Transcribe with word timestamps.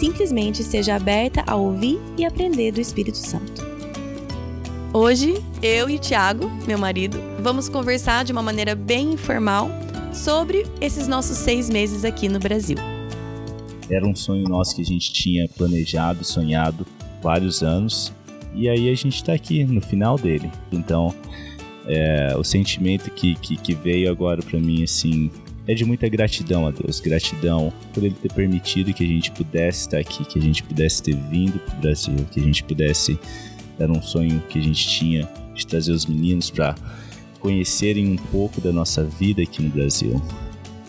Simplesmente 0.00 0.62
esteja 0.62 0.96
aberta 0.96 1.44
a 1.46 1.54
ouvir 1.56 2.00
e 2.16 2.24
aprender 2.24 2.72
do 2.72 2.80
Espírito 2.80 3.18
Santo. 3.18 3.62
Hoje, 4.94 5.34
eu 5.62 5.90
e 5.90 5.96
o 5.96 5.98
Tiago, 5.98 6.50
meu 6.66 6.78
marido, 6.78 7.18
vamos 7.42 7.68
conversar 7.68 8.24
de 8.24 8.32
uma 8.32 8.40
maneira 8.40 8.74
bem 8.74 9.12
informal 9.12 9.68
sobre 10.14 10.64
esses 10.80 11.06
nossos 11.06 11.36
seis 11.36 11.68
meses 11.68 12.02
aqui 12.02 12.30
no 12.30 12.38
Brasil. 12.38 12.78
Era 13.90 14.06
um 14.06 14.16
sonho 14.16 14.48
nosso 14.48 14.74
que 14.74 14.80
a 14.80 14.86
gente 14.86 15.12
tinha 15.12 15.46
planejado, 15.46 16.24
sonhado 16.24 16.86
vários 17.22 17.62
anos, 17.62 18.10
e 18.54 18.70
aí 18.70 18.88
a 18.88 18.94
gente 18.94 19.16
está 19.16 19.34
aqui 19.34 19.64
no 19.64 19.82
final 19.82 20.16
dele. 20.16 20.50
Então, 20.72 21.14
é, 21.86 22.34
o 22.38 22.42
sentimento 22.42 23.10
que, 23.10 23.34
que, 23.34 23.54
que 23.54 23.74
veio 23.74 24.10
agora 24.10 24.42
para 24.42 24.58
mim, 24.58 24.82
assim, 24.82 25.30
é 25.66 25.74
de 25.74 25.84
muita 25.84 26.08
gratidão 26.08 26.66
a 26.66 26.70
Deus. 26.70 27.00
Gratidão 27.00 27.72
por 27.92 28.02
Ele 28.02 28.14
ter 28.14 28.32
permitido 28.32 28.92
que 28.92 29.04
a 29.04 29.06
gente 29.06 29.30
pudesse 29.30 29.80
estar 29.80 29.98
aqui, 29.98 30.24
que 30.24 30.38
a 30.38 30.42
gente 30.42 30.62
pudesse 30.62 31.02
ter 31.02 31.14
vindo 31.14 31.58
para 31.58 31.74
o 31.76 31.80
Brasil, 31.80 32.16
que 32.30 32.40
a 32.40 32.42
gente 32.42 32.64
pudesse. 32.64 33.18
Era 33.78 33.90
um 33.90 34.02
sonho 34.02 34.42
que 34.48 34.58
a 34.58 34.62
gente 34.62 34.86
tinha 34.88 35.28
de 35.54 35.66
trazer 35.66 35.92
os 35.92 36.06
meninos 36.06 36.50
para 36.50 36.74
conhecerem 37.38 38.12
um 38.12 38.16
pouco 38.16 38.60
da 38.60 38.72
nossa 38.72 39.02
vida 39.02 39.42
aqui 39.42 39.62
no 39.62 39.70
Brasil. 39.70 40.20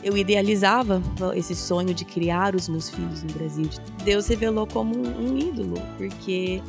Eu 0.03 0.17
idealizava 0.17 1.01
esse 1.35 1.55
sonho 1.55 1.93
de 1.93 2.03
criar 2.03 2.55
os 2.55 2.67
meus 2.67 2.89
filhos 2.89 3.23
no 3.23 3.31
Brasil. 3.33 3.69
Deus 4.03 4.27
revelou 4.27 4.65
como 4.65 4.97
um 4.97 5.37
ídolo, 5.37 5.75
porque 5.97 6.61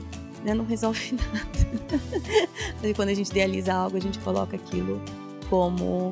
né, 0.45 0.55
não 0.55 0.65
resolve 0.65 1.17
nada. 1.33 2.95
Quando 2.95 3.09
a 3.09 3.15
gente 3.15 3.31
idealiza 3.31 3.73
algo, 3.73 3.97
a 3.97 4.01
gente 4.01 4.19
coloca 4.19 4.57
aquilo 4.57 5.01
como 5.49 6.11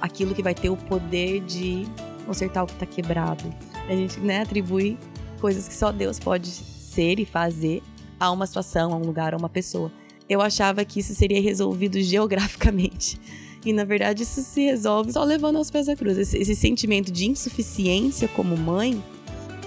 aquilo 0.00 0.34
que 0.34 0.42
vai 0.42 0.54
ter 0.54 0.70
o 0.70 0.76
poder 0.76 1.40
de 1.40 1.86
consertar 2.26 2.62
o 2.62 2.66
que 2.66 2.72
está 2.72 2.86
quebrado. 2.86 3.44
A 3.88 3.94
gente 3.94 4.20
né, 4.20 4.42
atribui 4.42 4.96
coisas 5.40 5.66
que 5.66 5.74
só 5.74 5.90
Deus 5.90 6.18
pode 6.18 6.48
ser 6.48 7.18
e 7.18 7.24
fazer 7.24 7.82
a 8.18 8.30
uma 8.30 8.46
situação, 8.46 8.92
a 8.92 8.96
um 8.96 9.04
lugar, 9.04 9.34
a 9.34 9.36
uma 9.36 9.48
pessoa. 9.48 9.90
Eu 10.28 10.40
achava 10.40 10.84
que 10.84 11.00
isso 11.00 11.14
seria 11.14 11.40
resolvido 11.40 11.98
geograficamente. 12.02 13.18
E 13.64 13.72
na 13.72 13.84
verdade 13.84 14.22
isso 14.22 14.40
se 14.42 14.62
resolve 14.62 15.12
só 15.12 15.22
levando 15.22 15.56
aos 15.56 15.70
pés 15.70 15.86
da 15.86 15.96
cruz. 15.96 16.16
Esse, 16.16 16.38
esse 16.38 16.54
sentimento 16.54 17.10
de 17.10 17.28
insuficiência 17.28 18.28
como 18.28 18.56
mãe, 18.56 19.02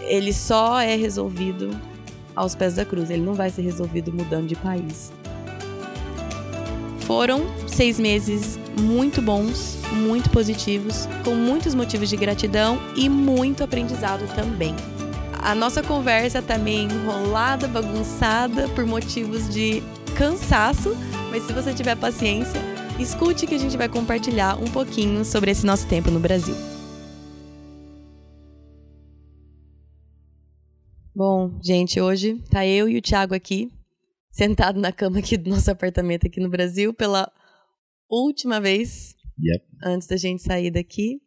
ele 0.02 0.34
só 0.34 0.80
é 0.80 0.96
resolvido 0.96 1.70
aos 2.36 2.56
pés 2.56 2.76
da 2.76 2.86
cruz. 2.86 3.10
Ele 3.10 3.22
não 3.22 3.34
vai 3.34 3.50
ser 3.50 3.62
resolvido 3.62 4.12
mudando 4.12 4.48
de 4.48 4.56
país. 4.56 5.12
Foram 7.06 7.42
seis 7.68 8.00
meses 8.00 8.58
muito 8.80 9.22
bons, 9.22 9.78
muito 9.92 10.30
positivos, 10.30 11.08
com 11.24 11.36
muitos 11.36 11.76
motivos 11.76 12.10
de 12.10 12.16
gratidão 12.16 12.80
e 12.96 13.10
muito 13.10 13.64
aprendizado 13.64 14.26
também. 14.34 14.74
A 15.42 15.54
nossa 15.54 15.84
conversa 15.84 16.42
tá 16.42 16.58
meio 16.58 16.90
enrolada, 16.90 17.68
bagunçada 17.68 18.70
por 18.70 18.86
motivos 18.86 19.50
de 19.50 19.84
cansaço, 20.16 20.96
mas 21.30 21.44
se 21.44 21.52
você 21.52 21.74
tiver 21.74 21.98
paciência, 21.98 22.62
escute 22.98 23.46
que 23.46 23.56
a 23.56 23.60
gente 23.60 23.76
vai 23.76 23.90
compartilhar 23.90 24.56
um 24.56 24.72
pouquinho 24.72 25.26
sobre 25.26 25.52
esse 25.52 25.66
nosso 25.66 25.86
tempo 25.88 26.10
no 26.10 26.20
Brasil. 26.20 26.56
Bom, 31.14 31.52
gente, 31.62 32.00
hoje 32.00 32.42
tá 32.50 32.66
eu 32.66 32.88
e 32.88 32.98
o 32.98 33.02
Thiago 33.02 33.36
aqui, 33.36 33.70
sentado 34.34 34.80
na 34.80 34.92
cama 34.92 35.20
aqui 35.20 35.38
do 35.38 35.52
nosso 35.52 35.70
apartamento 35.70 36.26
aqui 36.26 36.42
no 36.42 36.50
Brasil 36.50 36.94
pela 36.94 37.32
última 38.10 38.60
vez. 38.60 39.16
Yep. 39.40 39.66
Antes 39.84 40.08
da 40.08 40.18
gente 40.18 40.42
sair 40.42 40.72
daqui. 40.72 41.22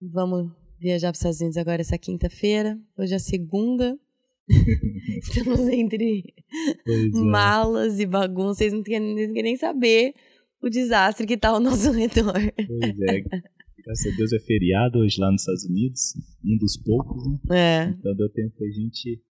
Vamos 0.00 0.50
viajar 0.80 1.08
para 1.08 1.12
os 1.12 1.18
Estados 1.18 1.40
Unidos 1.40 1.58
agora 1.58 1.82
essa 1.82 1.98
quinta-feira. 1.98 2.78
Hoje 2.98 3.14
é 3.14 3.18
segunda. 3.18 3.98
Estamos 5.22 5.60
entre 5.68 6.34
é. 6.88 7.08
malas 7.12 8.00
e 8.00 8.06
bagunças. 8.06 8.56
Vocês 8.56 8.72
não 8.72 8.82
querem, 8.82 9.14
não 9.14 9.34
querem 9.34 9.42
nem 9.42 9.56
saber 9.56 10.14
o 10.62 10.70
desastre 10.70 11.26
que 11.26 11.34
está 11.34 11.50
ao 11.50 11.60
nosso 11.60 11.92
redor. 11.92 12.32
Pois 12.32 13.00
é. 13.10 13.20
Graças 13.84 14.12
a 14.12 14.16
Deus 14.16 14.32
é 14.32 14.40
feriado 14.40 14.98
hoje 14.98 15.20
lá 15.20 15.30
nos 15.30 15.42
Estados 15.42 15.64
Unidos, 15.64 16.14
um 16.44 16.56
dos 16.58 16.76
poucos, 16.76 17.26
né? 17.26 17.38
É. 17.50 17.84
Então 17.90 18.14
deu 18.14 18.28
tempo 18.30 18.56
pra 18.56 18.66
gente. 18.68 19.22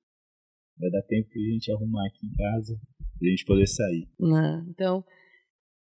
Vai 0.81 0.91
dar 0.91 1.03
tempo 1.03 1.29
pra 1.29 1.41
gente 1.41 1.71
arrumar 1.71 2.07
aqui 2.07 2.27
em 2.27 2.35
casa, 2.35 2.81
pra 3.19 3.29
gente 3.29 3.45
poder 3.45 3.67
sair. 3.67 4.09
Ah, 4.23 4.65
então, 4.69 5.05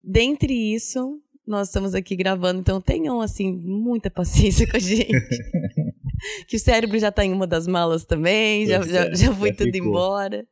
dentre 0.04 0.52
isso, 0.52 1.20
nós 1.46 1.68
estamos 1.68 1.94
aqui 1.94 2.14
gravando, 2.14 2.60
então 2.60 2.80
tenham, 2.80 3.20
assim, 3.20 3.50
muita 3.50 4.10
paciência 4.10 4.68
com 4.68 4.76
a 4.76 4.80
gente. 4.80 5.10
que 6.46 6.56
o 6.56 6.60
cérebro 6.60 6.98
já 6.98 7.10
tá 7.10 7.24
em 7.24 7.32
uma 7.32 7.46
das 7.46 7.66
malas 7.66 8.04
também, 8.04 8.66
já, 8.66 8.82
já, 8.82 9.06
é, 9.06 9.14
já 9.14 9.34
foi 9.34 9.48
já 9.48 9.56
tudo 9.56 9.72
ficou. 9.72 9.88
embora. 9.88 10.46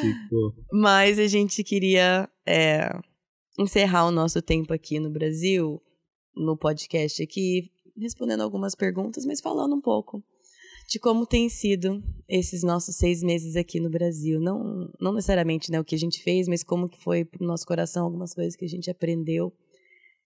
Ficou. 0.00 0.54
Mas 0.72 1.18
a 1.18 1.26
gente 1.26 1.64
queria 1.64 2.28
é, 2.46 2.88
encerrar 3.58 4.06
o 4.06 4.12
nosso 4.12 4.40
tempo 4.40 4.72
aqui 4.72 5.00
no 5.00 5.10
Brasil 5.10 5.82
no 6.36 6.56
podcast 6.56 7.22
aqui, 7.22 7.70
respondendo 7.96 8.42
algumas 8.42 8.74
perguntas, 8.74 9.26
mas 9.26 9.40
falando 9.40 9.74
um 9.74 9.80
pouco 9.80 10.22
de 10.90 10.98
como 10.98 11.24
tem 11.24 11.48
sido 11.48 12.02
esses 12.28 12.64
nossos 12.64 12.96
seis 12.96 13.22
meses 13.22 13.54
aqui 13.54 13.78
no 13.78 13.88
Brasil. 13.88 14.40
Não, 14.40 14.90
não 15.00 15.14
necessariamente 15.14 15.70
né, 15.70 15.78
o 15.78 15.84
que 15.84 15.94
a 15.94 15.98
gente 15.98 16.20
fez, 16.20 16.48
mas 16.48 16.64
como 16.64 16.88
que 16.88 17.00
foi 17.00 17.24
pro 17.24 17.46
nosso 17.46 17.64
coração, 17.64 18.04
algumas 18.04 18.34
coisas 18.34 18.56
que 18.56 18.64
a 18.64 18.68
gente 18.68 18.90
aprendeu. 18.90 19.52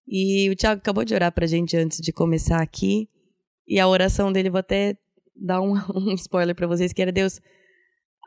E 0.07 0.49
o 0.49 0.55
Thiago 0.55 0.79
acabou 0.79 1.05
de 1.05 1.13
orar 1.13 1.31
pra 1.31 1.45
gente 1.45 1.77
antes 1.77 1.99
de 1.99 2.11
começar 2.11 2.63
aqui. 2.63 3.07
E 3.67 3.79
a 3.79 3.87
oração 3.87 4.31
dele, 4.31 4.49
vou 4.49 4.59
até 4.59 4.97
dar 5.35 5.61
um, 5.61 5.73
um 5.95 6.15
spoiler 6.15 6.55
para 6.55 6.65
vocês, 6.65 6.91
que 6.91 7.01
era 7.01 7.11
Deus, 7.11 7.39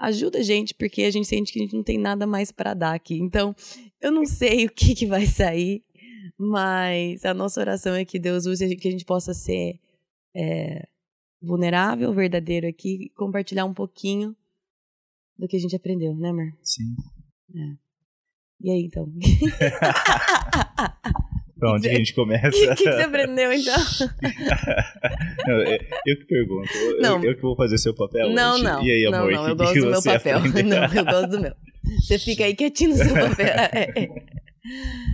ajuda 0.00 0.38
a 0.38 0.42
gente, 0.42 0.74
porque 0.74 1.02
a 1.02 1.10
gente 1.10 1.26
sente 1.26 1.52
que 1.52 1.58
a 1.58 1.62
gente 1.62 1.74
não 1.74 1.82
tem 1.82 1.98
nada 1.98 2.24
mais 2.24 2.52
para 2.52 2.72
dar 2.72 2.94
aqui. 2.94 3.18
Então, 3.18 3.52
eu 4.00 4.12
não 4.12 4.24
sei 4.24 4.66
o 4.66 4.70
que, 4.70 4.94
que 4.94 5.06
vai 5.06 5.26
sair, 5.26 5.82
mas 6.38 7.24
a 7.24 7.34
nossa 7.34 7.60
oração 7.60 7.96
é 7.96 8.04
que 8.04 8.20
Deus 8.20 8.46
use 8.46 8.76
que 8.76 8.86
a 8.86 8.92
gente 8.92 9.04
possa 9.04 9.34
ser 9.34 9.80
é, 10.36 10.86
vulnerável, 11.40 12.12
verdadeiro 12.12 12.66
aqui 12.66 13.04
e 13.04 13.10
compartilhar 13.10 13.64
um 13.64 13.74
pouquinho 13.74 14.36
do 15.38 15.46
que 15.46 15.56
a 15.56 15.60
gente 15.60 15.76
aprendeu, 15.76 16.14
né, 16.14 16.30
amor? 16.30 16.52
Sim. 16.62 16.94
É. 17.54 17.76
E 18.60 18.70
aí, 18.70 18.84
então? 18.84 19.08
Pra 21.58 21.72
onde 21.72 21.88
a 21.88 21.94
gente 21.94 22.14
começa? 22.14 22.46
O 22.72 22.76
que, 22.76 22.84
que, 22.84 22.92
você 22.92 23.02
aprendeu, 23.02 23.52
então? 23.52 23.74
não, 25.46 25.60
é, 25.62 25.78
eu 26.06 26.16
que 26.18 26.24
pergunto. 26.26 26.68
Não. 27.00 27.22
Eu, 27.22 27.30
eu, 27.30 27.36
que 27.36 27.42
vou 27.42 27.56
fazer 27.56 27.78
seu 27.78 27.94
papel 27.94 28.30
Não, 28.30 28.54
hoje. 28.54 28.64
não. 28.64 28.82
E 28.84 28.92
aí, 28.92 29.10
Não, 29.10 29.18
amor, 29.18 29.32
não, 29.32 29.44
que, 29.44 29.50
eu 29.50 29.56
gosto 29.56 29.80
do 29.80 29.90
meu 29.90 30.02
papel. 30.02 30.38
Aprendeu? 30.38 30.64
Não, 30.64 30.94
eu 30.94 31.04
gosto 31.04 31.30
do 31.30 31.40
meu. 31.40 31.52
Você 32.00 32.18
fica 32.18 32.44
aí 32.44 32.54
quietinho 32.54 32.90
no 32.90 32.96
seu 32.96 33.12
papel. 33.12 33.46
É, 33.46 33.90
é. 33.96 34.08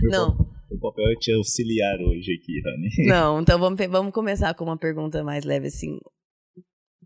Não. 0.03 0.37
O 0.69 0.79
papel 0.79 1.05
é 1.11 1.15
te 1.15 1.31
auxiliar 1.31 1.99
hoje 2.01 2.33
aqui, 2.33 2.61
Rani. 2.61 2.89
Não, 3.07 3.41
então 3.41 3.57
vamos, 3.57 3.79
vamos 3.87 4.13
começar 4.13 4.53
com 4.53 4.65
uma 4.65 4.77
pergunta 4.77 5.23
mais 5.23 5.45
leve 5.45 5.67
assim. 5.67 5.99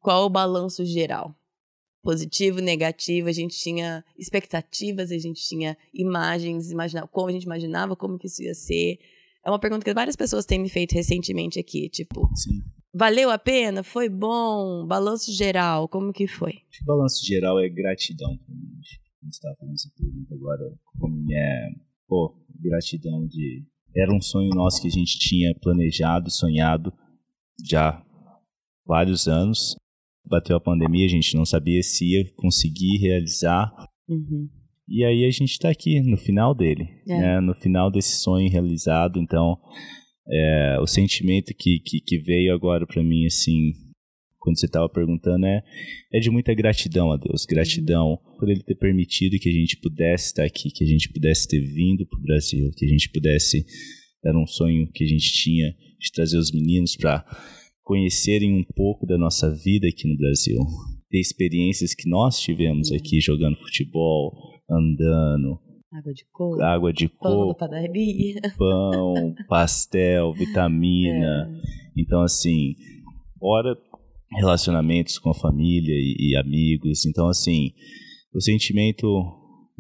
Qual 0.02 0.26
o 0.26 0.30
balanço 0.30 0.86
geral? 0.86 1.36
Positivo, 2.02 2.60
negativo, 2.62 3.28
a 3.28 3.32
gente 3.32 3.58
tinha 3.58 4.04
expectativas, 4.18 5.12
a 5.12 5.18
gente 5.18 5.42
tinha 5.46 5.78
imagens, 5.94 6.72
imaginava, 6.72 7.08
como 7.08 7.28
a 7.28 7.32
gente 7.32 7.44
imaginava 7.44 7.96
como 7.96 8.18
que 8.18 8.28
isso 8.28 8.42
ia 8.42 8.54
ser. 8.54 9.00
É 9.46 9.50
uma 9.50 9.60
pergunta 9.60 9.84
que 9.84 9.94
várias 9.94 10.16
pessoas 10.16 10.46
têm 10.46 10.60
me 10.60 10.70
feito 10.70 10.94
recentemente 10.94 11.60
aqui, 11.60 11.90
tipo, 11.90 12.30
Sim. 12.36 12.62
valeu 12.94 13.30
a 13.30 13.38
pena? 13.38 13.84
Foi 13.84 14.08
bom? 14.08 14.86
Balanço 14.88 15.32
geral, 15.34 15.88
como 15.88 16.14
que 16.14 16.28
foi? 16.28 16.54
O 16.82 16.86
balanço 16.86 17.26
geral 17.26 17.60
é 17.60 17.68
gratidão 17.68 18.38
pra 18.38 18.56
mim. 18.56 18.80
A 19.22 19.26
gente 19.26 19.40
tá 19.42 19.54
falando 19.60 19.74
essa 19.74 19.90
pergunta 19.98 20.34
agora. 20.34 20.64
É, 21.32 21.70
pô, 22.08 22.34
gratidão 22.60 23.28
de. 23.28 23.66
Era 23.96 24.16
um 24.16 24.22
sonho 24.22 24.50
nosso 24.52 24.82
que 24.82 24.88
a 24.88 24.92
gente 24.92 25.20
tinha 25.20 25.54
planejado, 25.62 26.30
sonhado 26.32 26.94
já 27.66 28.04
vários 28.86 29.28
anos. 29.28 29.76
Bateu 30.26 30.56
a 30.56 30.62
pandemia, 30.62 31.06
a 31.06 31.10
gente 31.10 31.36
não 31.36 31.46
sabia 31.46 31.82
se 31.82 32.06
ia 32.06 32.26
conseguir 32.36 32.98
realizar. 32.98 33.72
Uhum. 34.08 34.48
E 34.88 35.04
aí 35.06 35.24
a 35.26 35.32
gente 35.32 35.52
está 35.52 35.70
aqui 35.70 36.02
no 36.02 36.18
final 36.18 36.56
dele, 36.56 36.88
É. 37.08 37.20
né? 37.20 37.40
no 37.40 37.54
final 37.54 37.92
desse 37.92 38.18
sonho 38.18 38.50
realizado. 38.50 39.20
Então, 39.20 39.58
é, 40.32 40.78
o 40.82 40.88
sentimento 40.88 41.54
que, 41.58 41.80
que, 41.80 42.00
que 42.00 42.18
veio 42.18 42.54
agora 42.54 42.86
para 42.86 43.04
mim, 43.04 43.26
assim, 43.26 43.72
quando 44.40 44.60
você 44.60 44.66
estava 44.66 44.90
perguntando, 44.90 45.46
é, 45.46 45.62
é 46.14 46.20
de 46.20 46.30
muita 46.32 46.54
gratidão 46.54 47.12
a 47.12 47.18
Deus. 47.18 47.46
Gratidão 47.46 48.18
por 48.38 48.50
Ele 48.50 48.64
ter 48.64 48.76
permitido 48.76 49.38
que 49.40 49.50
a 49.50 49.52
gente 49.52 49.78
pudesse 49.78 50.28
estar 50.28 50.44
aqui, 50.44 50.72
que 50.72 50.84
a 50.84 50.88
gente 50.88 51.10
pudesse 51.12 51.48
ter 51.48 51.60
vindo 51.60 52.06
para 52.08 52.20
o 52.20 52.22
Brasil, 52.24 52.72
que 52.76 52.86
a 52.86 52.88
gente 52.88 53.10
pudesse. 53.10 53.66
Era 54.26 54.38
um 54.38 54.48
sonho 54.48 54.90
que 54.92 55.04
a 55.04 55.08
gente 55.08 55.32
tinha 55.32 55.74
de 56.00 56.12
trazer 56.12 56.38
os 56.38 56.52
meninos 56.52 56.96
para 56.96 57.24
conhecerem 57.90 58.54
um 58.54 58.64
pouco 58.76 59.08
da 59.08 59.18
nossa 59.18 59.50
vida 59.52 59.88
aqui 59.88 60.08
no 60.08 60.16
Brasil, 60.16 60.60
ter 61.10 61.20
experiências 61.20 61.96
que 61.96 62.08
nós 62.08 62.40
tivemos 62.40 62.92
aqui 62.92 63.20
jogando 63.20 63.58
futebol, 63.58 64.32
andando, 64.70 65.60
Água 65.92 66.14
de 66.14 66.24
coco. 66.32 66.62
água 66.62 66.94
de 66.94 67.10
Pão 67.10 67.32
da 67.32 67.38
coco, 67.48 67.58
padaria. 67.58 68.42
pão, 68.56 69.34
pastel, 69.50 70.32
vitamina. 70.34 71.52
Então, 71.98 72.22
assim, 72.22 72.76
fora 73.40 73.76
relacionamentos 74.38 75.18
com 75.18 75.32
a 75.32 75.34
família 75.34 75.96
e, 75.96 76.30
e 76.30 76.36
amigos. 76.36 77.08
Então, 77.08 77.28
assim, 77.28 77.72
o 78.32 78.40
sentimento 78.40 79.08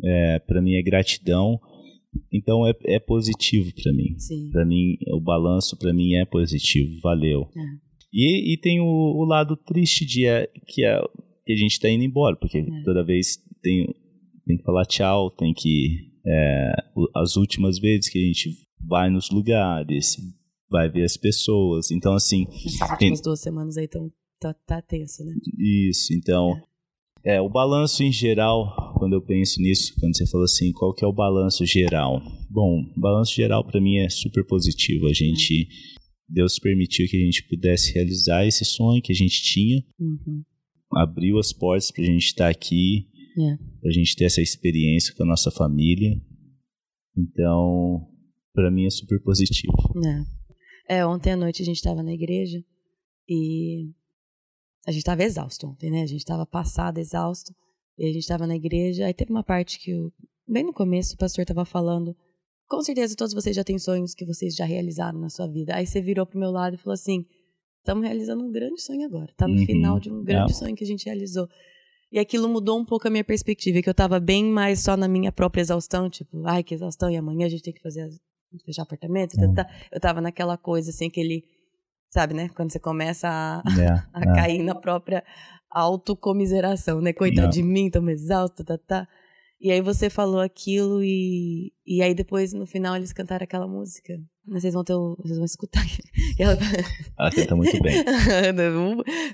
é, 0.03 0.39
para 0.39 0.63
mim 0.63 0.73
é 0.73 0.81
gratidão. 0.81 1.59
Então, 2.33 2.65
é, 2.65 2.73
é 2.85 2.99
positivo 2.99 3.71
para 3.83 3.93
mim. 3.93 4.15
Para 4.51 4.65
mim, 4.65 4.97
o 5.13 5.21
balanço 5.21 5.77
para 5.77 5.93
mim 5.93 6.15
é 6.15 6.25
positivo. 6.25 6.89
Valeu. 7.03 7.47
É. 7.55 7.88
E, 8.11 8.53
e 8.53 8.57
tem 8.57 8.79
o, 8.79 8.85
o 8.85 9.23
lado 9.25 9.55
triste 9.55 10.05
de 10.05 10.25
é, 10.25 10.47
que, 10.67 10.83
é, 10.85 10.99
que 11.45 11.53
a 11.53 11.55
gente 11.55 11.73
está 11.73 11.89
indo 11.89 12.03
embora, 12.03 12.35
porque 12.35 12.59
É. 12.59 12.83
toda 12.83 13.03
vez 13.03 13.37
tem, 13.61 13.87
tem 14.45 14.57
que 14.57 14.63
falar 14.63 14.85
tchau, 14.85 15.29
tem 15.31 15.53
que. 15.53 16.09
é, 16.25 16.71
as 17.15 17.35
últimas 17.37 17.79
vezes 17.79 18.09
que 18.09 18.17
a 18.19 18.25
gente 18.25 18.49
vai 18.79 19.09
nos 19.09 19.29
lugares, 19.29 20.17
vai 20.69 20.89
ver 20.89 21.03
as 21.03 21.17
pessoas. 21.17 21.91
Então, 21.91 22.13
assim, 22.13 22.45
Essas 22.49 22.91
últimas 22.91 23.21
duas 23.21 23.39
semanas 23.41 23.77
aí 23.77 23.87
tão, 23.87 24.11
tá, 24.39 24.53
tá 24.53 24.81
tenso, 24.81 25.23
né? 25.23 25.33
isso. 25.57 26.13
Então, 26.13 26.59
é, 27.23 27.39
o 27.41 27.49
balanço 27.49 28.03
em 28.03 28.11
geral, 28.11 28.93
quando 28.97 29.13
eu 29.13 29.21
penso 29.21 29.61
nisso, 29.61 29.93
quando 29.99 30.15
você 30.15 30.25
falou 30.27 30.45
assim, 30.45 30.71
qual 30.71 30.93
que 30.93 31.03
é 31.03 31.07
o 31.07 31.13
balanço 31.13 31.65
geral? 31.65 32.21
Bom, 32.49 32.81
o 32.95 32.99
balanço 32.99 33.33
geral 33.35 33.63
para 33.63 33.81
mim 33.81 33.97
é 33.97 34.09
super 34.09 34.45
positivo. 34.45 35.07
A 35.07 35.13
gente. 35.13 35.67
Deus 36.29 36.59
permitiu 36.59 37.07
que 37.07 37.17
a 37.17 37.25
gente 37.25 37.47
pudesse 37.47 37.93
realizar 37.93 38.45
esse 38.45 38.63
sonho 38.63 39.01
que 39.01 39.11
a 39.11 39.15
gente 39.15 39.41
tinha. 39.41 39.83
Uhum. 39.99 40.43
abriu 40.91 41.37
as 41.37 41.51
portas 41.53 41.91
pra 41.91 42.03
gente 42.03 42.25
estar 42.25 42.49
aqui, 42.49 43.07
É. 43.37 43.57
pra 43.81 43.91
gente 43.91 44.15
ter 44.15 44.25
essa 44.25 44.41
experiência 44.41 45.13
com 45.15 45.23
a 45.23 45.25
nossa 45.25 45.51
família. 45.51 46.19
Então, 47.17 48.07
pra 48.53 48.71
mim 48.71 48.85
é 48.85 48.89
super 48.89 49.21
positivo. 49.21 49.73
É. 50.87 50.97
É, 50.99 51.05
ontem 51.05 51.31
à 51.33 51.37
noite 51.37 51.61
a 51.61 51.65
gente 51.65 51.81
tava 51.81 52.01
na 52.01 52.11
igreja 52.13 52.63
e 53.27 53.91
a 54.87 54.91
gente 54.91 55.03
tava 55.03 55.23
exausto 55.23 55.67
ontem, 55.67 55.91
né? 55.91 56.01
A 56.01 56.07
gente 56.07 56.25
tava 56.25 56.45
passado, 56.45 56.97
exausto. 56.97 57.53
E 57.97 58.05
a 58.09 58.13
gente 58.13 58.25
tava 58.27 58.47
na 58.47 58.55
igreja, 58.55 59.05
aí 59.05 59.13
teve 59.13 59.29
uma 59.31 59.43
parte 59.43 59.77
que, 59.79 59.91
eu, 59.91 60.11
bem 60.47 60.63
no 60.63 60.73
começo, 60.73 61.13
o 61.13 61.17
pastor 61.17 61.45
tava 61.45 61.65
falando. 61.65 62.15
Com 62.69 62.81
certeza 62.81 63.15
todos 63.15 63.33
vocês 63.33 63.55
já 63.55 63.63
têm 63.63 63.79
sonhos 63.79 64.13
que 64.13 64.23
vocês 64.25 64.55
já 64.55 64.63
realizaram 64.65 65.19
na 65.19 65.29
sua 65.29 65.47
vida. 65.47 65.75
Aí 65.75 65.87
você 65.87 65.99
virou 66.01 66.25
pro 66.25 66.39
meu 66.39 66.51
lado 66.51 66.75
e 66.75 66.77
falou 66.77 66.93
assim: 66.93 67.25
estamos 67.79 68.03
realizando 68.05 68.43
um 68.43 68.51
grande 68.51 68.79
sonho 68.81 69.05
agora. 69.05 69.33
Tá 69.35 69.47
no 69.47 69.55
Uhum. 69.59 69.65
final 69.65 69.99
de 69.99 70.11
um 70.11 70.23
grande 70.23 70.51
É. 70.51 70.55
sonho 70.55 70.75
que 70.75 70.83
a 70.83 70.87
gente 70.87 71.05
realizou. 71.05 71.47
E 72.11 72.19
aquilo 72.19 72.47
mudou 72.47 72.79
um 72.79 72.85
pouco 72.85 73.07
a 73.07 73.11
minha 73.11 73.23
perspectiva, 73.23 73.81
que 73.81 73.89
eu 73.89 73.93
tava 73.93 74.19
bem 74.19 74.45
mais 74.45 74.79
só 74.81 74.95
na 74.95 75.07
minha 75.07 75.31
própria 75.31 75.61
exaustão, 75.61 76.09
tipo, 76.09 76.43
ai, 76.45 76.63
que 76.63 76.73
exaustão, 76.73 77.09
e 77.09 77.17
amanhã 77.17 77.45
a 77.45 77.49
gente 77.49 77.61
tem 77.63 77.73
que 77.73 77.81
fazer 77.81 78.01
as- 78.01 78.19
fechar 78.65 78.81
apartamento. 78.83 79.35
tá, 79.35 79.45
Hum. 79.45 79.53
tá. 79.53 79.67
Eu 79.91 79.99
tava 79.99 80.19
naquela 80.21 80.57
coisa, 80.57 80.89
assim, 80.91 81.07
aquele, 81.07 81.43
sabe, 82.11 82.33
né? 82.33 82.49
Quando 82.55 82.71
você 82.71 82.79
começa 82.79 83.27
a, 83.27 83.61
É, 83.79 83.87
a 84.13 84.21
é. 84.21 84.35
cair 84.35 84.63
na 84.63 84.73
própria 84.75 85.23
autocomiseração, 85.69 86.99
né? 87.01 87.13
Coitado 87.13 87.51
de 87.51 87.61
mim, 87.63 87.89
tô 87.91 88.07
exausta, 88.09 88.63
tá, 88.63 88.77
tá. 88.77 89.07
E 89.61 89.71
aí 89.71 89.81
você 89.81 90.09
falou 90.09 90.39
aquilo 90.39 91.03
e, 91.03 91.73
e 91.85 92.01
aí 92.01 92.15
depois, 92.15 92.53
no 92.53 92.65
final, 92.65 92.95
eles 92.95 93.11
cantaram 93.11 93.43
aquela 93.43 93.67
música. 93.67 94.17
Vocês 94.47 94.73
vão 94.73 94.85
ter 94.85 94.93
o, 94.93 95.17
vocês 95.19 95.37
vão 95.37 95.45
escutar. 95.45 95.83
E 96.39 96.41
ela, 96.41 96.57
Ela 97.19 97.31
canta 97.31 97.55
muito 97.55 97.81
bem. 97.81 98.01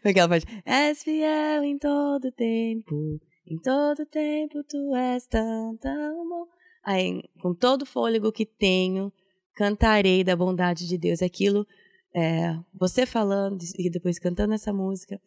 Aquela 0.04 0.28
parte. 0.28 0.48
És 0.66 1.04
fiel 1.04 1.64
em 1.64 1.78
todo 1.78 2.32
tempo, 2.32 3.22
em 3.46 3.60
todo 3.60 4.06
tempo 4.08 4.64
tu 4.64 4.96
és 4.96 5.28
tão, 5.28 5.78
tão 5.78 6.28
bom. 6.28 6.48
Aí, 6.84 7.22
com 7.40 7.54
todo 7.54 7.84
o 7.84 7.86
fôlego 7.86 8.32
que 8.32 8.46
tenho, 8.46 9.14
cantarei 9.56 10.24
da 10.24 10.36
bondade 10.36 10.88
de 10.88 10.98
Deus. 10.98 11.22
Aquilo, 11.22 11.68
é, 12.16 12.58
você 12.74 13.06
falando 13.06 13.60
e 13.78 13.90
depois 13.92 14.18
cantando 14.18 14.56
essa 14.56 14.74
música, 14.74 15.22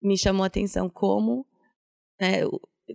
me 0.00 0.16
chamou 0.16 0.44
a 0.44 0.46
atenção 0.46 0.88
como 0.88 1.44
é, 2.20 2.42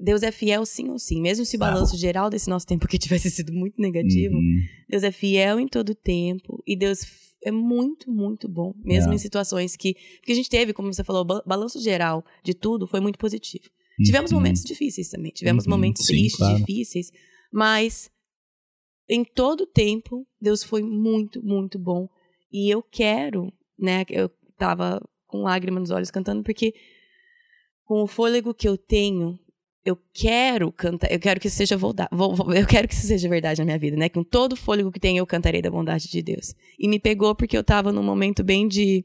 Deus 0.02 0.24
é 0.24 0.32
fiel 0.32 0.66
sim 0.66 0.90
ou 0.90 0.98
sim. 1.00 1.22
Mesmo 1.22 1.46
se 1.46 1.56
o 1.56 1.60
balanço 1.60 1.96
geral 1.98 2.30
desse 2.30 2.50
nosso 2.50 2.66
tempo 2.66 2.86
aqui 2.86 2.98
tivesse 3.00 3.30
sido 3.30 3.54
muito 3.54 3.80
negativo, 3.82 4.36
Uhum. 4.36 4.62
Deus 4.90 5.04
é 5.04 5.12
fiel 5.12 5.60
em 5.60 5.68
todo 5.68 5.94
tempo 5.96 6.62
e 6.66 6.76
Deus 6.76 7.02
é 7.46 7.52
muito, 7.52 8.10
muito 8.12 8.48
bom, 8.48 8.74
mesmo 8.84 9.12
É. 9.12 9.16
em 9.16 9.18
situações 9.18 9.76
que. 9.76 9.96
Porque 10.18 10.32
a 10.32 10.36
gente 10.36 10.50
teve, 10.50 10.72
como 10.74 10.92
você 10.94 11.04
falou, 11.04 11.22
o 11.24 11.26
ba- 11.26 11.44
balanço 11.46 11.80
geral 11.82 12.24
de 12.44 12.54
tudo 12.54 12.88
foi 12.88 13.00
muito 13.00 13.20
positivo. 13.20 13.66
Tivemos 14.04 14.32
Uhum. 14.32 14.38
momentos 14.40 14.64
difíceis 14.64 15.10
também, 15.10 15.32
tivemos 15.32 15.66
Uhum, 15.66 15.72
momentos 15.72 16.06
sim, 16.06 16.14
tristes, 16.14 16.38
claro. 16.38 16.58
difíceis, 16.58 17.12
mas 17.52 18.10
em 19.10 19.24
todo 19.24 19.68
tempo 19.68 20.26
Deus 20.42 20.64
foi 20.64 20.82
muito, 20.82 21.44
muito 21.46 21.78
bom. 21.78 22.08
E 22.52 22.70
eu 22.74 22.82
quero, 22.82 23.52
né? 23.78 24.04
Eu 24.10 24.30
tava 24.58 25.02
com 25.28 25.42
lágrima 25.44 25.80
nos 25.80 25.90
olhos 25.92 26.10
cantando, 26.10 26.42
porque 26.44 26.74
com 27.86 28.02
o 28.04 28.08
fôlego 28.08 28.54
que 28.54 28.68
eu 28.68 28.78
tenho, 28.78 29.38
eu 29.86 29.98
quero 30.14 30.72
cantar, 30.72 31.12
eu 31.12 31.20
quero 31.20 31.40
que 31.40 31.48
isso 31.48 31.58
seja 31.58 31.76
eu 31.76 32.66
quero 32.68 32.88
que 32.88 32.94
isso 32.94 33.06
seja 33.08 33.28
verdade 33.28 33.60
na 33.60 33.66
minha 33.66 33.78
vida, 33.78 33.98
né? 33.98 34.08
Com 34.10 34.24
todo 34.24 34.54
o 34.54 34.56
fôlego 34.56 34.92
que 34.92 35.00
tenho, 35.00 35.20
eu 35.20 35.26
cantarei 35.28 35.62
da 35.62 35.70
bondade 35.70 36.10
de 36.10 36.22
Deus. 36.22 36.56
E 36.80 36.88
me 36.88 37.00
pegou 37.00 37.36
porque 37.36 37.58
eu 37.58 37.64
tava 37.64 37.92
num 37.92 38.04
momento 38.04 38.44
bem 38.44 38.68
de 38.68 39.04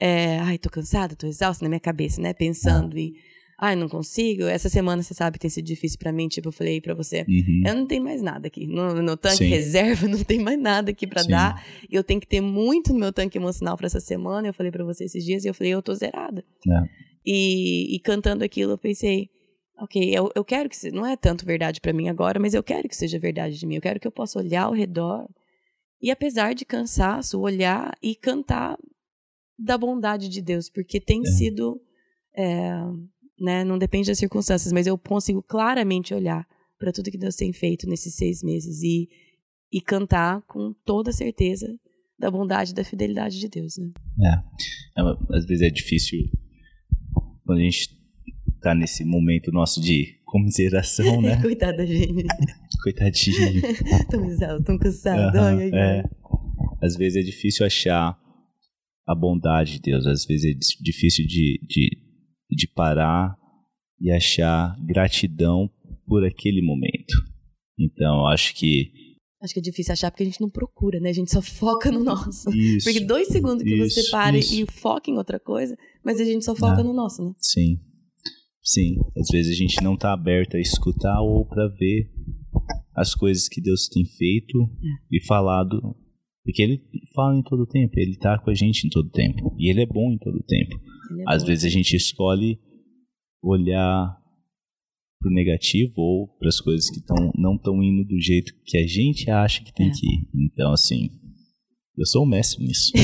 é, 0.00 0.38
ai, 0.40 0.58
tô 0.58 0.70
cansada, 0.70 1.14
tô 1.14 1.26
exausta 1.26 1.64
na 1.64 1.68
minha 1.68 1.80
cabeça, 1.80 2.20
né? 2.20 2.32
Pensando 2.32 2.98
e 2.98 3.14
ai, 3.60 3.76
não 3.76 3.88
consigo. 3.88 4.44
Essa 4.44 4.68
semana 4.68 5.02
você 5.02 5.12
sabe 5.14 5.38
tem 5.38 5.50
sido 5.50 5.66
difícil 5.66 5.98
pra 5.98 6.10
mim, 6.12 6.26
tipo, 6.26 6.48
eu 6.48 6.52
falei 6.52 6.80
pra 6.80 6.94
você, 6.94 7.24
Uhum. 7.28 7.62
eu 7.66 7.74
não 7.74 7.86
tenho 7.86 8.02
mais 8.02 8.22
nada 8.22 8.46
aqui. 8.46 8.66
No, 8.66 9.02
no 9.02 9.16
tanque 9.18 9.36
Sim. 9.38 9.48
reserva, 9.48 10.08
não 10.08 10.22
tem 10.24 10.38
mais 10.38 10.58
nada 10.58 10.90
aqui 10.90 11.06
pra 11.06 11.22
Sim. 11.22 11.28
dar. 11.30 11.64
E 11.88 11.94
eu 11.94 12.02
tenho 12.02 12.18
que 12.20 12.26
ter 12.26 12.40
muito 12.40 12.92
no 12.94 12.98
meu 12.98 13.12
tanque 13.12 13.36
emocional 13.36 13.76
pra 13.76 13.86
essa 13.86 14.00
semana. 14.00 14.48
Eu 14.48 14.54
falei 14.54 14.72
pra 14.72 14.84
você 14.84 15.04
esses 15.04 15.22
dias 15.24 15.44
e 15.44 15.48
eu 15.48 15.54
falei, 15.54 15.72
eu 15.74 15.82
tô 15.82 15.94
zerada. 15.94 16.42
É. 16.66 16.82
E, 17.26 17.94
e 17.94 17.98
cantando 18.00 18.42
aquilo, 18.44 18.72
eu 18.72 18.78
pensei, 18.78 19.28
ok, 19.78 20.02
eu, 20.12 20.30
eu 20.34 20.44
quero 20.44 20.68
que 20.68 20.76
se- 20.76 20.90
não 20.90 21.04
é 21.06 21.16
tanto 21.16 21.44
verdade 21.44 21.80
pra 21.80 21.92
mim 21.92 22.08
agora, 22.08 22.38
mas 22.40 22.54
eu 22.54 22.62
quero 22.62 22.88
que 22.88 22.96
seja 22.96 23.18
verdade 23.18 23.58
de 23.58 23.66
mim. 23.66 23.76
Eu 23.76 23.82
quero 23.82 23.98
que 24.00 24.06
eu 24.06 24.12
possa 24.12 24.38
olhar 24.38 24.64
ao 24.64 24.72
redor 24.72 25.28
e, 26.00 26.10
apesar 26.10 26.54
de 26.54 26.64
cansaço, 26.64 27.40
olhar 27.40 27.96
e 28.02 28.14
cantar 28.14 28.76
da 29.58 29.78
bondade 29.78 30.28
de 30.28 30.42
Deus, 30.42 30.68
porque 30.68 31.00
tem 31.00 31.20
É. 31.20 31.30
sido, 31.30 31.80
é, 32.36 32.72
né, 33.40 33.64
não 33.64 33.78
depende 33.78 34.08
das 34.08 34.18
circunstâncias, 34.18 34.72
mas 34.72 34.86
eu 34.86 34.98
consigo 34.98 35.42
claramente 35.42 36.12
olhar 36.14 36.46
para 36.78 36.92
tudo 36.92 37.10
que 37.10 37.18
Deus 37.18 37.36
tem 37.36 37.52
feito 37.52 37.88
nesses 37.88 38.14
seis 38.16 38.42
meses 38.42 38.82
e, 38.82 39.08
e 39.72 39.80
cantar 39.80 40.42
com 40.42 40.72
toda 40.84 41.12
certeza 41.12 41.66
da 42.18 42.30
bondade 42.30 42.72
e 42.72 42.74
da 42.74 42.84
fidelidade 42.84 43.38
de 43.40 43.48
Deus, 43.48 43.76
né? 43.78 43.90
É, 44.22 45.02
às 45.36 45.46
vezes 45.46 45.62
é 45.62 45.70
difícil 45.70 46.18
quando 47.44 47.58
a 47.58 47.62
gente 47.62 47.88
tá 48.64 48.74
nesse 48.74 49.04
momento 49.04 49.52
nosso 49.52 49.80
de 49.80 50.18
comiseração, 50.24 51.20
né? 51.22 51.40
Coitada 51.40 51.76
da 51.78 51.86
gente. 51.86 52.24
Coitadinho. 52.82 53.62
tão 54.10 54.24
exausto, 54.24 54.64
tão 54.64 54.78
cansado. 54.78 55.36
Aham, 55.36 55.58
ai, 55.58 55.70
ai, 55.72 55.98
é. 56.00 56.04
Às 56.82 56.96
vezes 56.96 57.16
é 57.22 57.24
difícil 57.24 57.64
achar 57.64 58.18
a 59.06 59.14
bondade 59.14 59.72
de 59.74 59.80
Deus. 59.80 60.06
Às 60.06 60.24
vezes 60.24 60.54
é 60.54 60.58
difícil 60.82 61.26
de, 61.26 61.60
de, 61.68 61.90
de 62.50 62.66
parar 62.68 63.36
e 64.00 64.10
achar 64.10 64.76
gratidão 64.84 65.70
por 66.06 66.24
aquele 66.26 66.60
momento. 66.62 67.14
Então, 67.78 68.26
acho 68.26 68.54
que 68.54 68.92
Acho 69.42 69.52
que 69.52 69.60
é 69.60 69.62
difícil 69.62 69.92
achar 69.92 70.10
porque 70.10 70.22
a 70.22 70.26
gente 70.26 70.40
não 70.40 70.48
procura, 70.48 70.98
né? 71.00 71.10
A 71.10 71.12
gente 71.12 71.30
só 71.30 71.42
foca 71.42 71.90
no 71.92 72.02
nosso. 72.02 72.48
isso. 72.50 72.84
Porque 72.84 73.00
dois 73.00 73.28
segundos 73.28 73.62
que 73.62 73.76
você 73.76 74.00
Isso, 74.00 74.10
para 74.10 74.38
isso. 74.38 74.54
e 74.54 74.64
foca 74.66 75.10
em 75.10 75.18
outra 75.18 75.38
coisa, 75.38 75.76
mas 76.02 76.18
a 76.18 76.24
gente 76.24 76.42
só 76.46 76.54
foca 76.56 76.80
Ah. 76.80 76.82
no 76.84 76.94
nosso, 76.94 77.22
né? 77.22 77.32
Sim. 77.38 77.78
Sim. 78.64 78.96
Às 79.18 79.28
vezes 79.30 79.52
a 79.52 79.56
gente 79.56 79.82
não 79.82 79.96
tá 79.96 80.12
aberto 80.12 80.56
a 80.56 80.60
escutar 80.60 81.20
ou 81.20 81.44
para 81.46 81.68
ver 81.68 82.10
as 82.96 83.14
coisas 83.14 83.48
que 83.48 83.60
Deus 83.60 83.88
tem 83.88 84.04
feito 84.06 84.58
É. 84.58 85.16
e 85.16 85.20
falado. 85.26 85.94
Porque 86.44 86.62
ele 86.62 86.80
fala 87.14 87.36
em 87.38 87.42
todo 87.42 87.66
tempo, 87.66 87.92
ele 87.96 88.16
tá 88.18 88.38
com 88.38 88.50
a 88.50 88.54
gente 88.54 88.86
em 88.86 88.90
todo 88.90 89.08
tempo. 89.10 89.54
E 89.58 89.70
ele 89.70 89.82
é 89.82 89.86
bom 89.86 90.12
em 90.12 90.18
todo 90.18 90.42
tempo. 90.46 90.76
É 91.20 91.24
Às 91.34 91.42
bom. 91.42 91.48
vezes 91.48 91.64
a 91.64 91.68
gente 91.68 91.94
escolhe 91.96 92.58
olhar 93.42 94.16
pro 95.20 95.30
negativo 95.30 95.92
ou 95.96 96.28
para 96.38 96.48
as 96.48 96.60
coisas 96.60 96.88
que 96.90 97.00
tão, 97.02 97.32
não 97.34 97.56
estão 97.56 97.82
indo 97.82 98.04
do 98.06 98.20
jeito 98.20 98.52
que 98.66 98.76
a 98.78 98.86
gente 98.86 99.30
acha 99.30 99.62
que 99.64 99.72
tem 99.72 99.88
É. 99.88 99.90
que 99.90 100.06
ir. 100.06 100.28
Então, 100.34 100.72
assim, 100.72 101.08
Eu 101.96 102.04
sou 102.06 102.24
um 102.24 102.28
mestre 102.28 102.64
nisso. 102.64 102.90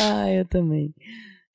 ah, 0.00 0.30
eu 0.32 0.44
também. 0.46 0.94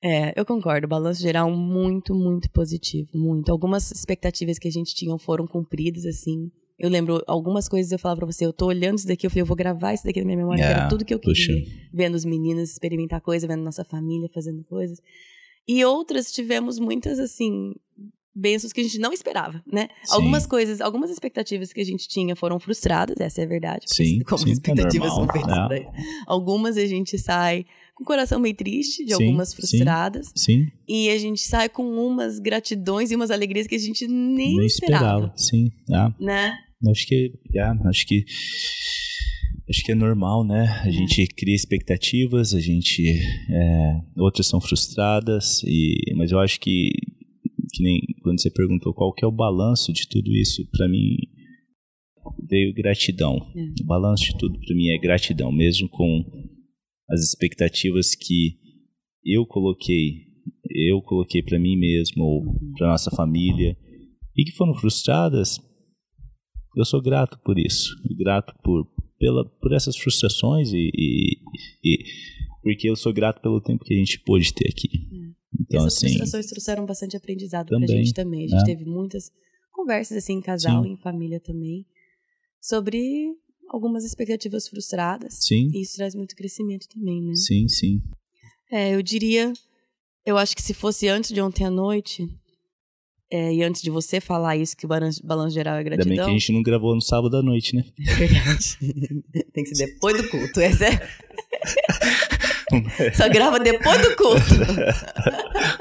É, 0.02 0.32
eu 0.38 0.44
concordo. 0.44 0.88
Balanço 0.88 1.22
geral 1.22 1.50
muito, 1.50 2.14
muito 2.14 2.50
positivo. 2.50 3.08
Muito. 3.14 3.50
Algumas 3.50 3.90
expectativas 3.92 4.58
que 4.58 4.66
a 4.66 4.70
gente 4.70 4.94
tinha 4.94 5.16
foram 5.18 5.46
cumpridas, 5.46 6.04
assim. 6.04 6.50
Eu 6.78 6.90
lembro 6.90 7.22
algumas 7.28 7.68
coisas 7.68 7.92
eu 7.92 7.98
falava 7.98 8.18
pra 8.18 8.26
você, 8.26 8.44
eu 8.44 8.52
tô 8.52 8.66
olhando 8.66 8.98
isso 8.98 9.06
daqui, 9.06 9.24
eu 9.24 9.30
falei, 9.30 9.42
eu 9.42 9.46
vou 9.46 9.56
gravar 9.56 9.94
isso 9.94 10.04
daqui 10.04 10.18
na 10.18 10.26
minha 10.26 10.38
memória, 10.38 10.60
yeah, 10.60 10.80
era 10.80 10.88
tudo 10.88 11.04
que 11.04 11.14
eu 11.14 11.20
queria. 11.20 11.34
Puxa. 11.34 11.52
Vendo 11.92 12.16
os 12.16 12.24
meninos 12.24 12.70
experimentar 12.70 13.20
coisas, 13.20 13.48
vendo 13.48 13.62
nossa 13.62 13.84
família 13.84 14.28
fazendo 14.34 14.64
coisas. 14.64 14.98
E 15.68 15.84
outras 15.84 16.32
tivemos 16.32 16.80
muitas, 16.80 17.20
assim, 17.20 17.72
bênçãos 18.34 18.72
que 18.72 18.80
a 18.80 18.84
gente 18.84 18.98
não 18.98 19.12
esperava, 19.12 19.62
né? 19.70 19.88
Sim. 20.02 20.14
Algumas 20.14 20.46
coisas, 20.46 20.80
algumas 20.80 21.10
expectativas 21.10 21.72
que 21.72 21.80
a 21.80 21.84
gente 21.84 22.08
tinha 22.08 22.34
foram 22.34 22.58
frustradas, 22.58 23.16
essa 23.20 23.42
é 23.42 23.44
a 23.44 23.48
verdade. 23.48 23.84
Sim, 23.86 24.20
como 24.26 24.42
sim, 24.42 24.50
expectativas 24.50 25.12
é 25.12 25.14
são 25.14 25.28
feitas 25.28 25.68
né? 25.68 25.86
Algumas 26.26 26.76
a 26.76 26.86
gente 26.86 27.18
sai 27.18 27.64
o 28.02 28.04
coração 28.04 28.38
meio 28.38 28.54
triste, 28.54 29.04
de 29.04 29.14
sim, 29.14 29.24
algumas 29.24 29.54
frustradas. 29.54 30.30
Sim, 30.36 30.64
sim. 30.64 30.72
E 30.88 31.08
a 31.08 31.18
gente 31.18 31.40
sai 31.40 31.68
com 31.68 31.84
umas 31.84 32.38
gratidões 32.38 33.10
e 33.10 33.16
umas 33.16 33.30
alegrias 33.30 33.66
que 33.66 33.74
a 33.74 33.78
gente 33.78 34.06
nem, 34.06 34.56
nem 34.56 34.66
esperava. 34.66 35.04
esperava. 35.04 35.32
Sim, 35.36 35.70
ah. 35.92 36.14
né? 36.20 36.54
Acho 36.90 37.06
que, 37.06 37.32
ah, 37.58 37.88
acho 37.88 38.06
que 38.06 38.24
acho 39.70 39.84
que 39.84 39.92
é 39.92 39.94
normal, 39.94 40.44
né? 40.44 40.66
A 40.82 40.88
é. 40.88 40.90
gente 40.90 41.26
cria 41.28 41.54
expectativas, 41.54 42.54
a 42.54 42.60
gente 42.60 43.02
é, 43.48 44.00
outras 44.18 44.46
são 44.46 44.60
frustradas 44.60 45.62
e 45.64 46.12
mas 46.16 46.32
eu 46.32 46.40
acho 46.40 46.58
que 46.60 46.90
que 47.72 47.82
nem 47.82 48.00
quando 48.22 48.40
você 48.40 48.50
perguntou 48.50 48.92
qual 48.92 49.14
que 49.14 49.24
é 49.24 49.28
o 49.28 49.32
balanço 49.32 49.92
de 49.92 50.08
tudo 50.08 50.30
isso, 50.34 50.66
para 50.72 50.88
mim 50.88 51.16
veio 52.48 52.74
gratidão. 52.74 53.36
É. 53.56 53.82
O 53.82 53.86
balanço 53.86 54.24
de 54.24 54.36
tudo 54.36 54.58
para 54.58 54.74
mim 54.74 54.88
é 54.88 54.98
gratidão, 54.98 55.52
mesmo 55.52 55.88
com 55.88 56.24
as 57.08 57.22
expectativas 57.22 58.14
que 58.14 58.58
eu 59.24 59.46
coloquei, 59.46 60.26
eu 60.70 61.00
coloquei 61.02 61.42
para 61.42 61.58
mim 61.58 61.76
mesmo 61.76 62.24
ou 62.24 62.44
para 62.76 62.88
nossa 62.88 63.10
família 63.10 63.76
e 64.36 64.44
que 64.44 64.52
foram 64.52 64.74
frustradas. 64.74 65.58
Eu 66.76 66.84
sou 66.84 67.02
grato 67.02 67.38
por 67.44 67.58
isso, 67.58 67.94
grato 68.18 68.54
por 68.62 68.90
pela 69.18 69.44
por 69.60 69.72
essas 69.72 69.96
frustrações 69.96 70.72
e, 70.72 70.90
e, 70.94 71.38
e 71.84 72.04
porque 72.62 72.88
eu 72.88 72.96
sou 72.96 73.12
grato 73.12 73.40
pelo 73.40 73.60
tempo 73.60 73.84
que 73.84 73.94
a 73.94 73.96
gente 73.96 74.18
pôde 74.20 74.52
ter 74.52 74.68
aqui. 74.68 74.88
É. 74.88 75.32
Então, 75.60 75.86
Essas 75.86 75.96
assim, 75.98 76.08
frustrações 76.08 76.46
trouxeram 76.46 76.86
bastante 76.86 77.16
aprendizado 77.16 77.68
também, 77.68 77.86
pra 77.86 77.96
gente 77.96 78.14
também. 78.14 78.44
A 78.46 78.48
gente 78.48 78.60
né? 78.60 78.64
teve 78.64 78.84
muitas 78.84 79.30
conversas 79.70 80.16
assim 80.16 80.34
em 80.34 80.40
casal, 80.40 80.82
Sim. 80.82 80.92
em 80.92 80.96
família 80.96 81.40
também, 81.40 81.86
sobre 82.60 83.36
algumas 83.72 84.04
expectativas 84.04 84.68
frustradas. 84.68 85.38
Sim. 85.40 85.70
E 85.72 85.80
isso 85.80 85.96
traz 85.96 86.14
muito 86.14 86.36
crescimento 86.36 86.86
também, 86.88 87.22
né? 87.22 87.34
Sim, 87.34 87.66
sim. 87.68 88.02
É, 88.70 88.94
eu 88.94 89.02
diria, 89.02 89.52
eu 90.26 90.36
acho 90.36 90.54
que 90.54 90.62
se 90.62 90.74
fosse 90.74 91.08
antes 91.08 91.32
de 91.32 91.40
ontem 91.40 91.64
à 91.64 91.70
noite, 91.70 92.28
é, 93.30 93.52
e 93.54 93.62
antes 93.62 93.80
de 93.80 93.90
você 93.90 94.20
falar 94.20 94.56
isso, 94.56 94.76
que 94.76 94.84
o 94.84 94.88
balanço, 94.88 95.22
geral 95.54 95.76
é 95.76 95.82
gratidão. 95.82 96.10
Ainda 96.10 96.22
bem 96.22 96.30
que 96.32 96.36
a 96.36 96.38
gente 96.38 96.52
não 96.52 96.62
gravou 96.62 96.94
no 96.94 97.00
sábado 97.00 97.34
à 97.38 97.42
noite, 97.42 97.74
né? 97.74 97.82
É 98.06 98.14
verdade. 98.14 98.76
Tem 99.54 99.64
que 99.64 99.74
ser 99.74 99.86
depois 99.86 100.20
do 100.20 100.28
culto. 100.28 100.60
Essa 100.60 100.84
é... 100.84 101.08
Só 103.14 103.28
grava 103.28 103.58
depois 103.58 104.00
do 104.02 104.16
culto. 104.16 104.42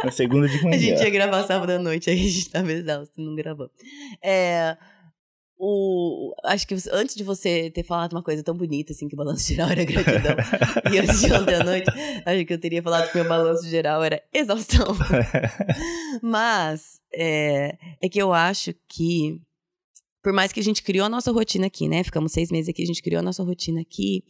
Na 0.03 0.11
segunda 0.11 0.47
de 0.47 0.61
manhã. 0.63 0.75
A 0.75 0.79
gente 0.79 1.03
ia 1.03 1.09
gravar 1.09 1.43
sábado 1.43 1.71
à 1.71 1.79
noite, 1.79 2.09
aí 2.09 2.19
a 2.19 2.29
gente 2.29 2.49
tava 2.49 2.71
exausto, 2.71 3.21
não 3.21 3.35
gravou. 3.35 3.69
É, 4.23 4.77
o, 5.63 6.33
acho 6.43 6.67
que 6.67 6.75
antes 6.91 7.13
de 7.13 7.23
você 7.23 7.69
ter 7.69 7.83
falado 7.83 8.13
uma 8.13 8.23
coisa 8.23 8.41
tão 8.41 8.57
bonita 8.57 8.93
assim 8.93 9.07
que 9.07 9.13
o 9.13 9.17
balanço 9.17 9.47
geral 9.47 9.69
era 9.69 9.85
gratidão 9.85 10.35
e 10.91 10.97
antes 10.97 11.21
de 11.21 11.31
ontem 11.31 11.53
à 11.53 11.63
noite 11.63 11.87
acho 12.25 12.45
que 12.45 12.53
eu 12.53 12.59
teria 12.59 12.81
falado 12.81 13.11
que 13.11 13.15
meu 13.19 13.29
balanço 13.29 13.69
geral 13.69 14.03
era 14.03 14.19
exaustão 14.33 14.87
mas 16.19 16.99
é, 17.13 17.77
é 18.01 18.09
que 18.09 18.19
eu 18.19 18.33
acho 18.33 18.73
que 18.89 19.39
por 20.23 20.33
mais 20.33 20.51
que 20.51 20.59
a 20.59 20.63
gente 20.63 20.81
criou 20.81 21.05
a 21.05 21.09
nossa 21.09 21.31
rotina 21.31 21.67
aqui 21.67 21.87
né 21.87 22.03
ficamos 22.03 22.31
seis 22.31 22.49
meses 22.49 22.67
aqui 22.67 22.81
a 22.81 22.87
gente 22.87 23.03
criou 23.03 23.19
a 23.19 23.23
nossa 23.23 23.43
rotina 23.43 23.81
aqui 23.81 24.23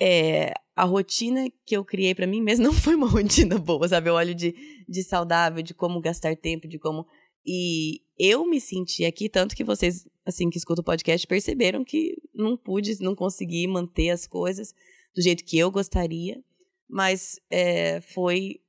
é, 0.00 0.52
a 0.74 0.84
rotina 0.84 1.48
que 1.64 1.76
eu 1.76 1.84
criei 1.84 2.14
para 2.14 2.26
mim 2.26 2.40
mesmo 2.40 2.64
não 2.66 2.72
foi 2.72 2.94
uma 2.94 3.08
rotina 3.08 3.58
boa, 3.58 3.86
sabe? 3.86 4.10
Eu 4.10 4.14
olho 4.14 4.34
de, 4.34 4.54
de 4.88 5.02
saudável, 5.02 5.62
de 5.62 5.74
como 5.74 6.00
gastar 6.00 6.36
tempo, 6.36 6.66
de 6.66 6.78
como. 6.78 7.06
E 7.44 8.00
eu 8.18 8.46
me 8.46 8.60
senti 8.60 9.04
aqui, 9.04 9.28
tanto 9.28 9.56
que 9.56 9.64
vocês, 9.64 10.06
assim, 10.24 10.48
que 10.48 10.58
escutam 10.58 10.82
o 10.82 10.84
podcast, 10.84 11.26
perceberam 11.26 11.84
que 11.84 12.16
não 12.34 12.56
pude, 12.56 13.00
não 13.00 13.14
consegui 13.14 13.66
manter 13.66 14.10
as 14.10 14.26
coisas 14.26 14.72
do 15.14 15.22
jeito 15.22 15.44
que 15.44 15.58
eu 15.58 15.70
gostaria, 15.70 16.42
mas 16.88 17.38
é, 17.50 18.00
foi. 18.00 18.60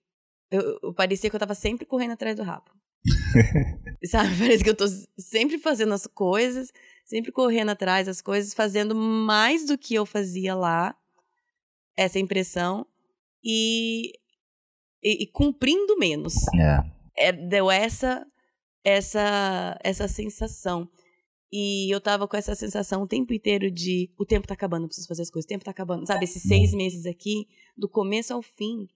Eu, 0.52 0.80
eu 0.84 0.94
parecia 0.94 1.30
que 1.30 1.36
eu 1.36 1.40
tava 1.40 1.56
sempre 1.56 1.86
correndo 1.86 2.12
atrás 2.12 2.36
do 2.36 2.44
rabo. 2.44 2.72
Sabe? 4.06 4.38
Parece 4.38 4.64
que 4.64 4.70
eu 4.70 4.78
tô 4.78 4.86
sempre 5.18 5.58
fazendo 5.58 5.94
as 5.94 6.08
coisas, 6.08 6.72
sempre 7.06 7.32
correndo 7.32 7.70
atrás 7.70 8.08
das 8.08 8.22
coisas, 8.22 8.54
fazendo 8.54 8.96
mais 8.96 9.66
do 9.66 9.78
que 9.78 9.96
eu 9.96 10.06
fazia 10.06 10.56
lá 10.56 10.96
essa 11.96 12.20
impressão 12.20 12.86
e, 13.44 14.14
e, 15.04 15.24
e 15.24 15.28
cumprindo 15.28 15.98
menos. 15.98 16.36
É. 17.18 17.28
é. 17.30 17.32
Deu 17.32 17.70
essa, 17.70 18.26
essa, 18.84 19.80
essa 19.84 20.08
sensação. 20.08 20.90
E 21.52 21.94
eu 21.94 22.02
tava 22.02 22.28
com 22.28 22.36
essa 22.36 22.56
sensação 22.56 23.04
o 23.04 23.08
tempo 23.08 23.34
inteiro 23.34 23.70
de 23.70 24.10
o 24.18 24.26
tempo 24.26 24.48
tá 24.48 24.56
acabando, 24.56 24.88
preciso 24.88 25.08
fazer 25.08 25.22
as 25.22 25.30
coisas, 25.30 25.46
o 25.46 25.50
tempo 25.50 25.64
tá 25.64 25.72
acabando. 25.72 26.08
Sabe, 26.08 26.26
esses 26.26 26.42
seis 26.42 26.74
meses 26.74 27.06
aqui, 27.06 27.48
do 27.78 27.88
começo 27.88 28.34
ao 28.34 28.42
fim, 28.42 28.88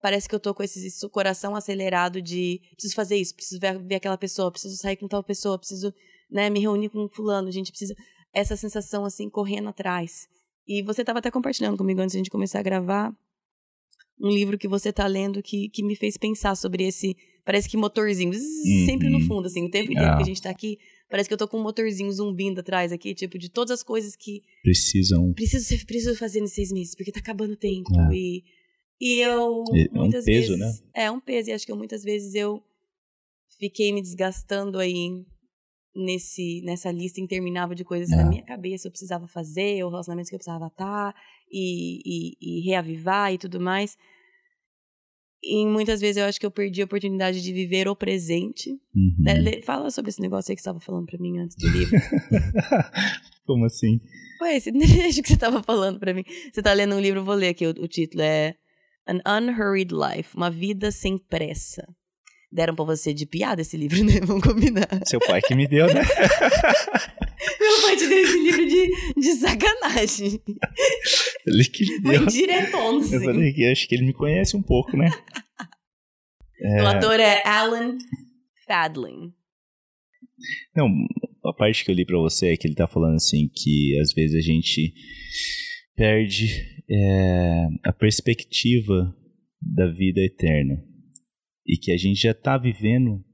parece 0.00 0.28
que 0.28 0.34
eu 0.34 0.40
tô 0.40 0.54
com 0.54 0.62
esse, 0.62 0.86
esse 0.86 1.08
coração 1.10 1.54
acelerado 1.54 2.22
de 2.22 2.60
preciso 2.72 2.94
fazer 2.94 3.16
isso, 3.16 3.34
preciso 3.34 3.60
ver, 3.60 3.78
ver, 3.78 3.96
aquela 3.96 4.16
pessoa, 4.16 4.50
preciso 4.50 4.76
sair 4.76 4.96
com 4.96 5.06
tal 5.06 5.22
pessoa, 5.22 5.58
preciso 5.58 5.92
né, 6.30 6.48
me 6.48 6.60
reunir 6.60 6.88
com 6.88 7.06
fulano, 7.08 7.50
gente 7.52 7.70
precisa. 7.70 7.94
Essa 8.32 8.56
sensação 8.56 9.04
assim, 9.04 9.28
correndo 9.28 9.68
atrás. 9.68 10.26
E 10.66 10.82
você 10.82 11.02
estava 11.02 11.18
até 11.18 11.30
compartilhando 11.30 11.76
comigo 11.76 12.00
antes 12.00 12.12
de 12.12 12.18
a 12.18 12.20
gente 12.20 12.30
começar 12.30 12.60
a 12.60 12.62
gravar 12.62 13.14
um 14.20 14.28
livro 14.28 14.58
que 14.58 14.68
você 14.68 14.90
está 14.90 15.06
lendo 15.06 15.42
que, 15.42 15.68
que 15.70 15.82
me 15.82 15.96
fez 15.96 16.16
pensar 16.16 16.54
sobre 16.54 16.86
esse. 16.86 17.16
Parece 17.44 17.68
que 17.68 17.76
motorzinho, 17.76 18.32
uhum. 18.32 18.86
sempre 18.86 19.08
no 19.08 19.20
fundo, 19.20 19.46
assim, 19.46 19.64
o 19.64 19.70
tempo 19.70 19.92
inteiro 19.92 20.10
que 20.10 20.14
a 20.14 20.16
ah. 20.16 20.24
gente 20.24 20.36
está 20.36 20.50
aqui. 20.50 20.78
Parece 21.08 21.28
que 21.28 21.34
eu 21.34 21.38
tô 21.38 21.48
com 21.48 21.58
um 21.58 21.62
motorzinho 21.62 22.10
zumbindo 22.12 22.60
atrás 22.60 22.92
aqui, 22.92 23.14
tipo, 23.14 23.38
de 23.38 23.48
todas 23.48 23.72
as 23.72 23.82
coisas 23.82 24.14
que. 24.14 24.42
Precisam. 24.62 25.32
Preciso, 25.32 25.86
preciso 25.86 26.16
fazer 26.16 26.40
nos 26.40 26.52
seis 26.52 26.70
meses, 26.70 26.94
porque 26.94 27.10
tá 27.10 27.20
acabando 27.20 27.52
o 27.52 27.56
tempo. 27.56 27.90
É. 27.98 28.14
E, 28.14 28.44
e 29.00 29.20
eu. 29.20 29.64
É 29.74 29.88
muitas 29.92 30.22
um 30.22 30.26
peso, 30.26 30.56
né? 30.56 30.66
vezes, 30.66 30.80
né? 30.80 30.90
É 30.94 31.10
um 31.10 31.20
peso, 31.20 31.50
e 31.50 31.52
acho 31.52 31.66
que 31.66 31.72
eu, 31.72 31.76
muitas 31.76 32.04
vezes 32.04 32.34
eu 32.34 32.62
fiquei 33.58 33.92
me 33.92 34.00
desgastando 34.00 34.78
aí 34.78 35.24
nesse 35.94 36.62
nessa 36.62 36.90
lista 36.90 37.20
interminável 37.20 37.74
de 37.74 37.84
coisas 37.84 38.10
é. 38.10 38.16
na 38.16 38.24
minha 38.24 38.42
cabeça 38.42 38.86
eu 38.86 38.92
precisava 38.92 39.26
fazer, 39.26 39.84
os 39.84 39.90
relacionamentos 39.90 40.30
que 40.30 40.36
eu 40.36 40.38
precisava 40.38 40.68
estar 40.68 41.14
e, 41.50 42.00
e, 42.04 42.36
e, 42.40 42.60
reavivar 42.60 43.32
e 43.32 43.38
tudo 43.38 43.60
mais. 43.60 43.98
E 45.42 45.64
muitas 45.66 46.00
vezes 46.00 46.18
eu 46.18 46.24
acho 46.24 46.38
que 46.38 46.44
eu 46.44 46.50
perdi 46.50 46.82
a 46.82 46.84
oportunidade 46.84 47.42
de 47.42 47.52
viver 47.52 47.88
o 47.88 47.96
presente. 47.96 48.70
Uhum. 48.94 49.14
Né, 49.18 49.62
fala 49.62 49.90
sobre 49.90 50.10
esse 50.10 50.20
negócio 50.20 50.50
aí 50.50 50.56
que 50.56 50.62
você 50.62 50.68
estava 50.68 50.80
falando 50.80 51.06
para 51.06 51.18
mim 51.18 51.38
antes 51.38 51.56
do 51.56 51.68
livro. 51.68 51.98
Como 53.46 53.64
assim? 53.64 54.00
Ué, 54.42 54.56
esse 54.56 54.70
desejo 54.72 55.22
que 55.22 55.28
você 55.28 55.34
estava 55.34 55.62
falando 55.62 55.98
para 55.98 56.12
mim. 56.12 56.24
Você 56.52 56.60
está 56.60 56.72
lendo 56.72 56.94
um 56.94 57.00
livro, 57.00 57.20
eu 57.20 57.24
vou 57.24 57.34
ler 57.34 57.48
aqui, 57.48 57.66
o, 57.66 57.70
o 57.70 57.88
título 57.88 58.22
é 58.22 58.54
An 59.06 59.20
Unhurried 59.26 59.94
Life, 59.94 60.36
Uma 60.36 60.50
Vida 60.50 60.90
Sem 60.90 61.16
Pressa 61.16 61.86
deram 62.52 62.74
pra 62.74 62.84
você 62.84 63.14
de 63.14 63.26
piada 63.26 63.62
esse 63.62 63.76
livro, 63.76 64.02
né? 64.04 64.20
Vamos 64.24 64.42
combinar. 64.42 64.88
Seu 65.06 65.20
pai 65.20 65.40
que 65.40 65.54
me 65.54 65.68
deu, 65.68 65.86
né? 65.86 66.02
Meu 67.60 67.82
pai 67.82 67.96
te 67.96 68.06
deu 68.06 68.18
esse 68.18 68.38
livro 68.38 68.66
de, 68.66 69.20
de 69.20 69.32
sacanagem. 69.34 70.40
Ele 71.46 71.64
que 71.64 72.00
deu. 72.00 72.22
Foi 72.22 72.26
diretão, 72.26 72.98
assim. 72.98 73.14
Eu 73.16 73.22
falei 73.22 73.52
que 73.52 73.64
acho 73.64 73.88
que 73.88 73.94
ele 73.94 74.06
me 74.06 74.12
conhece 74.12 74.56
um 74.56 74.62
pouco, 74.62 74.96
né? 74.96 75.08
É... 76.62 76.82
O 76.82 76.86
ator 76.88 77.18
é 77.18 77.42
Alan 77.46 77.96
Fadling. 78.66 79.32
Não, 80.76 80.88
a 81.44 81.54
parte 81.54 81.82
que 81.82 81.90
eu 81.90 81.94
li 81.94 82.04
pra 82.04 82.18
você 82.18 82.52
é 82.52 82.56
que 82.56 82.66
ele 82.66 82.74
tá 82.74 82.86
falando 82.86 83.14
assim 83.14 83.48
que 83.48 83.98
às 83.98 84.12
vezes 84.12 84.36
a 84.36 84.40
gente 84.40 84.92
perde 85.96 86.84
é, 86.90 87.66
a 87.84 87.92
perspectiva 87.92 89.14
da 89.60 89.86
vida 89.90 90.20
eterna 90.20 90.82
e 91.66 91.76
que 91.76 91.92
a 91.92 91.96
gente 91.96 92.20
já 92.20 92.32
está 92.32 92.58
vivendo 92.58 93.24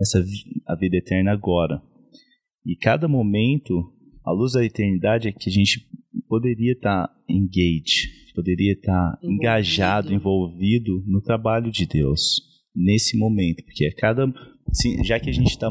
essa 0.00 0.24
a 0.66 0.74
vida 0.74 0.96
eterna 0.96 1.32
agora. 1.32 1.82
E 2.64 2.76
cada 2.76 3.08
momento, 3.08 3.92
a 4.24 4.32
luz 4.32 4.52
da 4.52 4.64
eternidade 4.64 5.28
é 5.28 5.32
que 5.32 5.48
a 5.48 5.52
gente 5.52 5.86
poderia 6.28 6.72
estar 6.72 7.08
tá 7.08 7.14
engaged, 7.28 8.08
poderia 8.34 8.72
estar 8.72 9.12
tá 9.12 9.18
engajado, 9.22 10.14
envolvido 10.14 11.02
no 11.06 11.20
trabalho 11.20 11.70
de 11.70 11.86
Deus 11.86 12.40
nesse 12.74 13.18
momento, 13.18 13.62
porque 13.64 13.84
é 13.84 13.90
cada 13.90 14.32
já 15.04 15.20
que 15.20 15.28
a 15.28 15.32
gente 15.32 15.50
está 15.50 15.68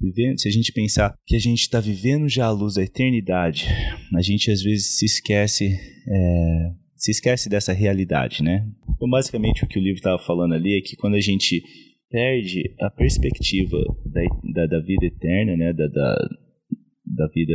vivendo, 0.00 0.40
se 0.40 0.48
a 0.48 0.50
gente 0.50 0.72
pensar 0.72 1.14
que 1.24 1.36
a 1.36 1.38
gente 1.38 1.60
está 1.60 1.80
vivendo 1.80 2.28
já 2.28 2.46
a 2.46 2.50
luz 2.50 2.74
da 2.74 2.82
eternidade, 2.82 3.66
a 4.14 4.22
gente 4.22 4.50
às 4.50 4.62
vezes 4.62 4.98
se 4.98 5.04
esquece, 5.04 5.66
é, 6.08 6.72
se 6.96 7.12
esquece 7.12 7.48
dessa 7.48 7.72
realidade, 7.72 8.42
né? 8.42 8.66
Então, 8.96 9.08
basicamente, 9.08 9.64
o 9.64 9.68
que 9.68 9.78
o 9.78 9.82
livro 9.82 9.98
estava 9.98 10.18
falando 10.18 10.54
ali 10.54 10.76
é 10.76 10.80
que 10.80 10.96
quando 10.96 11.14
a 11.14 11.20
gente 11.20 11.62
perde 12.12 12.74
a 12.78 12.90
perspectiva 12.90 13.78
da, 14.04 14.20
da, 14.52 14.66
da 14.66 14.80
vida 14.80 15.06
eterna, 15.06 15.56
né? 15.56 15.72
Da, 15.72 15.88
da, 15.88 16.28
da 17.06 17.26
vida 17.28 17.54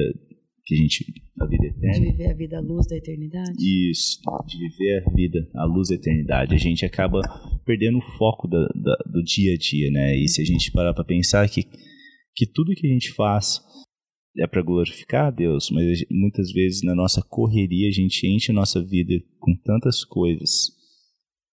que 0.66 0.74
a 0.74 0.78
gente 0.78 1.06
a 1.40 1.46
vida 1.46 1.68
eterna. 1.68 2.00
De 2.00 2.12
viver 2.12 2.32
a 2.32 2.34
vida 2.34 2.58
à 2.58 2.62
luz 2.62 2.88
da 2.88 2.98
eternidade. 2.98 3.56
Isso, 3.92 4.20
de 4.48 4.58
viver 4.58 5.04
a 5.06 5.14
vida 5.14 5.48
à 5.56 5.66
luz 5.66 5.90
da 5.90 5.96
eternidade. 5.96 6.56
A 6.56 6.58
gente 6.58 6.84
acaba 6.84 7.22
perdendo 7.64 8.00
o 8.00 8.18
foco 8.18 8.48
da, 8.48 8.68
da, 8.76 8.98
do 9.06 9.24
dia 9.24 9.54
a 9.54 9.58
dia, 9.58 9.92
né? 9.92 10.18
E 10.18 10.28
se 10.28 10.42
a 10.42 10.46
gente 10.46 10.72
parar 10.72 10.94
para 10.94 11.06
pensar 11.06 11.48
que 11.48 11.64
que 12.36 12.46
tudo 12.46 12.76
que 12.76 12.86
a 12.86 12.90
gente 12.90 13.12
faz 13.14 13.60
é 14.38 14.46
para 14.46 14.62
glorificar 14.62 15.28
a 15.28 15.32
Deus, 15.32 15.72
mas 15.72 16.06
muitas 16.12 16.52
vezes 16.52 16.84
na 16.84 16.94
nossa 16.94 17.20
correria 17.28 17.88
a 17.88 17.92
gente 17.92 18.28
enche 18.28 18.52
a 18.52 18.56
nossa 18.56 18.84
vida 18.84 19.14
com 19.40 19.56
tantas 19.64 20.06
coisas. 20.06 20.77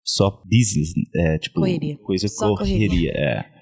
Só 0.05 0.43
business, 0.45 0.93
é, 1.17 1.39
tipo, 1.39 1.61
correria. 1.61 1.97
coisa 1.99 2.29
Só 2.29 2.55
correria, 2.57 2.89
correria. 2.89 3.11
é. 3.13 3.55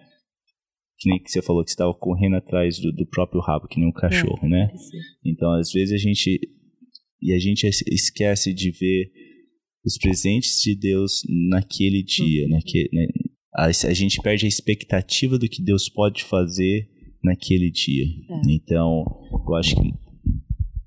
Que 0.99 1.09
nem 1.11 1.23
que 1.23 1.31
você 1.31 1.41
falou 1.43 1.65
que 1.65 1.71
você 1.71 1.75
estava 1.75 1.95
correndo 1.95 2.37
atrás 2.37 2.79
do, 2.79 2.93
do 2.93 3.07
próprio 3.07 3.41
rabo, 3.41 3.67
que 3.69 3.79
nem 3.79 3.89
um 3.89 3.93
cachorro, 3.93 4.49
né? 4.49 4.71
Esse- 4.75 4.97
Então, 5.25 5.53
às 5.53 5.71
vezes 5.73 5.95
a 5.95 5.99
gente 5.99 6.41
e 7.21 7.33
a 7.33 7.39
gente 7.39 7.65
es- 7.67 7.83
esquece 7.87 8.53
de 8.53 8.71
ver 8.73 9.11
os 9.85 9.97
presentes 9.99 10.61
de 10.63 10.75
Deus 10.77 11.23
naquele 11.51 12.03
dia, 12.03 12.47
naquele, 12.49 12.89
né? 12.93 13.07
a, 13.55 13.67
a 13.67 13.93
gente 13.95 14.21
perde 14.23 14.45
a 14.45 14.49
expectativa 14.49 15.39
do 15.39 15.49
que 15.49 15.63
Deus 15.63 15.89
pode 15.89 16.25
fazer 16.25 16.89
naquele 17.23 17.71
dia. 17.71 18.05
É. 18.31 18.41
Então, 18.53 19.05
eu 19.49 19.55
acho 19.57 19.75
que 19.77 19.91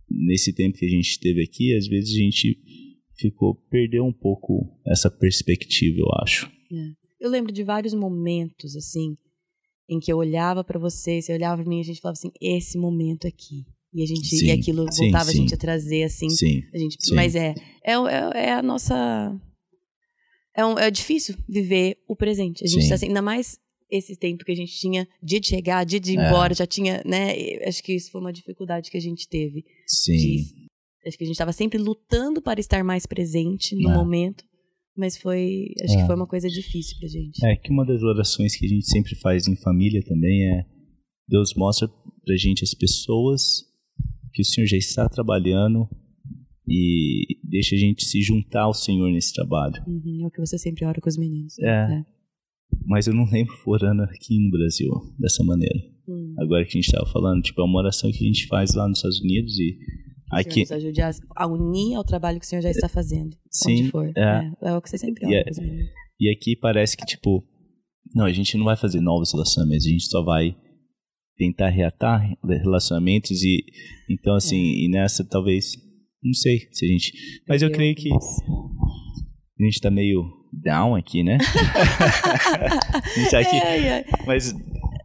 nesse 0.10 0.54
tempo 0.54 0.78
que 0.78 0.86
a 0.86 0.90
gente 0.90 1.10
esteve 1.10 1.42
aqui, 1.44 1.76
às 1.76 1.88
vezes 1.88 2.16
a 2.16 2.20
gente 2.20 2.58
ficou 3.18 3.56
perdeu 3.70 4.04
um 4.06 4.14
pouco 4.14 4.80
essa 4.86 5.10
perspectiva, 5.10 5.98
eu 6.00 6.08
acho. 6.22 6.52
Eu 7.20 7.30
lembro 7.30 7.52
de 7.52 7.64
vários 7.64 7.94
momentos, 7.94 8.76
assim, 8.76 9.16
em 9.90 10.00
que 10.00 10.12
eu 10.12 10.18
olhava 10.18 10.64
pra 10.64 10.78
você, 10.80 11.22
você 11.22 11.34
olhava 11.34 11.62
pra 11.62 11.70
mim 11.70 11.78
e 11.78 11.82
a 11.82 11.86
gente 11.86 12.02
falava 12.02 12.18
assim, 12.18 12.32
esse 12.42 12.78
momento 12.78 13.28
aqui. 13.28 13.64
E 13.94 14.04
a 14.04 14.06
gente 14.06 14.28
Sim, 14.28 14.48
e 14.48 14.52
aquilo 14.52 14.86
sim, 14.92 15.04
voltava 15.04 15.30
a 15.30 15.34
sim. 15.34 15.38
gente 15.40 15.54
a 15.54 15.58
trazer, 15.58 16.04
assim, 16.04 16.30
Sim, 16.30 16.62
a 16.74 16.78
gente, 16.78 16.98
mas 17.14 17.34
é, 17.34 17.54
é, 17.84 17.94
é, 17.94 18.46
é 18.48 18.54
a 18.54 18.62
nossa 18.62 19.40
é, 20.56 20.66
um- 20.66 20.78
é 20.78 20.90
difícil 20.92 21.36
viver 21.48 21.98
o 22.08 22.16
presente. 22.16 22.64
A 22.64 22.68
gente 22.68 22.88
tá 22.90 22.96
assim, 22.96 23.08
ainda 23.08 23.22
mais 23.22 23.58
esse 23.90 24.16
tempo 24.18 24.44
que 24.44 24.52
a 24.52 24.56
gente 24.56 24.74
tinha 24.78 25.08
dia 25.24 25.40
de 25.40 25.48
chegar, 25.48 25.86
dia 25.86 26.00
de 26.00 26.14
ir 26.14 26.18
É. 26.20 26.28
embora, 26.28 26.54
já 26.54 26.66
tinha, 26.66 27.02
né? 27.06 27.34
Acho 27.68 27.82
que 27.84 27.94
isso 27.94 28.12
foi 28.12 28.20
uma 28.20 28.34
dificuldade 28.34 28.90
que 28.92 28.98
a 28.98 29.02
gente 29.02 29.28
teve. 29.30 29.64
sim. 29.88 30.18
de- 30.18 30.65
acho 31.08 31.18
que 31.18 31.24
a 31.24 31.28
gente 31.28 31.36
estava 31.36 31.54
sempre 31.54 31.78
lutando 31.78 32.42
para 32.42 32.60
estar 32.60 32.84
mais 32.84 33.06
presente 33.06 33.76
no 33.76 33.90
É. 33.92 33.94
momento, 33.94 34.44
mas 34.98 35.18
foi, 35.18 35.68
acho 35.84 35.94
É. 35.94 35.98
que 36.02 36.06
foi 36.06 36.16
uma 36.16 36.28
coisa 36.28 36.48
difícil 36.50 36.98
pra 37.00 37.08
gente. 37.08 37.46
É 37.46 37.56
que 37.56 37.72
uma 37.72 37.86
das 37.86 38.02
orações 38.04 38.56
que 38.56 38.66
a 38.66 38.70
gente 38.70 38.88
sempre 38.88 39.16
faz 39.16 39.48
em 39.48 39.56
família 39.56 40.02
também 40.04 40.44
é 40.52 40.66
Deus 41.28 41.54
mostra 41.56 41.88
pra 41.88 42.36
gente 42.38 42.64
as 42.64 42.74
pessoas 42.74 43.64
que 44.34 44.42
o 44.42 44.46
Senhor 44.46 44.68
já 44.68 44.78
está 44.78 45.08
trabalhando 45.10 45.88
e 46.68 47.38
deixa 47.44 47.76
a 47.76 47.80
gente 47.80 48.04
se 48.06 48.22
juntar 48.22 48.64
ao 48.64 48.74
Senhor 48.74 49.12
nesse 49.12 49.34
trabalho. 49.34 49.76
Uhum, 49.88 50.20
é 50.24 50.28
o 50.28 50.32
que 50.32 50.40
você 50.40 50.58
sempre 50.58 50.86
ora 50.86 51.00
com 51.00 51.10
os 51.10 51.18
meninos. 51.18 51.58
É. 51.60 52.04
Mas 52.86 53.08
eu 53.08 53.14
não 53.14 53.26
lembro 53.26 53.54
orando 53.66 54.04
aqui 54.04 54.38
no 54.40 54.50
Brasil 54.52 54.90
dessa 55.20 55.44
maneira. 55.44 55.80
Hum. 56.08 56.36
Agora 56.38 56.64
que 56.64 56.70
a 56.70 56.74
gente 56.82 56.86
estava 56.88 57.06
falando, 57.12 57.42
tipo, 57.42 57.62
é 57.62 57.64
uma 57.64 57.80
oração 57.80 58.12
que 58.12 58.24
a 58.24 58.28
gente 58.28 58.48
faz 58.48 58.74
lá 58.76 58.88
nos 58.88 58.98
Estados 59.00 59.20
Unidos 59.22 59.58
e 59.60 59.78
aqui 60.39 60.62
nos 60.62 60.72
ajude 60.72 61.01
a, 61.01 61.12
a 61.36 61.48
unir 61.48 61.96
ao 61.96 62.04
trabalho 62.04 62.39
que 62.39 62.46
o 62.46 62.50
Senhor 62.50 62.62
já 62.62 62.70
está 62.70 62.88
fazendo. 62.89 63.36
Sim, 63.50 63.89
for. 63.89 64.12
é. 64.15 64.51
É, 64.62 64.70
é 64.70 64.77
o 64.77 64.82
que 64.82 64.89
você 64.89 64.98
sempre 64.98 65.25
E 65.27 65.36
é-. 65.36 65.44
E 66.20 66.32
aqui 66.32 66.56
parece 66.56 66.96
que, 66.96 67.06
tipo, 67.06 67.44
não, 68.13 68.25
a 68.25 68.32
gente 68.32 68.58
não 68.58 68.65
vai 68.65 68.77
fazer 68.77 69.01
novos 69.01 69.34
relacionamentos, 69.34 69.86
a 69.86 69.89
gente 69.89 70.06
só 70.06 70.24
vai 70.24 70.56
tentar 71.38 71.70
reatar 71.70 72.33
relacionamentos 72.48 73.44
e, 73.44 73.64
então, 74.10 74.36
assim, 74.36 74.57
e 74.57 74.90
nessa 74.90 75.27
talvez, 75.27 75.74
não 76.24 76.33
sei 76.33 76.62
se 76.72 76.86
a 76.86 76.88
gente, 76.88 77.12
mas 77.48 77.62
eu 77.62 77.70
creio 77.70 77.94
que 77.94 78.10
a 78.10 79.64
gente 79.66 79.81
tá 79.81 79.92
meio 79.92 80.24
down 80.53 80.96
aqui, 80.96 81.24
né? 81.24 81.38
a 81.42 83.20
gente 83.20 83.31
tá 83.31 83.40
aqui, 83.40 83.57
Ai, 83.57 83.90
ai. 83.90 84.05
mas, 84.25 84.53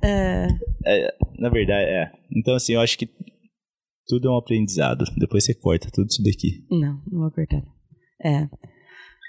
É, 0.02 0.46
é, 0.86 1.14
na 1.38 1.48
verdade, 1.50 1.90
é. 1.90 2.10
Então, 2.34 2.54
assim, 2.54 2.74
eu 2.74 2.80
acho 2.80 2.96
que 2.96 3.08
tudo 4.10 4.26
é 4.26 4.30
um 4.32 4.36
aprendizado, 4.36 5.04
depois 5.16 5.44
você 5.44 5.54
corta 5.54 5.88
tudo 5.92 6.08
isso 6.10 6.22
daqui. 6.22 6.64
não, 6.68 7.00
não 7.10 7.20
vou 7.20 7.30
cortar. 7.30 7.62
É. 8.20 8.48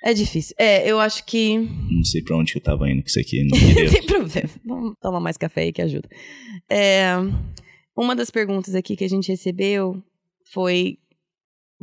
É 0.03 0.15
difícil. 0.15 0.55
É, 0.57 0.89
eu 0.89 0.99
acho 0.99 1.23
que. 1.23 1.59
Não 1.59 2.03
sei 2.03 2.23
pra 2.23 2.35
onde 2.35 2.51
que 2.51 2.57
eu 2.57 2.63
tava 2.63 2.89
indo 2.89 3.03
com 3.03 3.07
isso 3.07 3.19
aqui, 3.19 3.43
não. 3.43 3.55
Sem 3.87 4.03
problema. 4.07 4.49
Vamos 4.65 4.95
tomar 4.99 5.19
mais 5.19 5.37
café 5.37 5.61
aí 5.61 5.71
que 5.71 5.81
ajuda. 5.81 6.09
É, 6.67 7.11
uma 7.95 8.15
das 8.15 8.31
perguntas 8.31 8.73
aqui 8.73 8.95
que 8.95 9.03
a 9.03 9.07
gente 9.07 9.29
recebeu 9.29 10.03
foi, 10.51 10.97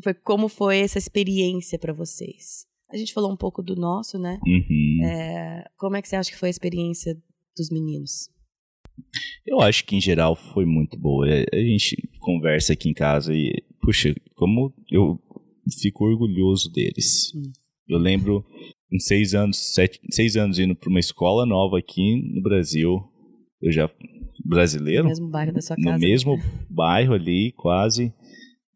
foi 0.03 0.15
como 0.15 0.49
foi 0.49 0.79
essa 0.79 0.99
experiência 0.99 1.79
pra 1.79 1.93
vocês. 1.93 2.67
A 2.91 2.97
gente 2.97 3.13
falou 3.13 3.31
um 3.31 3.37
pouco 3.37 3.63
do 3.63 3.77
nosso, 3.77 4.19
né? 4.19 4.41
Uhum. 4.45 5.05
É, 5.05 5.65
como 5.77 5.95
é 5.95 6.03
que 6.03 6.09
você 6.09 6.17
acha 6.17 6.31
que 6.31 6.37
foi 6.37 6.49
a 6.49 6.51
experiência 6.51 7.17
dos 7.57 7.71
meninos? 7.71 8.29
Eu 9.47 9.61
acho 9.61 9.85
que 9.85 9.97
em 9.97 10.01
geral 10.01 10.35
foi 10.35 10.65
muito 10.65 10.99
boa. 10.99 11.27
A 11.53 11.57
gente 11.57 11.97
conversa 12.29 12.75
aqui 12.75 12.91
em 12.91 12.93
casa 12.93 13.35
e, 13.35 13.65
puxa, 13.81 14.15
como 14.35 14.75
eu 14.91 15.19
fico 15.81 16.05
orgulhoso 16.05 16.71
deles. 16.71 17.33
Hum. 17.35 17.51
Eu 17.89 17.99
lembro, 17.99 18.45
com 18.91 18.99
seis 18.99 19.33
anos, 19.33 19.57
sete, 19.73 19.99
seis 20.11 20.37
anos 20.37 20.59
indo 20.59 20.77
para 20.77 20.91
uma 20.91 21.01
escola 21.01 21.47
nova 21.47 21.79
aqui 21.79 22.17
no 22.35 22.43
Brasil. 22.43 23.03
Eu 23.63 23.73
já 23.73 23.89
No 23.89 24.51
brasileiro, 24.51 25.07
mesmo 25.07 25.31
bairro 25.31 25.55
da 25.55 25.63
sua 25.63 25.75
no 25.79 25.85
casa? 25.85 25.99
mesmo 25.99 26.39
bairro 26.69 27.15
ali, 27.15 27.53
quase, 27.57 28.13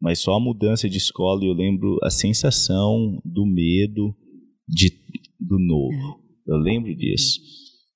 mas 0.01 0.17
só 0.17 0.33
a 0.33 0.39
mudança 0.39 0.89
de 0.89 0.97
escola. 0.97 1.43
E 1.43 1.47
eu 1.47 1.53
lembro 1.53 1.99
a 2.01 2.09
sensação 2.09 3.21
do 3.23 3.45
medo 3.45 4.15
de, 4.67 4.89
do 5.39 5.59
novo. 5.59 6.19
Eu 6.47 6.57
lembro 6.57 6.93
disso. 6.95 7.39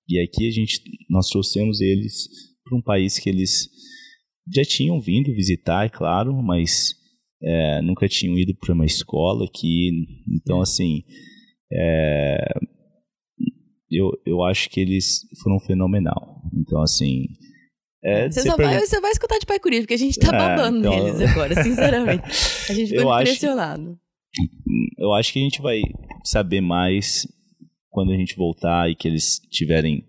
E 0.07 0.19
aqui 0.21 0.47
a 0.47 0.51
gente, 0.51 0.83
nós 1.09 1.27
trouxemos 1.29 1.81
eles 1.81 2.29
para 2.63 2.77
um 2.77 2.81
país 2.81 3.17
que 3.17 3.27
eles 3.27 3.69
já 4.53 4.63
tinham 4.63 4.99
vindo 4.99 5.33
visitar, 5.33 5.85
é 5.85 5.89
claro, 5.89 6.33
mas 6.41 6.93
é, 7.43 7.81
nunca 7.81 8.07
tinham 8.07 8.37
ido 8.37 8.55
para 8.55 8.73
uma 8.73 8.85
escola 8.85 9.45
aqui. 9.45 9.91
Então, 10.27 10.61
assim, 10.61 11.03
é, 11.71 12.37
eu, 13.91 14.11
eu 14.25 14.43
acho 14.43 14.69
que 14.69 14.79
eles 14.79 15.21
foram 15.43 15.59
fenomenal. 15.59 16.41
Então, 16.53 16.81
assim. 16.81 17.25
É, 18.03 18.29
Você, 18.29 18.41
só 18.41 18.55
pergunta- 18.55 18.77
vai, 18.77 18.85
você 18.87 19.01
vai 19.01 19.11
escutar 19.11 19.37
de 19.39 19.45
Pai 19.45 19.59
Curi, 19.59 19.79
porque 19.81 19.93
a 19.95 19.97
gente 19.97 20.19
tá 20.19 20.27
É, 20.27 20.37
babando 20.37 20.79
então- 20.79 21.03
neles 21.03 21.21
agora, 21.21 21.53
sinceramente. 21.63 22.23
A 22.69 22.73
gente 22.73 22.89
ficou 22.89 23.03
Eu 23.03 23.11
acho- 23.11 23.23
impressionado. 23.23 23.99
eu 24.99 25.13
acho 25.13 25.33
que 25.33 25.39
a 25.39 25.41
gente 25.41 25.61
vai 25.61 25.81
saber 26.23 26.61
mais 26.61 27.27
quando 27.89 28.11
a 28.11 28.15
gente 28.17 28.35
voltar 28.35 28.89
e 28.89 28.95
que 28.95 29.07
eles 29.07 29.39
tiverem. 29.49 30.03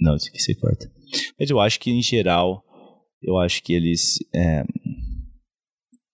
É, 0.00 0.04
Não, 0.04 0.16
isso 0.16 0.28
aqui 0.28 0.40
você 0.40 0.54
corta. 0.54 0.90
Mas 1.38 1.50
eu 1.50 1.60
acho 1.60 1.80
que, 1.80 1.90
em 1.90 2.02
geral, 2.02 2.62
eu 3.22 3.38
acho 3.38 3.62
que 3.62 3.72
eles 3.72 4.18
é, 4.34 4.64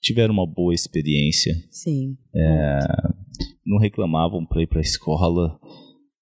tiveram 0.02 0.34
uma 0.34 0.46
boa 0.46 0.74
experiência. 0.74 1.54
Sim. 1.70 2.16
Não 3.66 3.78
reclamavam 3.78 4.44
para 4.44 4.62
ir 4.62 4.66
para 4.66 4.78
a 4.78 4.82
escola. 4.82 5.58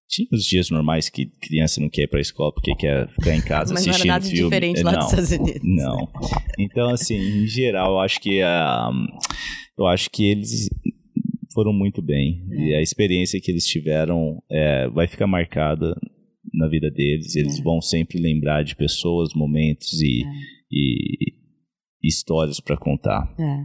Tinha 0.09 0.29
os 0.33 0.45
dias 0.45 0.71
normais 0.71 1.09
que 1.09 1.27
criança 1.41 1.81
não 1.81 1.89
quer 1.89 2.03
ir 2.03 2.07
para 2.09 2.19
a 2.19 2.23
escola 2.23 2.53
porque 2.53 2.75
quer 2.75 3.09
ficar 3.13 3.35
em 3.35 3.41
casa 3.41 3.73
Mas 3.75 3.87
não 3.87 3.95
era 3.95 3.97
assistindo 3.97 4.09
nada 4.09 4.25
filme. 4.25 4.45
diferente 4.45 4.81
É, 4.81 4.85
lá 4.85 4.93
não. 4.93 4.99
dos 4.99 5.09
Estados 5.09 5.33
Unidos. 5.33 5.61
Não. 5.65 6.09
Então, 6.59 6.91
assim, 6.91 7.17
em 7.17 7.47
geral, 7.47 7.93
eu 7.93 8.01
acho 8.01 8.21
que 8.21 8.43
ah, 8.43 8.91
eu 9.79 9.87
acho 9.87 10.11
que 10.11 10.25
eles 10.25 10.69
foram 11.55 11.73
muito 11.73 12.03
bem. 12.03 12.47
E 12.51 12.75
a 12.75 12.83
experiência 12.83 13.41
que 13.41 13.51
eles 13.51 13.67
tiveram 13.67 14.43
é, 14.51 14.89
vai 14.89 15.07
ficar 15.07 15.27
marcada 15.27 15.95
na 16.53 16.69
vida 16.69 16.91
deles. 16.91 17.35
Eles 17.37 17.59
É. 17.59 17.63
vão 17.63 17.81
sempre 17.81 18.19
lembrar 18.21 18.63
de 18.65 18.75
pessoas, 18.77 19.31
momentos 19.35 20.01
e, 20.03 20.23
e 20.71 21.33
histórias 22.03 22.61
para 22.61 22.77
contar. 22.77 23.35
É. 23.39 23.65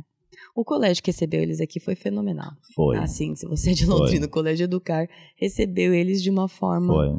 O 0.56 0.63
colégio 0.63 1.04
que 1.04 1.12
recebeu 1.12 1.41
eles 1.41 1.62
aqui 1.62 1.80
foi 1.80 1.95
fenomenal. 1.95 2.52
Foi. 2.76 2.97
Assim, 2.97 3.36
se 3.36 3.45
você 3.47 3.71
é 3.71 3.73
de 3.73 3.86
Londrina, 3.86 4.26
o 4.26 4.30
Colégio 4.30 4.63
Educar 4.63 5.08
recebeu 5.39 5.93
eles 5.93 6.21
de 6.23 6.30
uma 6.32 6.47
forma 6.47 6.93
Foi. 6.93 7.10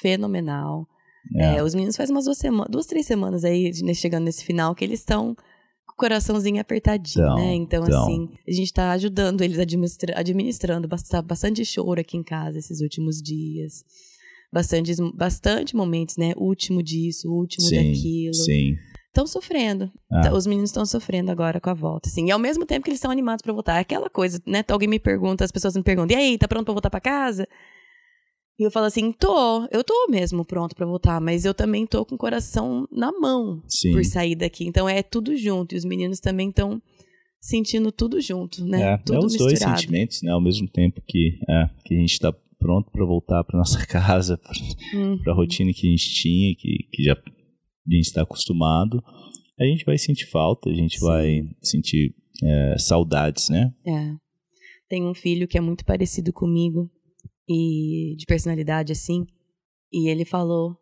fenomenal. 0.00 0.86
É. 1.36 1.56
É, 1.56 1.62
os 1.64 1.74
meninos 1.74 1.96
faz 1.96 2.10
umas 2.10 2.24
duas, 2.26 2.38
semanas, 2.38 2.68
duas, 2.70 2.86
três 2.86 3.04
semanas 3.06 3.44
aí, 3.44 3.70
de- 3.70 3.94
chegando 3.94 4.24
nesse 4.24 4.44
final, 4.44 4.74
que 4.74 4.84
eles 4.84 5.00
estão 5.00 5.34
com 5.34 5.92
o 5.92 5.96
coraçãozinho 5.96 6.60
apertadinho, 6.60 7.24
Então, 7.24 7.34
né? 7.36 7.54
Então, 7.54 7.84
então. 7.84 8.02
assim, 8.04 8.28
a 8.46 8.52
gente 8.52 8.72
tá 8.72 8.92
ajudando 8.92 9.40
eles, 9.42 9.58
administra 9.58 10.16
administrando 10.18 10.86
bastante, 10.86 11.26
bastante 11.26 11.64
choro 11.64 12.00
aqui 12.00 12.16
em 12.16 12.22
casa 12.22 12.58
esses 12.58 12.80
últimos 12.80 13.20
dias. 13.20 13.82
Bastante, 14.56 14.94
bastante 15.14 15.76
momentos, 15.76 16.16
né? 16.16 16.32
Último 16.36 16.82
disso, 16.82 17.30
último 17.30 17.66
sim, 17.66 17.76
daquilo. 17.76 18.34
Sim. 18.34 18.76
Estão 19.08 19.26
sofrendo. 19.26 19.90
Ah. 20.10 20.32
Os 20.34 20.46
meninos 20.46 20.70
estão 20.70 20.86
sofrendo 20.86 21.30
agora 21.30 21.60
com 21.60 21.68
a 21.68 21.74
volta, 21.74 22.08
assim. 22.08 22.28
E 22.28 22.30
ao 22.30 22.38
mesmo 22.38 22.64
tempo 22.64 22.84
que 22.84 22.90
eles 22.90 22.98
estão 22.98 23.10
animados 23.10 23.42
para 23.42 23.52
voltar. 23.52 23.76
É 23.76 23.80
aquela 23.80 24.08
coisa, 24.08 24.40
né? 24.46 24.64
Alguém 24.68 24.88
me 24.88 24.98
pergunta, 24.98 25.44
as 25.44 25.52
pessoas 25.52 25.76
me 25.76 25.82
perguntam: 25.82 26.16
"E 26.16 26.20
aí, 26.20 26.38
tá 26.38 26.48
pronto 26.48 26.64
para 26.64 26.74
voltar 26.74 26.90
para 26.90 27.00
casa?" 27.00 27.46
E 28.58 28.62
eu 28.62 28.70
falo 28.70 28.86
assim: 28.86 29.12
"Tô, 29.12 29.66
eu 29.70 29.84
tô 29.84 30.06
mesmo 30.08 30.44
pronto 30.44 30.74
para 30.74 30.86
voltar, 30.86 31.20
mas 31.20 31.44
eu 31.44 31.52
também 31.52 31.86
tô 31.86 32.04
com 32.04 32.14
o 32.14 32.18
coração 32.18 32.88
na 32.90 33.12
mão 33.12 33.62
Sim. 33.68 33.92
por 33.92 34.04
sair 34.04 34.34
daqui. 34.34 34.66
Então 34.66 34.88
é 34.88 35.02
tudo 35.02 35.36
junto 35.36 35.74
e 35.74 35.78
os 35.78 35.84
meninos 35.84 36.18
também 36.20 36.48
estão 36.48 36.80
sentindo 37.40 37.92
tudo 37.92 38.20
junto, 38.20 38.64
né? 38.64 38.94
É, 38.94 38.96
tudo 38.98 39.16
é 39.16 39.18
os 39.18 39.36
dois 39.36 39.52
misturado. 39.52 39.80
sentimentos, 39.80 40.22
né? 40.22 40.32
Ao 40.32 40.40
mesmo 40.40 40.68
tempo 40.68 41.02
que, 41.06 41.38
é, 41.48 41.70
que 41.84 41.94
a 41.94 41.98
gente 41.98 42.18
tá 42.18 42.34
pronto 42.58 42.90
para 42.90 43.04
voltar 43.04 43.44
para 43.44 43.58
nossa 43.58 43.84
casa, 43.86 44.38
Uhum. 44.94 45.18
para 45.22 45.32
a 45.32 45.36
rotina 45.36 45.72
que 45.72 45.86
a 45.86 45.90
gente 45.90 46.14
tinha, 46.14 46.54
que, 46.56 46.88
que 46.92 47.02
já 47.02 47.12
a 47.14 47.94
gente 47.94 48.06
está 48.06 48.22
acostumado, 48.22 49.02
a 49.58 49.64
gente 49.64 49.84
vai 49.84 49.96
sentir 49.98 50.26
falta, 50.26 50.68
a 50.68 50.74
gente 50.74 50.98
Sim. 50.98 51.06
vai 51.06 51.48
sentir 51.62 52.14
é, 52.42 52.76
saudades, 52.78 53.48
né? 53.48 53.72
É. 53.86 54.14
Tem 54.88 55.04
um 55.04 55.14
filho 55.14 55.48
que 55.48 55.56
é 55.56 55.60
muito 55.60 55.84
parecido 55.84 56.32
comigo 56.32 56.90
e 57.48 58.14
de 58.18 58.26
personalidade 58.26 58.92
assim, 58.92 59.24
e 59.92 60.08
ele 60.08 60.24
falou 60.24 60.76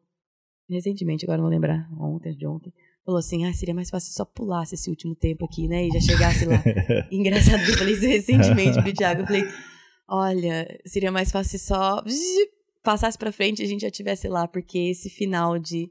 recentemente, 0.68 1.24
agora 1.24 1.38
não 1.38 1.44
vou 1.44 1.52
lembrar, 1.52 1.88
ontem, 2.00 2.34
de 2.34 2.46
ontem, 2.46 2.72
falou 3.04 3.18
assim: 3.18 3.44
"Ah, 3.44 3.52
seria 3.52 3.74
mais 3.74 3.90
fácil 3.90 4.12
só 4.12 4.24
pulasse 4.24 4.74
esse 4.74 4.88
último 4.90 5.14
tempo 5.14 5.44
aqui, 5.44 5.68
né? 5.68 5.86
E 5.86 5.90
já 5.90 6.00
chegasse 6.00 6.46
lá". 6.46 6.62
Engraçado 7.12 7.64
que 7.64 7.70
eu 7.72 7.76
falei 7.78 7.94
isso 7.94 8.06
recentemente 8.06 8.80
pro 8.82 8.92
Thiago, 8.94 9.20
eu 9.22 9.26
falei: 9.26 9.42
"Olha, 10.08 10.66
seria 10.86 11.10
mais 11.12 11.30
fácil 11.30 11.58
só 11.58 12.02
passasse 12.82 13.16
pra 13.18 13.32
frente 13.32 13.60
e 13.60 13.64
a 13.64 13.68
gente 13.68 13.80
já 13.82 13.90
tivesse 13.90 14.28
lá, 14.28 14.46
porque 14.46 14.78
esse 14.78 15.08
final 15.08 15.58
de 15.58 15.90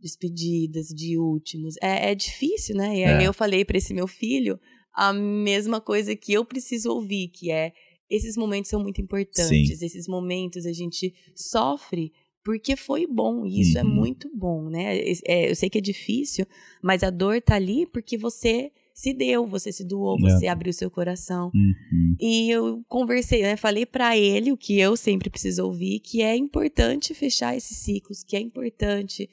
despedidas, 0.00 0.88
de 0.88 1.16
últimos, 1.18 1.76
é, 1.82 2.10
é 2.10 2.14
difícil, 2.14 2.76
né? 2.76 2.98
E 2.98 3.04
aí 3.04 3.22
É. 3.24 3.26
eu 3.28 3.32
falei 3.32 3.64
pra 3.64 3.78
esse 3.78 3.94
meu 3.94 4.06
filho 4.06 4.58
a 4.92 5.12
mesma 5.12 5.80
coisa 5.80 6.14
que 6.14 6.32
eu 6.32 6.44
preciso 6.44 6.90
ouvir, 6.92 7.28
que 7.28 7.50
é 7.50 7.72
esses 8.10 8.36
momentos 8.36 8.70
são 8.70 8.80
muito 8.82 9.00
importantes, 9.00 9.80
esses 9.82 10.06
momentos 10.06 10.66
a 10.66 10.72
gente 10.72 11.14
sofre 11.34 12.12
porque 12.44 12.76
foi 12.76 13.06
bom, 13.06 13.46
e 13.46 13.60
isso 13.62 13.78
é 13.78 13.82
Uhum. 13.82 13.88
muito 13.88 14.30
bom, 14.36 14.68
né? 14.68 14.98
É, 15.26 15.50
eu 15.50 15.56
sei 15.56 15.70
que 15.70 15.78
é 15.78 15.80
difícil, 15.80 16.44
mas 16.82 17.02
a 17.02 17.08
dor 17.08 17.40
tá 17.40 17.54
ali 17.54 17.86
porque 17.86 18.18
você 18.18 18.70
se 18.94 19.12
deu, 19.12 19.44
você 19.46 19.72
se 19.72 19.84
doou, 19.84 20.16
você 20.20 20.46
abriu 20.46 20.72
seu 20.72 20.88
coração. 20.90 21.50
Uhum. 21.52 22.14
E 22.20 22.48
eu 22.48 22.82
conversei, 22.88 23.42
né? 23.42 23.56
Falei 23.56 23.84
pra 23.84 24.16
ele 24.16 24.52
o 24.52 24.56
que 24.56 24.78
eu 24.78 24.96
sempre 24.96 25.28
preciso 25.28 25.64
ouvir, 25.64 25.98
que 25.98 26.22
é 26.22 26.36
importante 26.36 27.12
fechar 27.12 27.56
esses 27.56 27.76
ciclos, 27.78 28.22
que 28.22 28.36
é 28.36 28.40
importante 28.40 29.28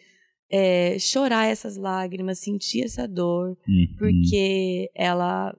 é, 0.52 0.97
chorar 1.00 1.45
essas 1.45 1.78
lágrimas, 1.78 2.39
sentir 2.39 2.84
essa 2.84 3.08
dor, 3.08 3.56
Uhum. 3.67 3.88
porque 4.00 4.89
ela 4.95 5.56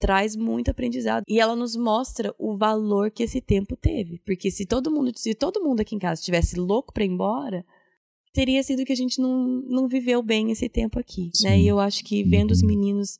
traz 0.00 0.34
muito 0.34 0.68
aprendizado 0.70 1.22
e 1.28 1.38
ela 1.38 1.54
nos 1.54 1.76
mostra 1.76 2.34
o 2.38 2.56
valor 2.56 3.10
que 3.12 3.22
esse 3.22 3.40
tempo 3.40 3.76
teve, 3.76 4.18
porque 4.26 4.50
se 4.50 4.66
todo 4.66 4.90
mundo, 4.90 5.12
se 5.14 5.32
todo 5.34 5.62
mundo 5.62 5.78
aqui 5.80 5.94
em 5.94 5.98
casa 5.98 6.18
estivesse 6.20 6.56
louco 6.58 6.92
para 6.92 7.04
ir 7.04 7.08
embora, 7.10 7.64
teria 8.32 8.62
sido 8.64 8.84
que 8.84 8.92
a 8.92 8.96
gente 8.96 9.20
não, 9.20 9.62
não 9.68 9.86
viveu 9.86 10.20
bem 10.22 10.50
esse 10.50 10.68
tempo 10.68 10.98
aqui, 10.98 11.26
né? 11.44 11.54
Sim. 11.56 11.62
E 11.62 11.68
eu 11.68 11.78
acho 11.78 12.02
que 12.02 12.24
vendo 12.24 12.50
os 12.50 12.62
Uhum. 12.62 12.68
meninos 12.68 13.18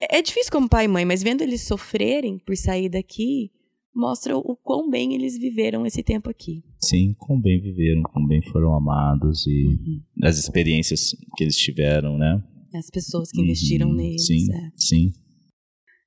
é 0.00 0.18
é 0.18 0.22
difícil 0.22 0.50
como 0.52 0.68
pai 0.68 0.84
e 0.84 0.88
mãe, 0.88 1.04
mas 1.04 1.22
vendo 1.22 1.42
eles 1.42 1.62
sofrerem 1.62 2.38
por 2.38 2.56
sair 2.56 2.88
daqui, 2.88 3.50
mostra 3.94 4.36
o 4.36 4.56
quão 4.56 4.88
bem 4.88 5.14
eles 5.14 5.36
viveram 5.38 5.84
esse 5.84 6.02
tempo 6.02 6.30
aqui. 6.30 6.62
Sim, 6.80 7.14
com 7.18 7.40
bem 7.40 7.60
viveram, 7.60 8.02
com 8.02 8.24
bem 8.26 8.40
foram 8.50 8.74
amados 8.74 9.46
e 9.46 9.66
Uhum. 9.66 10.00
as 10.24 10.38
experiências 10.38 11.10
que 11.36 11.44
eles 11.44 11.56
tiveram, 11.56 12.16
né? 12.16 12.42
As 12.74 12.90
pessoas 12.90 13.30
que 13.30 13.40
investiram 13.40 13.88
Uhum. 13.88 13.96
neles. 13.96 14.26
Sim, 14.26 14.46
é. 14.54 14.70
sim. 14.76 15.12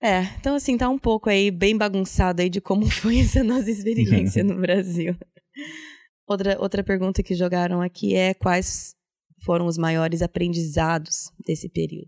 É, 0.04 0.21
então 0.39 0.56
assim, 0.56 0.77
tá 0.77 0.89
um 0.89 0.97
pouco 0.97 1.30
aí 1.30 1.51
bem 1.51 1.77
bagunçado 1.77 2.41
aí 2.41 2.49
de 2.49 2.60
como 2.62 2.86
foi 2.89 3.19
essa 3.19 3.43
nossa 3.43 3.69
experiência 3.69 4.43
no 4.43 4.56
Brasil. 4.60 5.15
Outra, 6.27 6.58
outra 6.62 6.82
pergunta 6.84 7.21
que 7.21 7.36
jogaram 7.36 7.82
aqui 7.82 8.13
é 8.15 8.34
quais 8.34 8.95
foram 9.43 9.65
os 9.65 9.77
maiores 9.77 10.21
aprendizados 10.21 11.30
desse 11.45 11.67
período? 11.67 12.08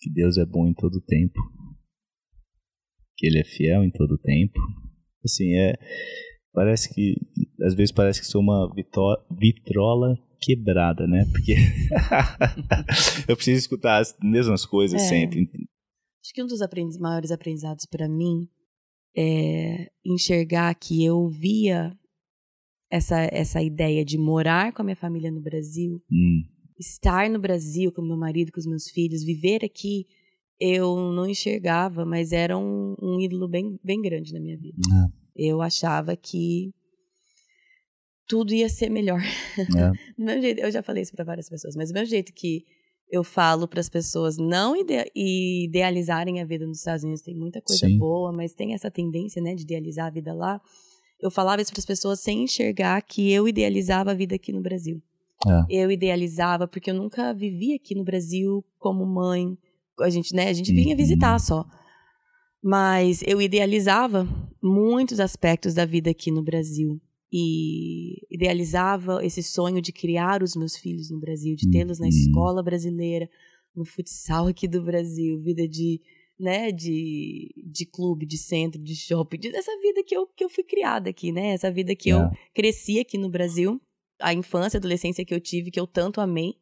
Que 0.00 0.10
Deus 0.12 0.36
é 0.38 0.44
bom 0.46 0.66
em 0.66 0.74
todo 0.74 1.00
tempo. 1.00 1.38
Que 3.16 3.26
Ele 3.26 3.40
é 3.40 3.44
fiel 3.44 3.82
em 3.84 3.90
todo 3.90 4.16
tempo. 4.18 4.60
Assim, 5.24 5.54
é. 5.56 5.74
Parece 6.52 6.92
que. 6.94 7.16
Às 7.62 7.74
vezes 7.74 7.92
parece 7.92 8.20
que 8.20 8.26
sou 8.26 8.40
uma 8.40 8.72
vitrola 9.38 10.16
quebrada, 10.40 11.06
né? 11.06 11.24
Porque. 11.32 11.54
eu 13.28 13.36
preciso 13.36 13.58
escutar 13.58 13.98
as 14.00 14.16
mesmas 14.22 14.64
coisas 14.64 15.00
É. 15.02 15.04
sempre. 15.08 15.40
Acho 15.42 16.32
que 16.34 16.42
um 16.42 16.46
dos 16.46 16.60
aprendiz- 16.62 16.98
maiores 16.98 17.30
aprendizados 17.30 17.86
para 17.86 18.08
mim 18.08 18.48
é 19.16 19.86
enxergar 20.04 20.74
que 20.74 21.04
eu 21.04 21.28
via 21.28 21.92
essa, 22.90 23.28
essa 23.32 23.62
ideia 23.62 24.04
de 24.04 24.16
morar 24.18 24.72
com 24.72 24.82
a 24.82 24.84
minha 24.84 24.96
família 24.96 25.30
no 25.30 25.40
Brasil 25.40 26.00
Hum, 26.10 26.42
estar 26.78 27.28
no 27.28 27.38
Brasil 27.38 27.90
com 27.92 28.02
meu 28.02 28.16
marido, 28.16 28.52
com 28.52 28.60
os 28.60 28.66
meus 28.66 28.88
filhos, 28.88 29.24
viver 29.24 29.64
aqui, 29.64 30.06
eu 30.60 31.12
não 31.12 31.28
enxergava, 31.28 32.04
mas 32.04 32.32
era 32.32 32.56
um, 32.56 32.94
um 33.00 33.20
ídolo 33.20 33.48
bem, 33.48 33.78
bem 33.82 34.00
grande 34.00 34.32
na 34.32 34.40
minha 34.40 34.56
vida. 34.56 34.78
Ah. 34.92 35.06
Eu 35.36 35.62
achava 35.62 36.16
que 36.16 36.72
tudo 38.26 38.52
ia 38.52 38.68
ser 38.68 38.90
melhor. 38.90 39.20
é. 39.58 39.90
Do 40.18 40.24
meu 40.24 40.40
jeito, 40.40 40.60
eu 40.60 40.70
já 40.70 40.82
falei 40.82 41.02
isso 41.02 41.12
para 41.12 41.24
várias 41.24 41.48
pessoas, 41.48 41.74
mas 41.76 41.90
do 41.90 41.94
meu 41.94 42.04
jeito 42.04 42.32
que 42.32 42.64
eu 43.10 43.24
falo 43.24 43.66
para 43.66 43.80
as 43.80 43.88
pessoas 43.88 44.36
não 44.36 44.76
ide- 44.76 45.10
idealizarem 45.14 46.40
a 46.40 46.44
vida 46.44 46.66
nos 46.66 46.78
Estados 46.78 47.04
Unidos, 47.04 47.22
tem 47.22 47.34
muita 47.34 47.62
coisa 47.62 47.86
Sim. 47.86 47.96
boa, 47.96 48.30
mas 48.32 48.52
tem 48.52 48.74
essa 48.74 48.90
tendência, 48.90 49.40
né, 49.40 49.54
de 49.54 49.62
idealizar 49.62 50.06
a 50.08 50.10
vida 50.10 50.34
lá. 50.34 50.60
Eu 51.20 51.30
falava 51.30 51.62
isso 51.62 51.72
para 51.72 51.80
as 51.80 51.86
pessoas 51.86 52.20
sem 52.20 52.42
enxergar 52.44 53.00
que 53.02 53.32
eu 53.32 53.48
idealizava 53.48 54.10
a 54.10 54.14
vida 54.14 54.34
aqui 54.34 54.52
no 54.52 54.60
Brasil 54.60 55.02
É. 55.46 55.64
eu 55.82 55.90
idealizava, 55.90 56.66
porque 56.66 56.90
eu 56.90 56.94
nunca 56.94 57.32
vivi 57.32 57.74
aqui 57.74 57.94
no 57.94 58.02
Brasil 58.04 58.64
como 58.78 59.06
mãe. 59.06 59.56
A 60.00 60.10
gente, 60.10 60.34
né, 60.34 60.48
a 60.48 60.52
gente 60.52 60.72
vinha 60.72 60.90
Uhum. 60.90 60.96
visitar 60.96 61.38
só. 61.38 61.64
Mas 62.62 63.22
eu 63.26 63.40
idealizava 63.40 64.26
muitos 64.62 65.20
aspectos 65.20 65.74
da 65.74 65.84
vida 65.84 66.10
aqui 66.10 66.30
no 66.30 66.42
Brasil. 66.42 67.00
E 67.32 68.24
idealizava 68.34 69.24
esse 69.24 69.42
sonho 69.42 69.80
de 69.82 69.92
criar 69.92 70.42
os 70.42 70.56
meus 70.56 70.76
filhos 70.76 71.10
no 71.10 71.20
Brasil, 71.20 71.54
de 71.54 71.70
tê-los 71.70 71.98
na 71.98 72.06
Uhum. 72.06 72.10
escola 72.10 72.62
brasileira, 72.62 73.28
no 73.76 73.84
futsal 73.84 74.46
aqui 74.48 74.66
do 74.66 74.82
Brasil, 74.82 75.38
vida 75.40 75.68
de, 75.68 76.00
né, 76.40 76.72
de, 76.72 77.54
de 77.64 77.84
clube, 77.86 78.24
de 78.26 78.38
centro, 78.38 78.82
de 78.82 78.96
shopping, 78.96 79.38
de, 79.38 79.48
essa 79.54 79.70
vida 79.80 80.02
que 80.02 80.16
eu, 80.16 80.26
que 80.26 80.42
eu 80.42 80.48
fui 80.48 80.64
criada 80.64 81.10
aqui, 81.10 81.30
né? 81.30 81.48
Essa 81.50 81.70
vida 81.70 81.94
que 81.94 82.08
eu 82.08 82.20
É. 82.22 82.30
cresci 82.54 82.98
aqui 82.98 83.16
no 83.18 83.28
Brasil 83.28 83.80
a 84.20 84.32
infância, 84.32 84.76
a 84.76 84.80
adolescência 84.80 85.24
que 85.24 85.34
eu 85.34 85.40
tive, 85.40 85.70
que 85.70 85.80
eu 85.80 85.86
tanto 85.86 86.20
amei. 86.20 86.54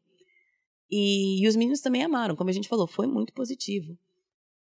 E, 0.90 1.42
e 1.42 1.48
os 1.48 1.56
meninos 1.56 1.80
também 1.80 2.02
amaram, 2.02 2.36
como 2.36 2.50
a 2.50 2.52
gente 2.52 2.68
falou, 2.68 2.86
foi 2.86 3.06
muito 3.06 3.32
positivo. 3.32 3.98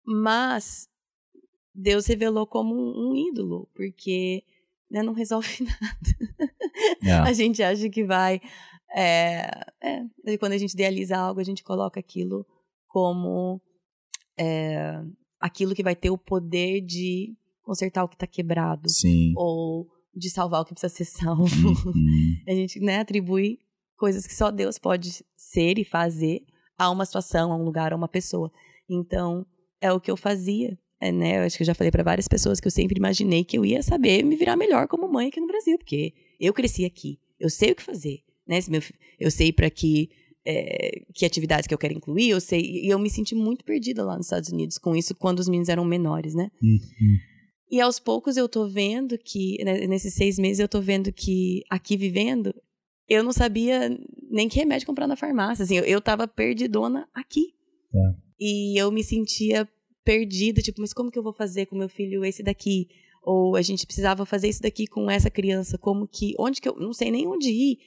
Mas 0.07 0.89
Deus 1.75 2.07
revelou 2.07 2.47
como 2.47 2.75
um, 2.75 3.11
um 3.11 3.17
ídolo, 3.17 3.69
porque 3.75 4.45
né, 4.91 5.03
não 5.03 5.13
resolve 5.13 5.49
nada. 5.65 6.89
É. 7.03 7.13
A 7.29 7.33
gente 7.33 7.63
acha 7.63 7.89
que 7.89 8.05
vai. 8.05 8.41
É, 8.95 9.51
é, 9.83 10.39
quando 10.39 10.53
a 10.53 10.59
gente 10.59 10.75
idealiza 10.75 11.17
algo, 11.17 11.41
a 11.41 11.45
gente 11.45 11.65
coloca 11.65 11.99
aquilo 11.99 12.47
como 12.87 13.61
é, 14.39 15.03
aquilo 15.41 15.75
que 15.75 15.83
vai 15.83 15.97
ter 15.97 16.11
o 16.11 16.19
poder 16.19 16.81
de 16.81 17.37
consertar 17.63 18.05
o 18.05 18.09
que 18.09 18.15
está 18.15 18.27
quebrado 18.27 18.89
Sim. 18.89 19.33
ou 19.37 19.89
de 20.17 20.31
salvar 20.31 20.63
o 20.63 20.65
que 20.65 20.75
precisa 20.75 20.93
ser 20.93 21.05
salvo. 21.19 21.69
Uhum. 21.69 22.37
A 22.49 22.53
gente 22.53 22.81
né, 22.81 23.01
atribui 23.01 23.59
coisas 23.97 24.27
que 24.27 24.35
só 24.35 24.51
Deus 24.51 24.79
pode 24.79 25.25
ser 25.37 25.79
e 25.79 25.85
fazer 25.85 26.43
a 26.77 26.91
uma 26.91 27.05
situação, 27.05 27.53
a 27.53 27.57
um 27.57 27.65
lugar, 27.65 27.93
a 27.93 27.97
uma 27.97 28.09
pessoa. 28.09 28.51
Então, 28.89 29.47
é 29.81 29.93
o 29.93 30.01
que 30.01 30.11
eu 30.11 30.17
fazia. 30.17 30.79
É, 31.01 31.13
né? 31.13 31.39
Eu 31.39 31.43
acho 31.43 31.57
que 31.57 31.63
eu 31.63 31.67
já 31.67 31.75
falei 31.75 31.91
para 31.91 32.03
várias 32.03 32.27
pessoas 32.27 32.61
que 32.61 32.67
eu 32.67 32.71
sempre 32.71 32.97
imaginei 32.97 33.45
que 33.45 33.59
eu 33.59 33.65
ia 33.65 33.83
saber 33.83 34.23
me 34.23 34.37
virar 34.37 34.57
melhor 34.57 34.89
como 34.89 35.07
mãe 35.07 35.29
aqui 35.29 35.41
no 35.41 35.47
Brasil, 35.47 35.77
porque 35.77 36.15
eu 36.41 36.53
cresci 36.55 36.85
aqui, 36.85 37.19
eu 37.39 37.51
sei 37.51 37.73
o 37.73 37.77
que 37.77 37.83
fazer, 37.83 38.21
né? 38.47 38.59
Eu 39.19 39.31
sei 39.31 39.53
para 39.53 39.69
que 39.69 40.09
é, 40.47 41.03
que 41.15 41.25
atividades 41.27 41.67
que 41.67 41.75
eu 41.75 41.79
quero 41.79 41.95
incluir, 41.95 42.31
eu 42.31 42.41
sei 42.41 42.61
e 42.61 42.89
eu 42.89 42.99
me 42.99 43.11
senti 43.11 43.35
muito 43.35 43.65
perdida 43.65 44.05
lá 44.05 44.17
nos 44.17 44.27
Estados 44.27 44.51
Unidos 44.51 44.79
com 44.79 44.95
isso 44.95 45.15
quando 45.15 45.41
os 45.41 45.49
meninos 45.49 45.69
eram 45.69 45.85
menores, 45.85 46.35
né? 46.35 46.51
Uhum. 46.63 47.19
E 47.71 47.81
aos 47.81 47.99
poucos 47.99 48.37
eu 48.37 48.49
tô 48.49 48.69
vendo 48.69 49.19
que, 49.19 49.63
né, 49.65 49.87
nesses 49.87 50.15
seis 50.15 50.39
meses, 50.39 50.61
eu 50.61 50.69
tô 50.69 50.81
vendo 50.81 51.13
que 51.13 51.63
aqui 51.71 51.97
vivendo, 51.97 52.55
eu 53.09 53.23
não 53.23 53.33
sabia 53.33 53.91
nem 54.31 54.49
que 54.49 54.59
remédio 54.59 54.87
comprar 54.87 55.07
na 55.07 55.17
farmácia. 55.17 55.65
Assim, 55.65 55.77
eu, 55.77 55.85
eu 55.85 56.01
tava 56.01 56.27
perdidona 56.29 57.09
aqui. 57.13 57.55
É. 57.95 58.15
E 58.39 58.81
eu 58.81 58.91
me 58.91 59.03
sentia 59.03 59.69
perdida, 60.05 60.61
tipo, 60.61 60.81
mas 60.81 60.93
como 60.93 61.11
que 61.11 61.19
eu 61.19 61.23
vou 61.23 61.33
fazer 61.33 61.67
com 61.67 61.77
meu 61.77 61.89
filho 61.89 62.25
esse 62.25 62.43
daqui? 62.43 62.89
Ou 63.23 63.57
a 63.57 63.63
gente 63.63 63.87
precisava 63.87 64.27
fazer 64.27 64.49
isso 64.49 64.61
daqui 64.61 64.87
com 64.87 65.11
essa 65.11 65.31
criança, 65.31 65.79
como 65.79 66.07
que, 66.07 66.35
onde 66.39 66.61
que 66.61 66.69
eu, 66.69 66.77
não 66.77 66.93
sei 66.93 67.11
nem 67.11 67.27
onde 67.27 67.51
ir. 67.51 67.79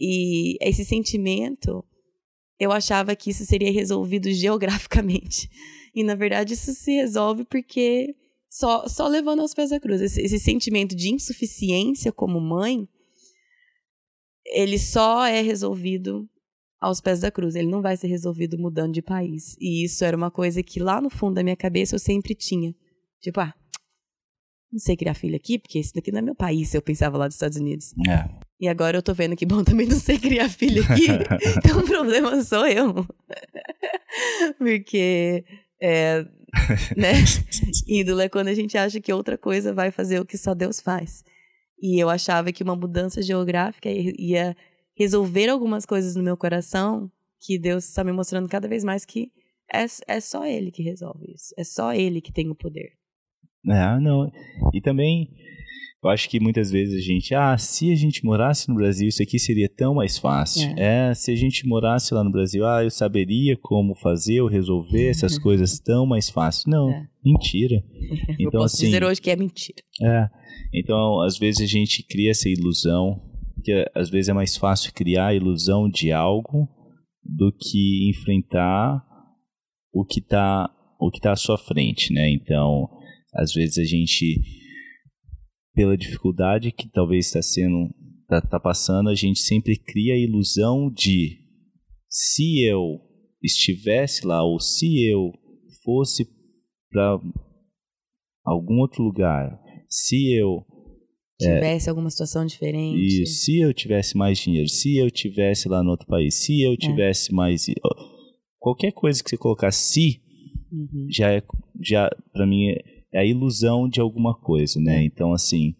E 0.00 0.56
esse 0.60 0.84
sentimento, 0.84 1.84
eu 2.58 2.72
achava 2.72 3.14
que 3.14 3.30
isso 3.30 3.44
seria 3.44 3.70
resolvido 3.70 4.30
geograficamente. 4.32 5.48
E 5.94 6.02
na 6.02 6.16
verdade 6.16 6.54
isso 6.54 6.72
se 6.72 6.92
resolve 6.92 7.44
porque 7.44 8.16
só, 8.54 8.86
só 8.86 9.08
levando 9.08 9.40
aos 9.40 9.52
pés 9.52 9.70
da 9.70 9.80
cruz. 9.80 10.00
Esse, 10.00 10.20
esse 10.20 10.38
sentimento 10.38 10.94
de 10.94 11.12
insuficiência 11.12 12.12
como 12.12 12.40
mãe, 12.40 12.88
ele 14.46 14.78
só 14.78 15.26
é 15.26 15.40
resolvido 15.40 16.30
aos 16.80 17.00
pés 17.00 17.18
da 17.18 17.32
cruz. 17.32 17.56
Ele 17.56 17.68
não 17.68 17.82
vai 17.82 17.96
ser 17.96 18.06
resolvido 18.06 18.56
mudando 18.56 18.92
de 18.94 19.02
país. 19.02 19.56
E 19.60 19.84
isso 19.84 20.04
era 20.04 20.16
uma 20.16 20.30
coisa 20.30 20.62
que 20.62 20.78
lá 20.78 21.00
no 21.00 21.10
fundo 21.10 21.34
da 21.34 21.42
minha 21.42 21.56
cabeça 21.56 21.96
eu 21.96 21.98
sempre 21.98 22.32
tinha. 22.32 22.72
Tipo, 23.20 23.40
ah, 23.40 23.52
não 24.70 24.78
sei 24.78 24.96
criar 24.96 25.14
filho 25.14 25.34
aqui, 25.34 25.58
porque 25.58 25.80
esse 25.80 25.92
daqui 25.92 26.12
não 26.12 26.20
é 26.20 26.22
meu 26.22 26.34
país, 26.36 26.74
eu 26.74 26.82
pensava 26.82 27.18
lá 27.18 27.26
dos 27.26 27.34
Estados 27.34 27.58
Unidos. 27.58 27.92
É. 28.08 28.28
E 28.60 28.68
agora 28.68 28.96
eu 28.96 29.02
tô 29.02 29.12
vendo 29.12 29.34
que, 29.34 29.44
bom, 29.44 29.62
também 29.64 29.88
não 29.88 29.98
sei 29.98 30.16
criar 30.16 30.48
filho 30.48 30.84
aqui, 30.84 31.06
então 31.58 31.80
o 31.80 31.84
problema 31.84 32.40
sou 32.44 32.64
eu. 32.66 33.04
porque, 34.58 35.44
é, 35.82 36.24
né, 36.96 37.12
ídolo 37.86 38.20
é 38.20 38.28
quando 38.28 38.48
a 38.48 38.54
gente 38.54 38.76
acha 38.76 39.00
que 39.00 39.12
outra 39.12 39.36
coisa 39.36 39.72
vai 39.72 39.90
fazer 39.90 40.20
o 40.20 40.26
que 40.26 40.38
só 40.38 40.54
Deus 40.54 40.80
faz. 40.80 41.24
E 41.80 42.02
eu 42.02 42.08
achava 42.08 42.52
que 42.52 42.62
uma 42.62 42.76
mudança 42.76 43.20
geográfica 43.20 43.88
ia 43.90 44.56
resolver 44.96 45.48
algumas 45.48 45.84
coisas 45.84 46.14
no 46.14 46.22
meu 46.22 46.36
coração 46.36 47.10
que 47.40 47.58
Deus 47.58 47.84
está 47.88 48.02
me 48.02 48.12
mostrando 48.12 48.48
cada 48.48 48.68
vez 48.68 48.84
mais 48.84 49.04
que 49.04 49.30
é, 49.72 49.84
é 50.06 50.20
só 50.20 50.46
Ele 50.46 50.70
que 50.70 50.82
resolve 50.82 51.32
isso. 51.34 51.54
É 51.58 51.64
só 51.64 51.92
Ele 51.92 52.20
que 52.20 52.32
tem 52.32 52.48
o 52.48 52.54
poder. 52.54 52.92
É, 53.66 53.98
não. 54.00 54.30
E 54.72 54.80
também, 54.80 55.30
eu 56.04 56.10
acho 56.10 56.28
que 56.28 56.38
muitas 56.38 56.70
vezes 56.70 56.94
a 56.94 57.00
gente, 57.00 57.34
ah, 57.34 57.56
se 57.56 57.90
a 57.90 57.96
gente 57.96 58.22
morasse 58.22 58.68
no 58.68 58.74
Brasil, 58.74 59.08
isso 59.08 59.22
aqui 59.22 59.38
seria 59.38 59.68
tão 59.68 59.94
mais 59.94 60.18
fácil. 60.18 60.68
É, 60.76 61.08
é 61.10 61.14
se 61.14 61.30
a 61.32 61.34
gente 61.34 61.66
morasse 61.66 62.12
lá 62.12 62.22
no 62.22 62.30
Brasil, 62.30 62.66
ah, 62.66 62.84
eu 62.84 62.90
saberia 62.90 63.56
como 63.56 63.94
fazer 63.94 64.42
ou 64.42 64.48
resolver 64.48 65.08
essas 65.08 65.38
coisas 65.38 65.78
tão 65.78 66.04
mais 66.04 66.28
fácil. 66.28 66.70
Não, 66.70 66.90
é. 66.90 67.06
mentira. 67.24 67.82
Então, 68.34 68.36
eu 68.38 68.50
posso 68.50 68.76
assim, 68.76 68.86
dizer 68.86 69.02
hoje 69.02 69.20
que 69.20 69.30
é 69.30 69.36
mentira. 69.36 69.82
É. 70.02 70.28
Então, 70.74 71.22
às 71.22 71.38
vezes 71.38 71.62
a 71.62 71.66
gente 71.66 72.02
cria 72.02 72.32
essa 72.32 72.50
ilusão 72.50 73.20
que 73.64 73.90
às 73.94 74.10
vezes 74.10 74.28
é 74.28 74.34
mais 74.34 74.58
fácil 74.58 74.92
criar 74.92 75.28
a 75.28 75.34
ilusão 75.34 75.88
de 75.88 76.12
algo 76.12 76.68
do 77.24 77.50
que 77.50 78.10
enfrentar 78.10 79.02
o 79.90 80.04
que 80.04 80.20
está 80.20 80.70
o 81.00 81.10
que 81.10 81.20
tá 81.20 81.32
à 81.32 81.36
sua 81.36 81.56
frente, 81.56 82.12
né? 82.12 82.30
Então, 82.30 82.88
às 83.34 83.52
vezes 83.54 83.78
a 83.78 83.84
gente 83.84 84.42
pela 85.74 85.96
dificuldade 85.96 86.72
que 86.72 86.88
talvez 86.88 87.26
está 87.26 87.42
sendo 87.42 87.90
tá, 88.28 88.40
tá 88.40 88.60
passando, 88.60 89.08
a 89.08 89.14
gente 89.14 89.40
sempre 89.40 89.76
cria 89.76 90.14
a 90.14 90.18
ilusão 90.18 90.90
de 90.90 91.38
se 92.08 92.64
eu 92.64 93.00
estivesse 93.42 94.26
lá 94.26 94.42
ou 94.42 94.60
se 94.60 95.04
eu 95.04 95.32
fosse 95.82 96.26
para 96.90 97.20
algum 98.44 98.78
outro 98.80 99.02
lugar, 99.02 99.60
se 99.88 100.32
eu 100.32 100.64
é. 101.40 101.54
tivesse 101.54 101.88
é, 101.88 101.90
alguma 101.90 102.08
situação 102.08 102.46
diferente. 102.46 103.22
E 103.22 103.26
se 103.26 103.58
eu 103.58 103.74
tivesse 103.74 104.16
mais 104.16 104.38
dinheiro, 104.38 104.68
se 104.68 104.96
eu 104.96 105.10
tivesse 105.10 105.68
lá 105.68 105.82
no 105.82 105.90
outro 105.90 106.06
país, 106.06 106.34
se 106.34 106.62
eu 106.62 106.72
é. 106.72 106.76
tivesse 106.76 107.32
é. 107.32 107.34
mais 107.34 107.66
qualquer 108.58 108.92
coisa 108.92 109.22
que 109.22 109.28
você 109.28 109.36
colocar 109.36 109.70
se 109.70 110.22
uhum. 110.72 111.06
já 111.10 111.32
é 111.32 111.42
já 111.82 112.10
para 112.32 112.46
mim 112.46 112.70
é 112.70 112.93
a 113.14 113.24
ilusão 113.24 113.88
de 113.88 114.00
alguma 114.00 114.34
coisa, 114.34 114.80
né? 114.80 115.02
É. 115.02 115.04
Então 115.04 115.32
assim, 115.32 115.74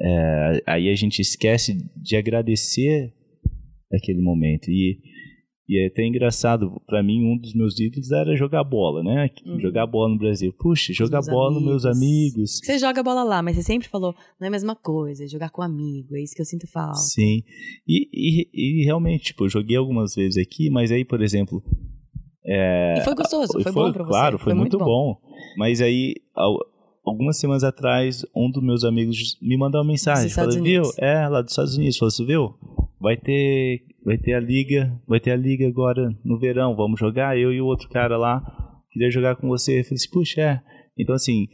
é, 0.00 0.62
aí 0.66 0.88
a 0.88 0.94
gente 0.94 1.20
esquece 1.20 1.76
de 1.96 2.16
agradecer 2.16 3.12
aquele 3.92 4.20
momento 4.20 4.70
e 4.70 4.98
e 5.68 5.82
é 5.82 5.88
até 5.88 6.06
engraçado, 6.06 6.80
para 6.86 7.02
mim, 7.02 7.24
um 7.24 7.36
dos 7.36 7.52
meus 7.52 7.78
ídolos 7.80 8.12
era 8.12 8.36
jogar 8.36 8.62
bola, 8.62 9.02
né? 9.02 9.28
Uhum. 9.44 9.58
Jogar 9.58 9.84
bola 9.84 10.10
no 10.10 10.18
Brasil. 10.18 10.52
Puxa, 10.52 10.92
jogar 10.92 11.18
meus 11.18 11.28
bola 11.28 11.54
com 11.54 11.60
meus 11.60 11.84
amigos. 11.84 12.60
Você 12.62 12.78
joga 12.78 13.02
bola 13.02 13.24
lá, 13.24 13.42
mas 13.42 13.56
você 13.56 13.64
sempre 13.64 13.88
falou, 13.88 14.14
não 14.38 14.44
é 14.44 14.48
a 14.48 14.50
mesma 14.50 14.76
coisa, 14.76 15.24
é 15.24 15.26
jogar 15.26 15.50
com 15.50 15.62
amigo, 15.62 16.14
é 16.14 16.22
isso 16.22 16.36
que 16.36 16.40
eu 16.40 16.46
sinto 16.46 16.68
falta. 16.68 16.98
Sim. 16.98 17.42
E, 17.86 18.08
e, 18.12 18.48
e 18.54 18.84
realmente, 18.84 19.24
tipo, 19.24 19.44
eu 19.44 19.48
joguei 19.48 19.76
algumas 19.76 20.14
vezes 20.14 20.36
aqui, 20.36 20.70
mas 20.70 20.92
aí, 20.92 21.04
por 21.04 21.20
exemplo. 21.20 21.60
É, 22.46 22.94
e 22.98 23.00
foi 23.02 23.14
gostoso, 23.14 23.52
foi, 23.54 23.62
foi 23.62 23.72
bom 23.72 23.92
pra 23.92 24.04
você. 24.04 24.10
Claro, 24.10 24.38
foi, 24.38 24.44
foi 24.44 24.54
muito, 24.54 24.78
muito 24.78 24.84
bom. 24.84 25.14
bom. 25.14 25.20
Mas 25.56 25.80
aí, 25.80 26.14
algumas 27.04 27.38
semanas 27.38 27.64
atrás, 27.64 28.24
um 28.34 28.50
dos 28.50 28.62
meus 28.62 28.84
amigos 28.84 29.36
me 29.42 29.56
mandou 29.56 29.80
uma 29.80 29.88
mensagem. 29.88 30.30
Falou, 30.30 30.62
viu? 30.62 30.82
É, 30.98 31.26
lá 31.28 31.42
dos 31.42 31.52
Estados 31.52 31.76
Unidos. 31.76 31.98
Falou 31.98 32.08
assim, 32.08 32.26
viu? 32.26 32.54
Vai 33.00 33.16
ter 33.16 33.82
vai 34.06 34.16
ter 34.16 34.34
a 34.34 34.40
liga, 34.40 34.96
vai 35.04 35.18
ter 35.18 35.32
a 35.32 35.36
liga 35.36 35.66
agora 35.66 36.16
no 36.24 36.38
verão, 36.38 36.76
vamos 36.76 37.00
jogar, 37.00 37.36
eu 37.36 37.52
e 37.52 37.60
o 37.60 37.66
outro 37.66 37.88
cara 37.88 38.16
lá, 38.16 38.40
queria 38.88 39.10
jogar 39.10 39.34
com 39.34 39.48
você. 39.48 39.80
Eu 39.80 39.84
falei 39.84 39.96
assim, 39.96 40.10
puxa, 40.12 40.40
é. 40.40 40.60
Então, 40.96 41.12
assim, 41.12 41.48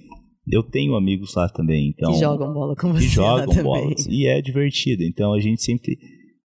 eu 0.46 0.62
tenho 0.62 0.94
amigos 0.94 1.34
lá 1.34 1.48
também, 1.48 1.88
então... 1.88 2.12
Que 2.12 2.20
jogam 2.20 2.52
bola 2.52 2.76
com 2.76 2.92
você 2.92 3.06
Que 3.06 3.14
jogam 3.14 3.62
bola, 3.62 3.94
e 4.06 4.26
é 4.26 4.42
divertido. 4.42 5.02
Então, 5.02 5.32
a 5.32 5.40
gente 5.40 5.62
sempre, 5.62 5.96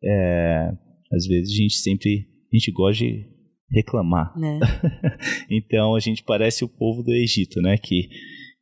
é, 0.03 0.71
às 1.13 1.25
vezes, 1.25 1.53
a 1.53 1.55
gente 1.55 1.75
sempre, 1.77 2.27
a 2.51 2.57
gente 2.57 2.69
gosta 2.73 3.05
de 3.05 3.25
reclamar. 3.73 4.37
Né? 4.37 4.59
então, 5.49 5.95
a 5.95 5.99
gente 5.99 6.23
parece 6.23 6.63
o 6.63 6.69
povo 6.69 7.01
do 7.01 7.13
Egito, 7.13 7.61
né, 7.61 7.77
que, 7.77 8.07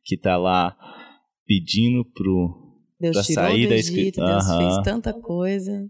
que 0.04 0.16
tá 0.16 0.36
lá 0.36 0.76
pedindo 1.46 2.04
pro... 2.04 2.60
Deus 2.98 3.16
pra 3.16 3.24
tirou 3.24 3.44
sair 3.44 3.66
do 3.66 3.74
Egito, 3.74 4.20
da 4.20 4.38
Deus 4.38 4.56
fez 4.56 4.84
tanta 4.84 5.12
coisa. 5.12 5.86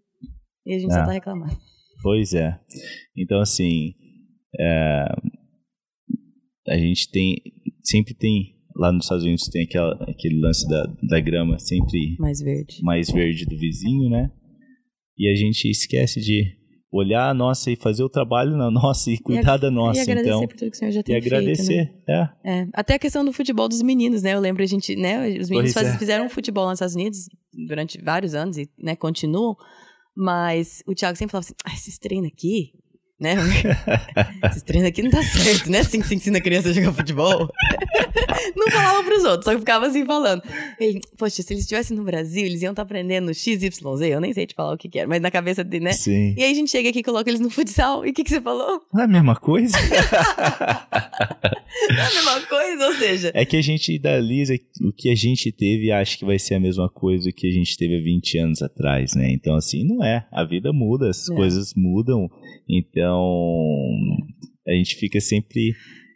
E 0.66 0.74
a 0.74 0.78
gente 0.78 0.90
é. 0.90 0.94
só 0.94 1.04
tá 1.04 1.12
reclamando. 1.12 1.56
Pois 2.02 2.32
é. 2.34 2.58
Então, 3.16 3.40
assim, 3.40 3.94
é, 4.58 5.04
a 6.68 6.78
gente 6.78 7.10
tem, 7.10 7.36
sempre 7.82 8.14
tem, 8.14 8.56
lá 8.74 8.90
nos 8.90 9.04
Estados 9.04 9.24
Unidos 9.24 9.48
tem 9.48 9.64
aquela, 9.64 9.94
aquele 10.08 10.40
lance 10.40 10.66
da, 10.68 10.84
da 11.08 11.20
grama 11.20 11.58
sempre 11.58 12.16
mais 12.18 12.40
verde. 12.40 12.80
mais 12.82 13.10
verde 13.10 13.44
do 13.44 13.58
vizinho, 13.58 14.08
né? 14.08 14.30
E 15.18 15.28
a 15.30 15.34
gente 15.34 15.68
esquece 15.68 16.20
de 16.20 16.61
olhar 16.92 17.30
a 17.30 17.34
nossa 17.34 17.70
e 17.70 17.76
fazer 17.76 18.04
o 18.04 18.08
trabalho 18.08 18.54
na 18.54 18.70
nossa 18.70 19.10
e 19.10 19.18
cuidar 19.18 19.56
e 19.56 19.60
da 19.62 19.70
nossa, 19.70 19.98
e 19.98 20.02
agradecer 20.02 20.28
então. 20.28 20.46
Por 20.46 20.56
tudo 20.56 20.70
que 20.70 20.76
o 20.76 20.78
senhor 20.78 20.90
já 20.90 21.02
tem 21.02 21.14
e 21.14 21.18
agradecer, 21.18 21.64
feito, 21.64 22.02
né? 22.06 22.30
é. 22.44 22.60
é. 22.60 22.68
Até 22.74 22.94
a 22.94 22.98
questão 22.98 23.24
do 23.24 23.32
futebol 23.32 23.66
dos 23.66 23.80
meninos, 23.80 24.22
né? 24.22 24.34
Eu 24.34 24.40
lembro 24.40 24.62
a 24.62 24.66
gente, 24.66 24.94
né? 24.94 25.38
Os 25.38 25.48
meninos 25.48 25.72
faz, 25.72 25.88
é. 25.88 25.98
fizeram 25.98 26.28
futebol 26.28 26.66
nos 26.66 26.74
Estados 26.74 26.94
Unidos 26.94 27.28
durante 27.66 27.98
vários 28.02 28.34
anos 28.34 28.58
e, 28.58 28.68
né, 28.78 28.94
continuam. 28.94 29.56
Mas 30.14 30.82
o 30.86 30.94
Thiago 30.94 31.16
sempre 31.16 31.32
falava 31.32 31.46
assim: 31.46 31.54
ah, 31.64 31.72
esses 31.72 31.98
treinos 31.98 32.30
aqui, 32.30 32.74
né? 33.22 33.36
esses 34.50 34.62
treinos 34.62 34.88
aqui 34.88 35.02
não 35.02 35.10
tá 35.10 35.22
certo, 35.22 35.70
né? 35.70 35.78
Assim 35.78 36.00
que 36.00 36.06
se 36.06 36.14
ensina 36.14 36.38
a 36.38 36.40
criança 36.40 36.70
a 36.70 36.72
jogar 36.72 36.92
futebol. 36.92 37.48
não 38.56 38.70
falava 38.70 39.02
pros 39.04 39.24
outros, 39.24 39.44
só 39.44 39.52
que 39.52 39.60
ficava 39.60 39.86
assim 39.86 40.04
falando. 40.04 40.42
Ele, 40.78 41.00
poxa, 41.16 41.42
se 41.42 41.52
eles 41.52 41.62
estivessem 41.62 41.96
no 41.96 42.04
Brasil, 42.04 42.44
eles 42.44 42.62
iam 42.62 42.72
estar 42.72 42.82
tá 42.82 42.86
aprendendo 42.86 43.32
XYZ, 43.32 43.80
eu 44.02 44.20
nem 44.20 44.32
sei 44.32 44.46
te 44.46 44.54
falar 44.54 44.74
o 44.74 44.78
que, 44.78 44.88
que 44.88 44.98
era, 44.98 45.08
mas 45.08 45.20
na 45.20 45.30
cabeça 45.30 45.62
dele, 45.62 45.84
né? 45.84 45.92
Sim. 45.92 46.34
E 46.36 46.42
aí 46.42 46.50
a 46.50 46.54
gente 46.54 46.70
chega 46.70 46.88
aqui 46.88 46.98
e 46.98 47.02
coloca 47.02 47.30
eles 47.30 47.40
no 47.40 47.50
futsal. 47.50 48.04
E 48.04 48.10
o 48.10 48.12
que, 48.12 48.24
que 48.24 48.30
você 48.30 48.40
falou? 48.40 48.80
Não 48.92 49.00
é 49.00 49.04
a 49.04 49.08
mesma 49.08 49.36
coisa? 49.36 49.76
não 51.88 51.98
é 51.98 52.06
a 52.06 52.14
mesma 52.14 52.40
coisa, 52.42 52.86
ou 52.86 52.92
seja. 52.94 53.30
É 53.34 53.44
que 53.44 53.56
a 53.56 53.62
gente 53.62 53.92
idealiza 53.94 54.54
o 54.82 54.92
que 54.92 55.10
a 55.10 55.14
gente 55.14 55.52
teve 55.52 55.86
e 55.86 55.92
acha 55.92 56.16
que 56.16 56.24
vai 56.24 56.38
ser 56.38 56.54
a 56.54 56.60
mesma 56.60 56.88
coisa 56.88 57.30
que 57.32 57.48
a 57.48 57.52
gente 57.52 57.76
teve 57.76 57.98
há 57.98 58.02
20 58.02 58.38
anos 58.38 58.62
atrás, 58.62 59.14
né? 59.14 59.30
Então, 59.30 59.54
assim, 59.54 59.84
não 59.84 60.04
é. 60.04 60.26
A 60.32 60.44
vida 60.44 60.72
muda, 60.72 61.08
as 61.08 61.28
é. 61.28 61.34
coisas 61.34 61.74
mudam. 61.76 62.30
Então, 62.68 63.11
a 64.66 64.72
gente 64.72 64.96
fica 64.96 65.20
sempre 65.20 65.72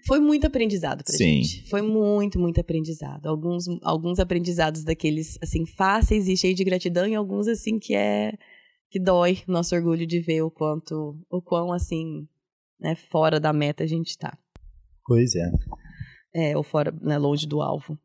foi 0.07 0.21
muito 0.21 0.47
aprendizado 0.47 1.03
pra 1.03 1.13
Sim. 1.13 1.43
gente. 1.43 1.69
Foi 1.69 1.83
muito, 1.83 2.39
muito 2.39 2.61
aprendizado. 2.61 3.27
Alguns, 3.27 3.65
alguns 3.83 4.21
aprendizados 4.21 4.85
daqueles, 4.85 5.37
assim, 5.43 5.67
fáceis 5.67 6.29
e 6.29 6.37
cheios 6.37 6.57
de 6.57 6.63
gratidão, 6.63 7.09
e 7.09 7.15
alguns, 7.15 7.49
assim, 7.49 7.77
que 7.77 7.93
é. 7.95 8.33
que 8.89 9.01
dói 9.01 9.43
nosso 9.49 9.75
orgulho 9.75 10.07
de 10.07 10.21
ver 10.21 10.43
o 10.43 10.51
quanto. 10.51 11.19
o 11.29 11.43
quão, 11.43 11.73
assim, 11.73 12.29
né, 12.81 12.95
fora 13.11 13.41
da 13.41 13.53
meta 13.53 13.83
a 13.83 13.87
gente 13.87 14.17
tá. 14.17 14.39
Pois 15.05 15.35
é. 15.35 15.51
É, 16.33 16.57
ou 16.57 16.63
fora, 16.63 16.93
né, 17.03 17.19
longe 17.19 17.47
do 17.47 17.61
alvo. 17.61 17.99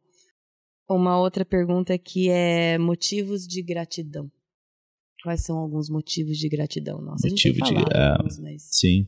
Uma 0.90 1.20
outra 1.20 1.46
pergunta 1.46 1.94
aqui 1.94 2.30
é 2.30 2.80
motivos 2.80 3.48
de 3.48 3.62
gratidão. 3.62 4.30
Quais 5.24 5.44
são 5.44 5.58
alguns 5.58 5.90
motivos 5.90 6.38
de 6.38 6.50
gratidão? 6.50 7.02
Nossa, 7.02 7.28
Motivo 7.28 7.64
a 7.64 7.68
gente 7.68 7.76
tem 7.76 7.84
de, 7.86 7.92
uh, 7.92 8.14
alguns, 8.18 8.40
mas... 8.40 8.68
Sim. 8.72 9.08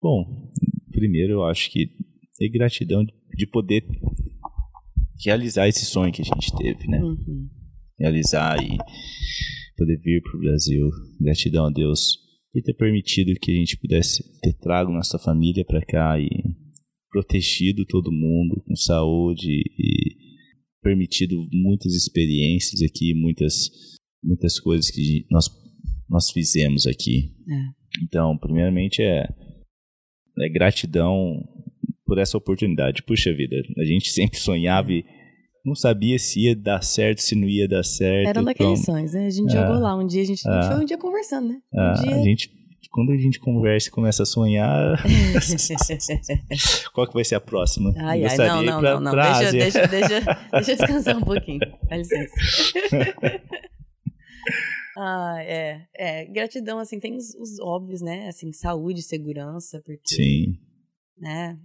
Bom, 0.00 0.52
primeiro 0.90 1.34
eu 1.34 1.44
acho 1.44 1.70
que 1.70 1.90
é 2.40 2.48
gratidão 2.48 3.04
de 3.04 3.46
poder 3.46 3.84
realizar 5.24 5.68
esse 5.68 5.84
sonho 5.84 6.12
que 6.12 6.22
a 6.22 6.24
gente 6.24 6.54
teve, 6.56 6.86
né? 6.88 7.02
Uhum. 7.02 7.48
Realizar 7.98 8.56
e 8.62 8.76
poder 9.76 9.98
vir 10.00 10.22
para 10.22 10.36
o 10.36 10.40
Brasil. 10.40 10.90
Gratidão 11.20 11.66
a 11.66 11.70
Deus 11.70 12.18
por 12.52 12.62
ter 12.62 12.74
permitido 12.74 13.32
que 13.40 13.50
a 13.50 13.54
gente 13.54 13.78
pudesse 13.78 14.22
ter 14.40 14.52
trago 14.54 14.92
nossa 14.92 15.18
família 15.18 15.64
para 15.64 15.80
cá 15.80 16.20
e 16.20 16.28
protegido 17.10 17.84
todo 17.86 18.12
mundo 18.12 18.62
com 18.66 18.76
saúde 18.76 19.48
e 19.48 20.16
permitido 20.82 21.36
muitas 21.52 21.94
experiências 21.94 22.82
aqui, 22.82 23.14
muitas, 23.14 23.70
muitas 24.22 24.60
coisas 24.60 24.90
que 24.90 25.26
nós, 25.30 25.48
nós 26.08 26.30
fizemos 26.30 26.86
aqui. 26.86 27.32
É. 27.50 28.04
Então, 28.04 28.36
primeiramente 28.38 29.02
é, 29.02 29.28
é 30.38 30.48
gratidão 30.48 31.42
por 32.06 32.18
essa 32.18 32.36
oportunidade. 32.36 33.02
Puxa 33.02 33.34
vida, 33.34 33.56
a 33.78 33.84
gente 33.84 34.08
sempre 34.12 34.38
sonhava 34.38 34.92
e 34.92 35.04
não 35.64 35.74
sabia 35.74 36.18
se 36.18 36.40
ia 36.40 36.56
dar 36.56 36.82
certo, 36.82 37.20
se 37.20 37.34
não 37.34 37.48
ia 37.48 37.68
dar 37.68 37.84
certo. 37.84 38.28
Eram 38.28 38.44
daqueles 38.44 38.84
sonhos, 38.84 39.12
né? 39.12 39.26
A 39.26 39.30
gente 39.30 39.56
é. 39.56 39.60
jogou 39.60 39.78
lá 39.78 39.96
um 39.96 40.06
dia, 40.06 40.22
a 40.22 40.24
gente, 40.24 40.48
a 40.48 40.60
gente 40.60 40.72
foi 40.72 40.82
um 40.82 40.86
dia 40.86 40.98
conversando, 40.98 41.48
né? 41.48 41.58
Um 41.72 41.80
é. 41.80 41.92
dia... 41.94 42.14
A 42.16 42.22
gente, 42.22 42.50
quando 42.90 43.12
a 43.12 43.16
gente 43.16 43.38
conversa 43.38 43.88
e 43.88 43.92
começa 43.92 44.24
a 44.24 44.26
sonhar, 44.26 45.00
qual 46.92 47.06
que 47.06 47.14
vai 47.14 47.24
ser 47.24 47.36
a 47.36 47.40
próxima? 47.40 47.94
Ai, 47.96 48.24
ai, 48.24 48.36
não, 48.36 48.62
não, 48.62 48.80
pra, 48.80 49.00
não, 49.00 49.12
não. 49.12 49.14
Deixa, 49.14 49.52
deixa, 49.52 49.86
deixa, 49.86 50.20
deixa 50.52 50.72
eu 50.72 50.76
descansar 50.76 51.16
um 51.16 51.22
pouquinho. 51.22 51.60
Dá 51.88 51.96
licença. 51.96 52.34
Ah, 54.96 55.36
é, 55.40 55.86
é. 55.94 56.24
Gratidão, 56.26 56.78
assim, 56.78 57.00
tem 57.00 57.16
os, 57.16 57.34
os, 57.34 57.58
óbvios, 57.60 58.00
né? 58.00 58.28
Assim, 58.28 58.52
saúde, 58.52 59.02
segurança, 59.02 59.80
porque. 59.84 60.14
Sim. 60.14 60.58
Né? 61.18 61.58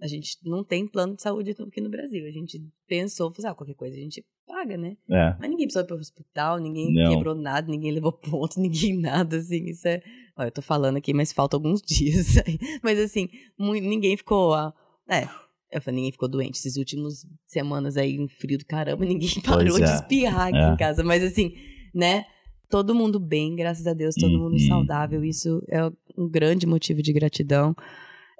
A 0.00 0.06
gente 0.06 0.36
não 0.44 0.64
tem 0.64 0.86
plano 0.86 1.14
de 1.14 1.22
saúde 1.22 1.52
aqui 1.52 1.80
no 1.80 1.88
Brasil. 1.88 2.26
A 2.26 2.30
gente 2.30 2.60
pensou, 2.86 3.32
falou, 3.32 3.52
ah, 3.52 3.54
qualquer 3.54 3.74
coisa 3.74 3.96
a 3.96 4.00
gente 4.00 4.24
paga, 4.46 4.76
né? 4.76 4.96
É. 5.08 5.36
Mas 5.38 5.50
ninguém 5.50 5.66
precisou 5.66 5.82
ir 5.82 5.86
para 5.86 5.96
o 5.96 6.00
hospital, 6.00 6.58
ninguém 6.58 6.92
não. 6.92 7.14
quebrou 7.14 7.34
nada, 7.34 7.70
ninguém 7.70 7.92
levou 7.92 8.12
ponto, 8.30 8.60
ninguém 8.60 8.98
nada, 8.98 9.36
assim. 9.38 9.64
Isso 9.66 9.86
é. 9.88 10.02
Olha, 10.36 10.48
eu 10.48 10.52
tô 10.52 10.60
falando 10.60 10.96
aqui, 10.96 11.14
mas 11.14 11.32
falta 11.32 11.56
alguns 11.56 11.80
dias. 11.86 12.34
Mas 12.82 12.98
assim, 12.98 13.28
ninguém 13.58 14.16
ficou. 14.16 14.52
Ah, 14.52 14.74
é, 15.08 15.28
eu 15.74 15.80
falei, 15.82 15.96
ninguém 15.96 16.12
ficou 16.12 16.28
doente. 16.28 16.58
Esses 16.58 16.76
últimos 16.76 17.26
semanas 17.46 17.96
aí, 17.96 18.20
um 18.20 18.28
frio 18.28 18.58
do 18.58 18.64
caramba, 18.64 19.04
ninguém 19.04 19.40
parou 19.44 19.78
é. 19.78 19.80
de 19.80 19.90
espirrar 19.90 20.48
aqui 20.48 20.58
É. 20.58 20.72
em 20.72 20.76
casa. 20.76 21.02
Mas 21.02 21.22
assim, 21.22 21.52
né? 21.94 22.24
Todo 22.68 22.94
mundo 22.94 23.20
bem, 23.20 23.54
graças 23.54 23.86
a 23.86 23.92
Deus, 23.94 24.14
todo 24.14 24.38
mundo 24.38 24.54
Uhum. 24.54 24.66
saudável. 24.68 25.22
Isso 25.24 25.62
é 25.68 25.80
um 26.18 26.28
grande 26.28 26.66
motivo 26.66 27.02
de 27.02 27.12
gratidão. 27.12 27.74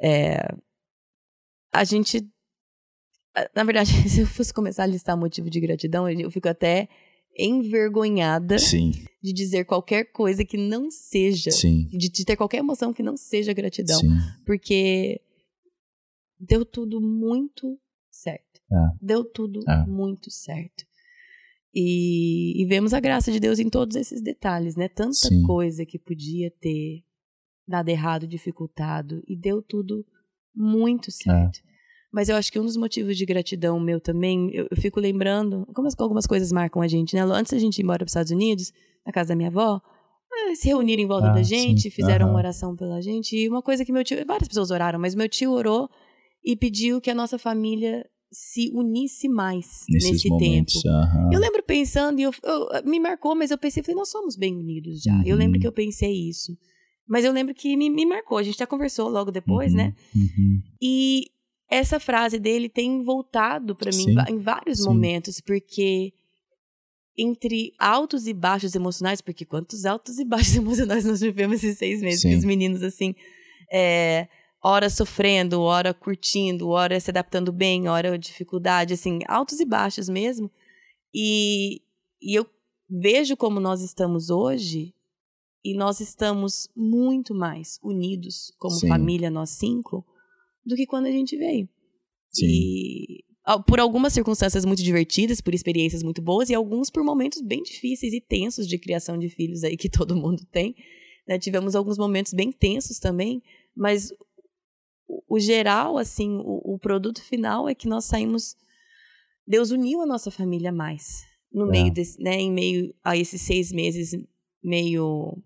É, 0.02 0.38
a 1.72 1.84
gente. 1.84 2.26
Na 3.54 3.64
verdade, 3.64 3.90
se 4.08 4.20
eu 4.20 4.26
fosse 4.26 4.52
começar 4.52 4.84
a 4.84 4.86
listar 4.86 5.16
motivo 5.16 5.48
de 5.50 5.60
gratidão, 5.60 6.08
eu 6.08 6.30
fico 6.30 6.48
até 6.48 6.88
envergonhada 7.36 8.58
Sim, 8.58 8.92
de 9.22 9.32
dizer 9.32 9.64
qualquer 9.64 10.04
coisa 10.12 10.44
que 10.44 10.56
não 10.56 10.90
seja. 10.90 11.50
De, 11.50 12.08
de 12.08 12.24
ter 12.24 12.36
qualquer 12.36 12.58
emoção 12.58 12.92
que 12.92 13.02
não 13.02 13.16
seja 13.16 13.52
gratidão. 13.52 13.98
sim. 13.98 14.08
Porque 14.46 15.20
deu 16.38 16.64
tudo 16.64 17.00
muito 17.00 17.78
certo. 18.10 18.60
É. 18.72 18.76
Deu 19.00 19.24
tudo 19.24 19.60
É. 19.68 19.84
muito 19.86 20.30
certo. 20.30 20.84
E, 21.74 22.62
e 22.62 22.64
vemos 22.66 22.94
a 22.94 23.00
graça 23.00 23.32
de 23.32 23.40
Deus 23.40 23.58
em 23.58 23.68
todos 23.68 23.96
esses 23.96 24.22
detalhes, 24.22 24.76
né? 24.76 24.88
Tanta 24.88 25.12
Sim. 25.14 25.42
coisa 25.42 25.84
que 25.84 25.98
podia 25.98 26.50
ter 26.60 27.02
dado 27.66 27.88
errado, 27.88 28.26
dificultado, 28.28 29.22
e 29.26 29.34
deu 29.36 29.60
tudo 29.62 30.04
muito 30.54 31.10
certo. 31.10 31.58
Mas 32.12 32.28
eu 32.28 32.36
acho 32.36 32.52
que 32.52 32.60
um 32.60 32.64
dos 32.64 32.76
motivos 32.76 33.16
de 33.16 33.26
gratidão 33.26 33.80
meu 33.80 34.00
também, 34.00 34.50
eu, 34.54 34.68
eu 34.70 34.76
fico 34.76 35.00
lembrando, 35.00 35.66
como 35.74 35.88
as- 35.88 35.98
algumas 35.98 36.26
coisas 36.28 36.52
marcam 36.52 36.80
a 36.80 36.86
gente, 36.86 37.16
né? 37.16 37.22
Antes 37.22 37.52
da 37.52 37.58
gente 37.58 37.78
ir 37.78 37.82
embora 37.82 37.98
para 37.98 38.04
os 38.06 38.10
Estados 38.12 38.30
Unidos, 38.30 38.72
na 39.04 39.12
casa 39.12 39.30
da 39.30 39.34
minha 39.36 39.48
avó, 39.48 39.80
eh, 40.50 40.54
se 40.54 40.68
reuniram 40.68 41.02
em 41.02 41.06
volta 41.08 41.28
Ah, 41.28 41.32
da 41.32 41.42
gente, 41.42 41.82
sim. 41.82 41.90
fizeram 41.90 42.26
uma 42.26 42.34
Aham. 42.34 42.38
oração 42.38 42.76
pela 42.76 43.00
gente. 43.02 43.36
E 43.36 43.48
uma 43.48 43.62
coisa 43.62 43.84
que 43.84 43.90
meu 43.90 44.04
tio, 44.04 44.24
várias 44.24 44.46
pessoas 44.46 44.70
oraram, 44.70 44.98
mas 45.00 45.16
meu 45.16 45.28
tio 45.28 45.50
orou 45.50 45.90
e 46.44 46.54
pediu 46.54 47.00
que 47.00 47.10
a 47.10 47.14
nossa 47.14 47.36
família 47.38 48.08
se 48.34 48.70
unisse 48.74 49.28
mais 49.28 49.84
Nesses 49.88 50.10
nesse 50.10 50.28
momentos. 50.28 50.82
tempo. 50.82 51.32
Eu 51.32 51.38
lembro 51.40 51.62
pensando, 51.62 52.18
e 52.18 52.24
eu, 52.24 52.32
eu- 52.42 52.68
me 52.84 52.98
marcou, 52.98 53.34
mas 53.36 53.50
eu 53.52 53.56
pensei, 53.56 53.82
falei, 53.82 53.96
nós 53.96 54.10
somos 54.10 54.36
bem 54.36 54.56
unidos 54.56 55.00
já. 55.02 55.22
Eu 55.24 55.34
Uhum. 55.34 55.38
lembro 55.38 55.60
que 55.60 55.66
eu 55.66 55.72
pensei 55.72 56.12
isso. 56.28 56.56
Mas 57.06 57.24
eu 57.24 57.32
lembro 57.32 57.54
que 57.54 57.76
me, 57.76 57.88
me 57.88 58.04
marcou. 58.04 58.36
A 58.38 58.42
gente 58.42 58.58
já 58.58 58.66
conversou 58.66 59.08
logo 59.08 59.30
depois, 59.30 59.70
Uhum, 59.72 59.78
né? 59.78 59.94
uhum. 60.16 60.60
E 60.82 61.26
essa 61.70 62.00
frase 62.00 62.38
dele 62.38 62.68
tem 62.68 63.02
voltado 63.04 63.74
pra 63.76 63.90
mim 63.90 64.14
em 64.28 64.38
vários 64.38 64.78
sim. 64.78 64.84
momentos, 64.84 65.40
porque 65.40 66.12
entre 67.16 67.72
altos 67.78 68.26
e 68.26 68.32
baixos 68.32 68.74
emocionais, 68.74 69.20
porque 69.20 69.44
quantos 69.44 69.84
altos 69.84 70.18
e 70.18 70.24
baixos 70.24 70.56
emocionais 70.56 71.04
nós 71.04 71.20
vivemos 71.20 71.62
esses 71.62 71.78
seis 71.78 72.00
meses, 72.00 72.20
Sim. 72.22 72.30
que 72.30 72.36
os 72.36 72.44
meninos, 72.44 72.82
assim, 72.82 73.14
é, 73.72 74.26
hora 74.64 74.88
sofrendo, 74.88 75.60
hora 75.60 75.92
curtindo, 75.92 76.70
hora 76.70 76.98
se 76.98 77.10
adaptando 77.10 77.52
bem, 77.52 77.86
hora 77.86 78.18
dificuldade, 78.18 78.94
assim, 78.94 79.18
altos 79.28 79.60
e 79.60 79.64
baixos 79.66 80.08
mesmo. 80.08 80.50
E, 81.12 81.82
e 82.20 82.34
eu 82.34 82.46
vejo 82.88 83.36
como 83.36 83.60
nós 83.60 83.82
estamos 83.82 84.30
hoje, 84.30 84.94
e 85.62 85.74
nós 85.74 86.00
estamos 86.00 86.68
muito 86.76 87.34
mais 87.34 87.78
unidos 87.82 88.52
como 88.58 88.74
Sim. 88.74 88.88
família, 88.88 89.30
nós 89.30 89.50
cinco, 89.50 90.04
do 90.64 90.76
que 90.76 90.86
quando 90.86 91.06
a 91.06 91.10
gente 91.10 91.36
veio. 91.36 91.68
Sim. 92.32 92.46
E 92.46 93.24
por 93.66 93.78
algumas 93.78 94.14
circunstâncias 94.14 94.64
muito 94.64 94.82
divertidas, 94.82 95.40
por 95.40 95.54
experiências 95.54 96.02
muito 96.02 96.22
boas, 96.22 96.48
e 96.48 96.54
alguns 96.54 96.88
por 96.88 97.04
momentos 97.04 97.42
bem 97.42 97.62
difíceis 97.62 98.14
e 98.14 98.20
tensos 98.20 98.66
de 98.66 98.78
criação 98.78 99.18
de 99.18 99.28
filhos 99.28 99.62
aí 99.62 99.76
que 99.76 99.88
todo 99.90 100.16
mundo 100.16 100.46
tem. 100.50 100.74
né? 101.28 101.38
Tivemos 101.38 101.74
alguns 101.74 101.98
momentos 101.98 102.32
bem 102.32 102.50
tensos 102.50 102.98
também, 102.98 103.42
mas 103.76 104.10
o, 105.06 105.38
geral, 105.38 105.98
assim, 105.98 106.30
o, 106.44 106.74
o 106.74 106.78
produto 106.78 107.22
final 107.22 107.68
é 107.68 107.74
que 107.74 107.88
nós 107.88 108.04
saímos. 108.04 108.56
Deus 109.46 109.70
uniu 109.70 110.00
a 110.00 110.06
nossa 110.06 110.30
família 110.30 110.72
mais. 110.72 111.22
No 111.52 111.66
É. 111.68 111.70
meio 111.70 111.92
desse, 111.92 112.20
né? 112.22 112.34
Em 112.40 112.50
meio 112.52 112.94
a 113.04 113.16
esses 113.16 113.42
seis 113.42 113.70
meses 113.72 114.10
meio. 114.62 115.36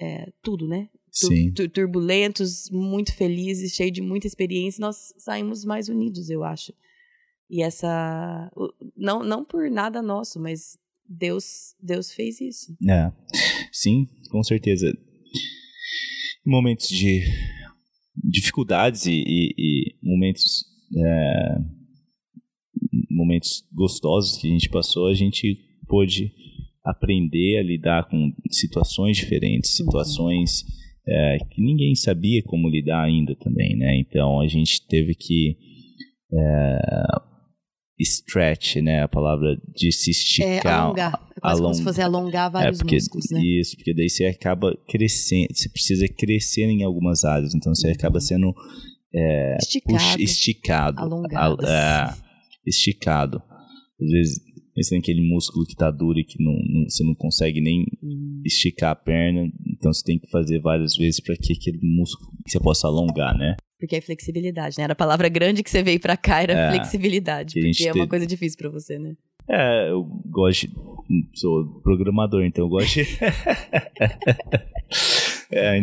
é, 0.00 0.30
tudo, 0.42 0.66
né? 0.68 0.88
Sim. 1.10 1.52
tu- 1.52 1.68
turbulentos, 1.68 2.68
muito 2.70 3.14
felizes, 3.14 3.72
cheios 3.72 3.92
de 3.92 4.00
muita 4.02 4.26
experiência, 4.26 4.80
nós 4.80 5.12
saímos 5.18 5.64
mais 5.64 5.88
unidos, 5.88 6.28
eu 6.30 6.44
acho. 6.44 6.72
E 7.50 7.62
essa 7.62 8.50
não 8.96 9.22
não 9.24 9.44
por 9.44 9.70
nada 9.70 10.02
nosso, 10.02 10.38
mas 10.38 10.78
Deus 11.08 11.74
Deus 11.80 12.12
fez 12.12 12.40
isso. 12.40 12.76
É. 12.88 13.10
Sim, 13.72 14.06
com 14.30 14.42
certeza. 14.44 14.92
Momentos 16.44 16.88
de 16.88 17.22
dificuldades 18.24 19.06
e, 19.06 19.12
e- 19.26 19.54
e 19.58 19.94
momentos 20.02 20.64
é, 20.96 21.58
momentos 23.10 23.64
gostosos 23.72 24.36
que 24.40 24.46
a 24.46 24.50
gente 24.50 24.68
passou, 24.68 25.08
a 25.08 25.14
gente 25.14 25.58
pôde 25.86 26.32
aprender 26.84 27.58
a 27.58 27.62
lidar 27.62 28.08
com 28.08 28.32
situações 28.50 29.16
diferentes, 29.16 29.76
situações 29.76 30.64
é, 31.06 31.38
que 31.50 31.60
ninguém 31.60 31.94
sabia 31.94 32.42
como 32.42 32.68
lidar 32.68 33.02
ainda 33.04 33.34
também, 33.36 33.76
né? 33.76 33.98
Então 33.98 34.40
a 34.40 34.46
gente 34.46 34.86
teve 34.86 35.14
que 35.14 35.56
é, 36.32 36.78
stretch, 38.00 38.76
né? 38.76 39.02
A 39.02 39.08
palavra 39.08 39.56
de 39.74 39.90
se 39.92 40.10
É, 40.10 40.12
esticar. 40.12 40.80
alongar. 40.84 41.28
É 41.36 41.40
quase 41.40 41.60
como 41.62 41.74
se 41.74 41.80
along- 41.80 41.84
fosse 41.84 42.00
alongar 42.02 42.50
vários 42.50 42.78
é 42.78 42.82
porque, 42.82 42.94
músculos, 42.96 43.30
né? 43.30 43.40
Isso, 43.44 43.76
porque 43.76 43.94
daí 43.94 44.08
você 44.08 44.24
acaba 44.26 44.76
crescendo, 44.88 45.48
você 45.54 45.68
precisa 45.68 46.06
crescer 46.08 46.64
em 46.68 46.82
algumas 46.84 47.24
áreas, 47.24 47.54
então 47.54 47.74
você 47.74 47.88
acaba 47.90 48.20
sendo 48.20 48.52
é, 49.14 49.56
Esticado. 49.60 49.98
puxa- 49.98 50.20
esticado. 50.22 51.00
Alongado. 51.00 51.62
Al- 51.64 51.68
é, 51.68 52.14
esticado. 52.66 53.42
Às 54.00 54.10
vezes, 54.10 54.38
você 54.76 54.90
tem 54.90 54.98
aquele 54.98 55.22
músculo 55.28 55.66
que 55.66 55.74
tá 55.74 55.90
duro 55.90 56.18
e 56.20 56.24
que 56.24 56.42
não, 56.42 56.52
não- 56.52 56.88
você 56.88 57.02
não 57.02 57.14
consegue 57.14 57.60
nem 57.60 57.84
Hum, 58.02 58.42
esticar 58.44 58.90
a 58.92 58.94
perna, 58.94 59.50
então 59.66 59.92
você 59.92 60.04
tem 60.04 60.18
que 60.18 60.28
fazer 60.30 60.60
várias 60.60 60.94
vezes 60.96 61.20
para 61.20 61.34
que 61.36 61.52
aquele 61.54 61.78
músculo 61.82 62.30
que 62.44 62.50
você 62.52 62.60
possa 62.60 62.86
alongar, 62.86 63.36
né? 63.36 63.56
Porque 63.78 63.96
é 63.96 64.00
flexibilidade, 64.00 64.76
né? 64.78 64.84
Era 64.84 64.92
a 64.92 64.96
palavra 64.96 65.28
grande 65.28 65.62
que 65.62 65.70
você 65.70 65.82
veio 65.82 66.00
pra 66.00 66.16
cá, 66.16 66.42
era 66.42 66.52
É, 66.52 66.70
flexibilidade. 66.70 67.60
Porque 67.60 67.88
é 67.88 67.92
uma 67.92 68.08
coisa 68.08 68.26
difícil 68.26 68.58
pra 68.58 68.68
você, 68.70 68.98
né? 68.98 69.14
É, 69.48 69.90
eu 69.90 70.04
gosto 70.26 70.66
de, 70.66 70.74
sou 71.34 71.80
programador, 71.80 72.44
então 72.44 72.66
eu 72.66 72.68
gosto 72.68 73.02
de 73.02 73.02
é, 75.50 75.78
é, 75.78 75.82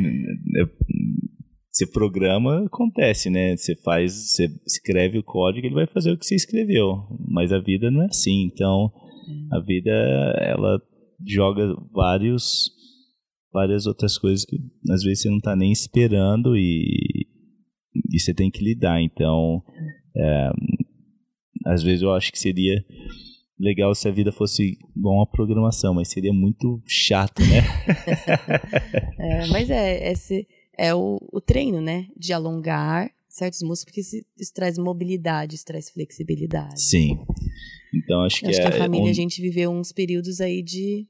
você 1.71 1.87
programa, 1.87 2.65
acontece, 2.65 3.29
né? 3.29 3.57
Você 3.57 3.75
faz, 3.77 4.13
você 4.13 4.47
escreve 4.65 5.17
o 5.17 5.23
código, 5.23 5.65
ele 5.65 5.73
vai 5.73 5.87
fazer 5.87 6.11
o 6.11 6.17
que 6.17 6.25
você 6.25 6.35
escreveu. 6.35 7.07
Mas 7.27 7.51
a 7.51 7.59
vida 7.59 7.89
não 7.89 8.03
é 8.03 8.05
assim. 8.05 8.43
Então, 8.45 8.91
a 9.51 9.59
vida 9.59 9.91
ela 10.41 10.79
joga 11.25 11.75
vários 11.91 12.73
várias 13.51 13.85
outras 13.87 14.17
coisas 14.17 14.43
que 14.43 14.57
às 14.91 15.01
vezes 15.01 15.21
você 15.21 15.29
não 15.29 15.39
tá 15.39 15.55
nem 15.55 15.71
esperando 15.71 16.57
e, 16.57 17.24
e 18.11 18.19
você 18.19 18.33
tem 18.33 18.49
que 18.51 18.63
lidar. 18.63 19.01
Então, 19.01 19.61
é, 20.15 20.49
às 21.65 21.81
vezes 21.83 22.01
eu 22.01 22.13
acho 22.13 22.31
que 22.31 22.39
seria 22.39 22.83
legal 23.59 23.93
se 23.95 24.07
a 24.07 24.11
vida 24.11 24.31
fosse 24.31 24.77
igual 24.95 25.15
uma 25.15 25.27
programação, 25.27 25.93
mas 25.93 26.09
seria 26.09 26.33
muito 26.33 26.81
chato, 26.85 27.41
né? 27.41 27.61
É, 29.19 29.47
mas 29.47 29.69
é, 29.69 30.11
esse 30.11 30.47
é 30.77 30.93
o, 30.93 31.17
o 31.31 31.39
treino, 31.41 31.81
né? 31.81 32.07
De 32.17 32.33
alongar 32.33 33.09
certos 33.29 33.61
músculos, 33.61 33.85
porque 33.85 34.01
isso, 34.01 34.17
isso 34.39 34.53
traz 34.53 34.77
mobilidade, 34.77 35.55
isso 35.55 35.65
traz 35.65 35.89
flexibilidade. 35.89 36.81
Sim. 36.81 37.17
Então 37.93 38.21
acho 38.23 38.39
que, 38.41 38.47
acho 38.47 38.61
que 38.61 38.67
é, 38.67 38.69
a 38.69 38.77
família 38.77 39.07
um- 39.07 39.09
a 39.09 39.13
gente 39.13 39.41
viveu 39.41 39.71
uns 39.71 39.91
períodos 39.91 40.39
aí 40.41 40.61
de 40.61 41.07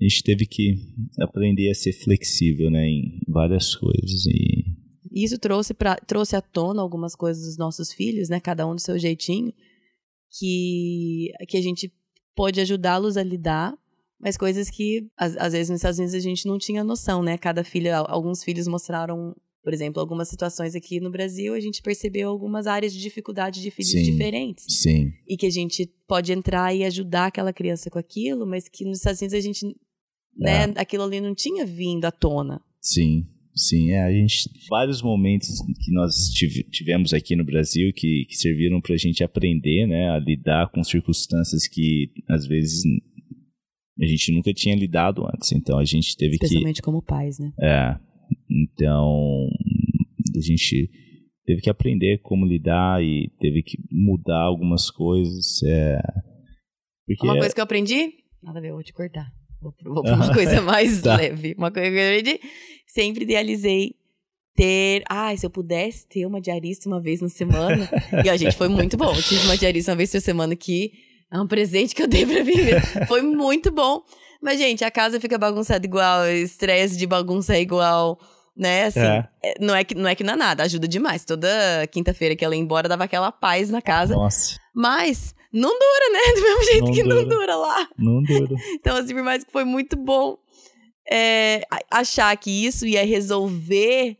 a 0.00 0.04
gente 0.04 0.22
teve 0.22 0.46
que 0.46 0.74
aprender 1.20 1.70
a 1.70 1.74
ser 1.74 1.92
flexível, 1.92 2.70
né, 2.70 2.86
em 2.88 3.20
várias 3.28 3.74
coisas 3.74 4.24
E 4.26 4.61
isso 5.14 5.38
trouxe, 5.38 5.74
pra, 5.74 5.96
trouxe 5.96 6.34
à 6.36 6.40
tona 6.40 6.80
algumas 6.82 7.14
coisas 7.14 7.44
dos 7.44 7.56
nossos 7.58 7.92
filhos, 7.92 8.28
né? 8.28 8.40
Cada 8.40 8.66
um 8.66 8.74
do 8.74 8.80
seu 8.80 8.98
jeitinho, 8.98 9.52
que, 10.38 11.30
que 11.48 11.56
a 11.56 11.62
gente 11.62 11.92
pôde 12.34 12.60
ajudá-los 12.60 13.16
a 13.16 13.22
lidar, 13.22 13.74
mas 14.18 14.36
coisas 14.36 14.70
que, 14.70 15.06
às, 15.16 15.36
às 15.36 15.52
vezes, 15.52 15.68
nos 15.70 15.78
Estados 15.78 15.98
Unidos 15.98 16.14
a 16.14 16.20
gente 16.20 16.46
não 16.46 16.58
tinha 16.58 16.82
noção, 16.84 17.22
né? 17.22 17.36
Cada 17.36 17.64
filho, 17.64 17.94
al- 17.94 18.06
alguns 18.08 18.42
filhos 18.42 18.66
mostraram, 18.68 19.34
por 19.62 19.74
exemplo, 19.74 20.00
algumas 20.00 20.28
situações 20.28 20.74
aqui 20.74 21.00
no 21.00 21.10
Brasil, 21.10 21.54
a 21.54 21.60
gente 21.60 21.82
percebeu 21.82 22.28
algumas 22.30 22.66
áreas 22.66 22.92
de 22.92 23.00
dificuldade 23.00 23.60
de 23.60 23.70
filhos 23.70 23.90
Sim. 23.92 24.02
diferentes. 24.02 24.64
sim, 24.80 25.12
E 25.28 25.36
que 25.36 25.46
a 25.46 25.50
gente 25.50 25.86
pode 26.06 26.32
entrar 26.32 26.74
e 26.74 26.84
ajudar 26.84 27.26
aquela 27.26 27.52
criança 27.52 27.90
com 27.90 27.98
aquilo, 27.98 28.46
mas 28.46 28.68
que 28.68 28.84
nos 28.84 28.98
Estados 28.98 29.20
Unidos 29.20 29.34
a 29.36 29.40
gente, 29.40 29.66
né? 30.36 30.64
É. 30.74 30.80
Aquilo 30.80 31.02
ali 31.02 31.20
não 31.20 31.34
tinha 31.34 31.66
vindo 31.66 32.04
à 32.06 32.10
tona. 32.12 32.60
sim, 32.80 33.26
sim, 33.54 33.90
é, 33.90 34.02
a 34.02 34.10
gente 34.12 34.48
vários 34.68 35.02
momentos 35.02 35.48
que 35.84 35.92
nós 35.92 36.28
tive- 36.30 36.64
tivemos 36.70 37.12
aqui 37.12 37.36
no 37.36 37.44
Brasil 37.44 37.92
que, 37.94 38.24
que 38.28 38.34
serviram 38.36 38.80
para 38.80 38.94
a 38.94 38.98
gente 38.98 39.22
aprender, 39.22 39.86
né, 39.86 40.10
a 40.10 40.18
lidar 40.18 40.70
com 40.70 40.82
circunstâncias 40.84 41.66
que 41.68 42.10
às 42.28 42.46
vezes 42.46 42.82
a 44.00 44.06
gente 44.06 44.32
nunca 44.32 44.52
tinha 44.54 44.74
lidado 44.74 45.24
antes. 45.26 45.52
Então 45.52 45.78
a 45.78 45.84
gente 45.84 46.16
teve 46.16 46.38
que 46.38 46.44
Especialmente 46.46 46.82
como 46.82 47.02
pais, 47.02 47.38
né? 47.38 47.52
É, 47.60 47.96
então 48.50 49.48
a 50.36 50.40
gente 50.40 50.90
teve 51.44 51.60
que 51.60 51.70
aprender 51.70 52.18
como 52.22 52.46
lidar 52.46 53.02
e 53.02 53.30
teve 53.38 53.62
que 53.62 53.76
mudar 53.90 54.40
algumas 54.42 54.90
coisas. 54.90 55.62
É, 55.64 56.00
porque 57.06 57.26
Uma 57.26 57.36
coisa 57.38 57.54
que 57.54 57.60
eu 57.60 57.64
aprendi, 57.64 58.12
nada 58.42 58.58
a 58.58 58.62
ver, 58.62 58.70
eu 58.70 58.74
vou 58.74 58.82
te 58.82 58.92
cortar. 58.92 59.26
Vou, 59.60 59.72
vou 59.84 60.02
pra 60.02 60.14
uma 60.14 60.32
coisa 60.34 60.60
mais 60.60 61.02
Tá. 61.02 61.16
leve. 61.16 61.54
Uma 61.56 61.70
coisa 61.70 61.90
que 61.90 61.96
eu 61.96 62.02
aprendi, 62.20 62.40
sempre 62.94 63.24
idealizei 63.24 63.94
ter. 64.54 65.02
Ai, 65.08 65.36
se 65.36 65.46
eu 65.46 65.50
pudesse 65.50 66.06
ter 66.06 66.26
uma 66.26 66.40
diarista 66.40 66.88
uma 66.88 67.00
vez 67.00 67.20
na 67.20 67.28
semana. 67.28 67.88
e 68.24 68.28
a 68.28 68.36
gente 68.36 68.56
foi 68.56 68.68
muito 68.68 68.96
bom. 68.96 69.14
Eu 69.14 69.22
tive 69.22 69.44
uma 69.46 69.56
diarista 69.56 69.92
uma 69.92 69.96
vez 69.96 70.10
por 70.10 70.20
semana 70.20 70.54
que 70.54 70.92
é 71.30 71.40
um 71.40 71.46
presente 71.46 71.94
que 71.94 72.02
eu 72.02 72.08
dei 72.08 72.26
pra 72.26 72.44
mim. 72.44 72.54
Foi 73.08 73.22
muito 73.22 73.70
bom. 73.70 74.02
Mas, 74.42 74.58
gente, 74.58 74.84
a 74.84 74.90
casa 74.90 75.20
fica 75.20 75.38
bagunçada 75.38 75.86
igual, 75.86 76.26
estresse 76.28 76.96
de 76.96 77.06
bagunça 77.06 77.54
é 77.56 77.60
igual. 77.60 78.18
Né, 78.54 78.84
assim, 78.84 79.00
É. 79.00 79.28
é, 79.42 79.54
não, 79.58 79.74
é 79.74 79.82
que, 79.82 79.94
não 79.94 80.06
é 80.06 80.14
que 80.14 80.22
não 80.22 80.34
é 80.34 80.36
nada, 80.36 80.62
ajuda 80.62 80.86
demais. 80.86 81.24
Toda 81.24 81.48
quinta-feira 81.90 82.36
que 82.36 82.44
ela 82.44 82.54
ia 82.54 82.60
embora, 82.60 82.86
dava 82.86 83.04
aquela 83.04 83.32
paz 83.32 83.70
na 83.70 83.80
casa. 83.80 84.14
nossa, 84.14 84.58
Mas 84.74 85.34
não 85.50 85.70
dura, 85.70 86.12
né? 86.12 86.34
Do 86.34 86.42
mesmo 86.42 86.64
jeito 86.64 86.84
Não 86.84 86.92
que 86.92 87.02
não 87.02 87.16
dura. 87.24 87.28
dura 87.36 87.56
lá. 87.56 87.88
não 87.96 88.22
dura. 88.22 88.54
Então, 88.74 88.94
assim, 88.96 89.14
por 89.14 89.22
mais 89.22 89.42
que 89.42 89.50
foi 89.50 89.64
muito 89.64 89.96
bom 89.96 90.36
é, 91.10 91.62
achar 91.90 92.36
que 92.36 92.50
isso 92.66 92.86
ia 92.86 93.04
resolver 93.04 94.16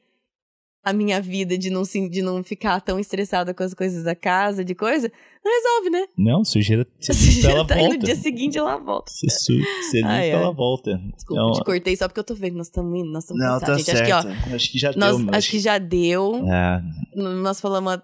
a 0.85 0.93
minha 0.93 1.21
vida 1.21 1.57
de 1.57 1.71
não, 1.71 1.85
se- 1.85 2.09
de 2.09 2.21
não 2.23 2.43
ficar 2.43 2.81
tão 2.81 2.99
estressada 2.99 3.55
com 3.55 3.63
as 3.63 3.73
coisas 3.73 4.03
da 4.03 4.17
casa, 4.17 4.65
de 4.65 4.75
coisa, 4.75 5.13
não 5.45 5.53
resolve, 5.53 5.91
né? 5.91 6.07
Não, 6.19 6.45
sujeira, 6.45 6.85
limpa, 7.09 7.49
ela 7.51 7.65
tá 7.65 7.75
aí 7.77 7.83
no 7.85 7.89
volta. 7.91 8.05
dia 8.07 8.17
seguinte 8.17 8.59
ela 8.59 8.77
volta. 8.79 9.13
Você, 9.13 9.31
su, 9.31 9.53
você 9.81 9.99
limpa, 9.99 10.09
Ai, 10.09 10.21
ai. 10.23 10.31
ela 10.31 10.51
volta. 10.53 11.01
Desculpa, 11.15 11.41
Então, 11.41 11.53
te 11.53 11.65
cortei 11.65 11.97
só 11.97 12.09
porque 12.09 12.19
eu 12.19 12.25
tô 12.25 12.35
vendo, 12.35 12.57
nós 12.57 12.67
estamos 12.67 12.99
indo, 12.99 13.13
nós 13.13 13.23
estamos 13.23 13.41
não, 13.45 13.61
tá 13.61 13.67
cansados. 13.67 13.85
Gente, 13.87 13.97
certo. 13.97 14.13
acho 14.13 14.27
que, 14.43 14.51
ó, 14.51 14.57
acho 14.57 14.73
que 14.73 14.79
já 14.81 14.93
nós, 14.97 15.17
deu. 15.17 15.27
mas- 15.27 15.37
acho 15.37 15.51
que 15.53 15.59
já 15.61 15.79
deu. 15.79 16.45
É, 16.49 16.83
Nós 17.15 17.61
falamos 17.61 17.99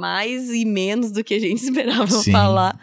mais 0.00 0.48
e 0.50 0.64
menos 0.64 1.10
do 1.12 1.22
que 1.22 1.34
a 1.34 1.38
gente 1.38 1.58
esperava 1.62 2.06
Sim. 2.10 2.32
falar. 2.32 2.80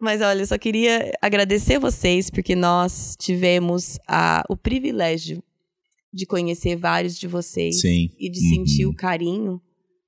Mas 0.00 0.20
olha, 0.22 0.40
eu 0.40 0.46
só 0.46 0.56
queria 0.56 1.12
agradecer 1.20 1.78
vocês, 1.78 2.30
porque 2.30 2.54
nós 2.56 3.14
tivemos 3.18 3.98
a, 4.08 4.42
o 4.48 4.56
privilégio 4.56 5.42
de 6.12 6.26
conhecer 6.26 6.74
vários 6.76 7.18
de 7.18 7.28
vocês 7.28 7.80
Sim. 7.80 8.08
e 8.18 8.30
de 8.30 8.40
sentir 8.48 8.86
Uhum. 8.86 8.92
o 8.92 8.96
carinho 8.96 9.60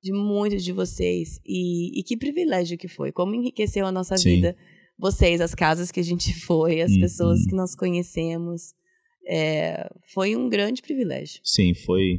de 0.02 0.12
muitos 0.12 0.64
de 0.64 0.72
vocês. 0.72 1.38
E, 1.46 2.00
e 2.00 2.02
que 2.02 2.16
privilégio 2.16 2.76
que 2.78 2.88
foi, 2.88 3.12
como 3.12 3.34
enriqueceu 3.34 3.86
a 3.86 3.92
nossa 3.92 4.16
Sim. 4.16 4.36
vida. 4.36 4.56
Vocês, 4.98 5.40
as 5.40 5.54
casas 5.54 5.90
que 5.92 6.00
a 6.00 6.02
gente 6.02 6.32
foi, 6.46 6.80
as 6.80 6.90
Uhum. 6.92 7.00
pessoas 7.00 7.44
que 7.46 7.54
nós 7.54 7.74
conhecemos. 7.76 8.72
É, 9.28 9.88
foi 10.12 10.34
um 10.34 10.48
grande 10.48 10.82
privilégio. 10.82 11.38
Sim, 11.44 11.74
foi 11.74 12.18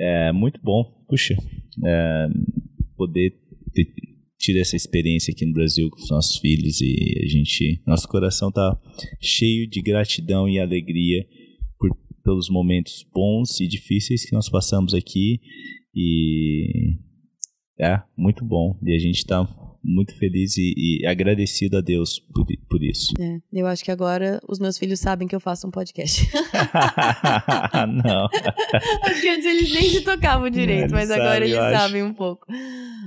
é, 0.00 0.32
muito 0.32 0.60
bom. 0.62 0.82
Puxa, 1.08 1.36
é, 1.86 2.26
poder 2.96 3.30
ter 3.72 3.84
tido 4.46 4.58
essa 4.58 4.76
experiência 4.76 5.32
aqui 5.32 5.44
no 5.44 5.52
Brasil 5.52 5.90
com 5.90 5.98
os 5.98 6.08
nossos 6.08 6.38
filhos 6.38 6.80
e 6.80 6.94
a 7.24 7.28
gente, 7.28 7.82
nosso 7.84 8.06
coração 8.06 8.52
tá 8.52 8.80
cheio 9.20 9.68
de 9.68 9.82
gratidão 9.82 10.48
e 10.48 10.60
alegria 10.60 11.26
por, 11.76 11.90
pelos 12.22 12.48
momentos 12.48 13.04
bons 13.12 13.60
e 13.60 13.66
difíceis 13.66 14.24
que 14.24 14.32
nós 14.32 14.48
passamos 14.48 14.94
aqui 14.94 15.40
e 15.92 16.94
é 17.80 18.00
muito 18.16 18.44
bom. 18.44 18.78
E 18.84 18.94
a 18.94 18.98
gente 18.98 19.26
tá 19.26 19.44
muito 19.86 20.14
feliz 20.18 20.56
e, 20.56 20.74
e 20.76 21.06
agradecido 21.06 21.76
a 21.78 21.80
Deus 21.80 22.18
por, 22.18 22.44
por 22.68 22.82
isso. 22.82 23.14
É, 23.20 23.38
eu 23.52 23.66
acho 23.66 23.84
que 23.84 23.90
agora 23.90 24.40
os 24.48 24.58
meus 24.58 24.76
filhos 24.76 24.98
sabem 25.00 25.28
que 25.28 25.34
eu 25.36 25.40
faço 25.40 25.66
um 25.66 25.70
podcast. 25.70 26.26
Não. 28.04 28.28
Porque 29.04 29.28
antes 29.28 29.46
eles 29.46 29.72
nem 29.72 29.90
se 29.90 30.00
tocavam 30.02 30.50
direito, 30.50 30.82
Eles 30.82 30.92
mas 30.92 31.10
agora 31.10 31.46
sabem, 31.46 31.50
eles 31.50 31.78
sabem 31.78 32.02
um 32.02 32.12
pouco. 32.12 32.46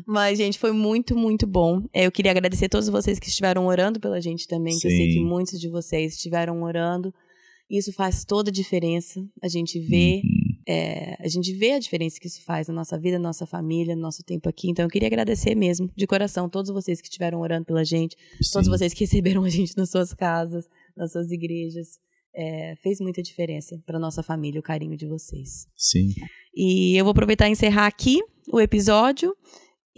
Mas, 0.08 0.38
gente, 0.38 0.58
foi 0.58 0.72
muito, 0.72 1.16
muito 1.18 1.46
bom. 1.46 1.84
É, 1.94 2.06
Eu 2.06 2.12
queria 2.12 2.32
agradecer 2.32 2.66
a 2.66 2.70
todos 2.70 2.88
vocês 2.90 3.20
que 3.20 3.28
estiveram 3.28 3.68
orando 3.68 4.00
pela 4.00 4.22
gente 4.22 4.48
também, 4.48 4.78
que 4.80 4.88
eu 4.88 4.92
sei 4.92 5.12
Sim. 5.12 5.18
que 5.18 5.20
muitos 5.20 5.60
de 5.60 5.70
vocês 5.70 6.14
estiveram 6.16 6.64
orando. 6.64 7.14
Isso 7.70 7.94
faz 7.94 8.26
toda 8.26 8.50
a 8.50 8.54
diferença. 8.54 9.24
A 9.44 9.48
gente 9.48 9.80
vê, 9.80 10.22
Uhum. 10.24 10.39
É, 10.72 11.16
a 11.20 11.28
gente 11.28 11.52
vê 11.52 11.72
a 11.72 11.80
diferença 11.80 12.20
que 12.20 12.28
isso 12.28 12.44
faz 12.44 12.68
na 12.68 12.74
nossa 12.76 12.96
vida, 12.96 13.18
na 13.18 13.30
nossa 13.30 13.48
família, 13.48 13.96
no 13.96 14.04
nosso 14.04 14.22
tempo 14.22 14.48
aqui. 14.48 14.70
Então, 14.70 14.86
eu 14.86 14.90
queria 14.90 15.08
agradecer 15.08 15.56
mesmo, 15.56 15.90
de 15.96 16.06
coração, 16.06 16.48
todos 16.48 16.70
vocês 16.70 17.02
que 17.02 17.08
estiveram 17.08 17.40
orando 17.40 17.66
pela 17.66 17.84
gente, 17.84 18.16
todos 18.54 18.68
Sim. 18.68 18.78
vocês 18.78 18.94
que 18.94 19.04
receberam 19.04 19.44
a 19.46 19.50
gente 19.50 19.76
nas 19.76 19.90
suas 19.90 20.14
casas, 20.14 20.70
nas 20.96 21.12
suas 21.12 21.32
igrejas. 21.32 21.98
É, 22.36 22.76
fez 22.84 23.00
muita 23.00 23.24
diferença 23.24 23.82
para 23.84 23.98
nossa 23.98 24.22
família 24.22 24.60
o 24.60 24.64
carinho 24.64 24.96
de 24.96 25.08
vocês. 25.08 25.66
Sim. 25.76 26.14
E 26.56 26.96
eu 26.96 27.04
vou 27.04 27.12
aproveitar 27.12 27.50
e 27.50 27.52
encerrar 27.52 27.88
aqui 27.88 28.22
o 28.54 28.62
episódio. 28.62 29.36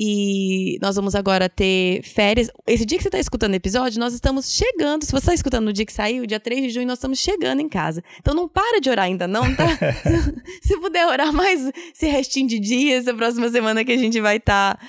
E 0.04 0.80
nós 0.82 0.95
vamos 0.95 1.14
agora 1.14 1.47
ter 1.47 2.02
férias. 2.02 2.49
Esse 2.66 2.88
dia 2.88 2.97
que 2.97 3.04
você 3.04 3.10
está 3.10 3.20
escutando 3.20 3.54
o 3.54 3.56
episódio, 3.56 3.99
nós 3.99 4.16
estamos 4.16 4.52
chegando. 4.52 5.06
Se 5.06 5.12
você 5.12 5.18
está 5.18 5.34
escutando 5.36 5.66
no 5.66 5.72
dia 5.72 5.86
que 5.86 5.93
saiu, 5.93 6.26
dia 6.26 6.39
3 6.39 6.64
de 6.64 6.70
junho, 6.72 6.88
nós 6.88 6.97
estamos 6.97 7.20
chegando 7.20 7.60
em 7.60 7.70
casa. 7.70 8.04
Então 8.18 8.34
não 8.34 8.49
para 8.49 8.82
de 8.82 8.89
orar 8.89 9.06
ainda, 9.06 9.28
não, 9.28 9.56
tá? 9.56 9.68
se, 10.64 10.76
puder 10.80 11.06
orar 11.06 11.32
mais 11.32 11.72
esse 11.93 12.08
restinho 12.08 12.47
de 12.47 12.58
dias, 12.58 13.08
a 13.08 13.14
próxima 13.14 13.47
semana 13.49 13.86
que 13.86 13.91
a 13.91 13.97
gente 13.97 14.20
vai 14.20 14.38
estar 14.38 14.80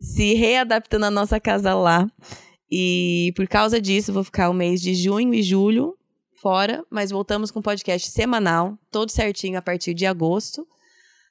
se 0.00 0.34
readaptando 0.34 1.06
à 1.06 1.10
nossa 1.12 1.38
casa 1.38 1.72
lá. 1.72 2.04
E 2.68 3.32
por 3.36 3.46
causa 3.46 3.80
disso, 3.80 4.12
vou 4.12 4.24
ficar 4.24 4.50
o 4.50 4.54
mês 4.54 4.82
de 4.82 4.92
junho 4.92 5.32
e 5.32 5.40
julho 5.40 5.96
fora, 6.42 6.84
mas 6.90 7.12
voltamos 7.12 7.52
com 7.52 7.62
podcast 7.62 8.10
semanal, 8.10 8.76
todo 8.90 9.12
certinho 9.12 9.56
a 9.56 9.62
partir 9.62 9.94
de 9.94 10.04
agosto. 10.04 10.66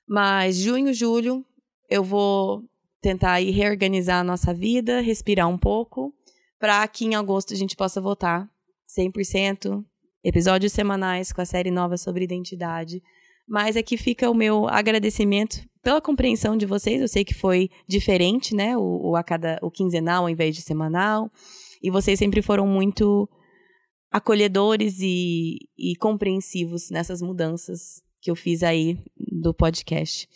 Mas 0.07 0.55
junho, 0.55 0.93
julho, 0.93 1.45
eu 1.89 2.03
vou 2.03 2.63
tentar 3.01 3.33
aí 3.33 3.51
reorganizar 3.51 4.19
a 4.19 4.23
nossa 4.23 4.53
vida, 4.53 4.99
respirar 4.99 5.47
um 5.47 5.57
pouco, 5.57 6.13
para 6.59 6.87
que 6.87 7.05
em 7.05 7.15
agosto 7.15 7.53
a 7.53 7.57
gente 7.57 7.75
possa 7.75 8.01
voltar 8.01 8.49
100%, 8.97 9.83
episódios 10.23 10.73
semanais 10.73 11.31
com 11.31 11.41
a 11.41 11.45
série 11.45 11.69
nova 11.69 11.97
sobre 11.97 12.23
identidade. 12.23 13.01
Mas 13.47 13.77
aqui 13.77 13.95
fica 13.95 14.29
o 14.29 14.33
meu 14.33 14.67
agradecimento 14.67 15.63
pela 15.83 16.01
compreensão 16.01 16.57
de 16.57 16.65
vocês. 16.65 16.99
Eu 16.99 17.07
sei 17.07 17.23
que 17.23 17.33
foi 17.33 17.69
diferente, 17.87 18.55
né? 18.55 18.75
O, 18.75 19.11
o, 19.11 19.15
a 19.15 19.23
cada, 19.23 19.59
o 19.61 19.69
quinzenal 19.69 20.23
ao 20.23 20.29
invés 20.29 20.55
de 20.55 20.63
semanal. 20.63 21.31
E 21.83 21.91
vocês 21.91 22.17
sempre 22.17 22.41
foram 22.41 22.65
muito 22.65 23.29
acolhedores 24.11 24.99
e, 24.99 25.59
e 25.77 25.95
compreensivos 25.97 26.89
nessas 26.89 27.21
mudanças 27.21 28.01
que 28.19 28.31
eu 28.31 28.35
fiz 28.35 28.63
aí 28.63 28.97
do 29.15 29.53
podcast. 29.53 30.27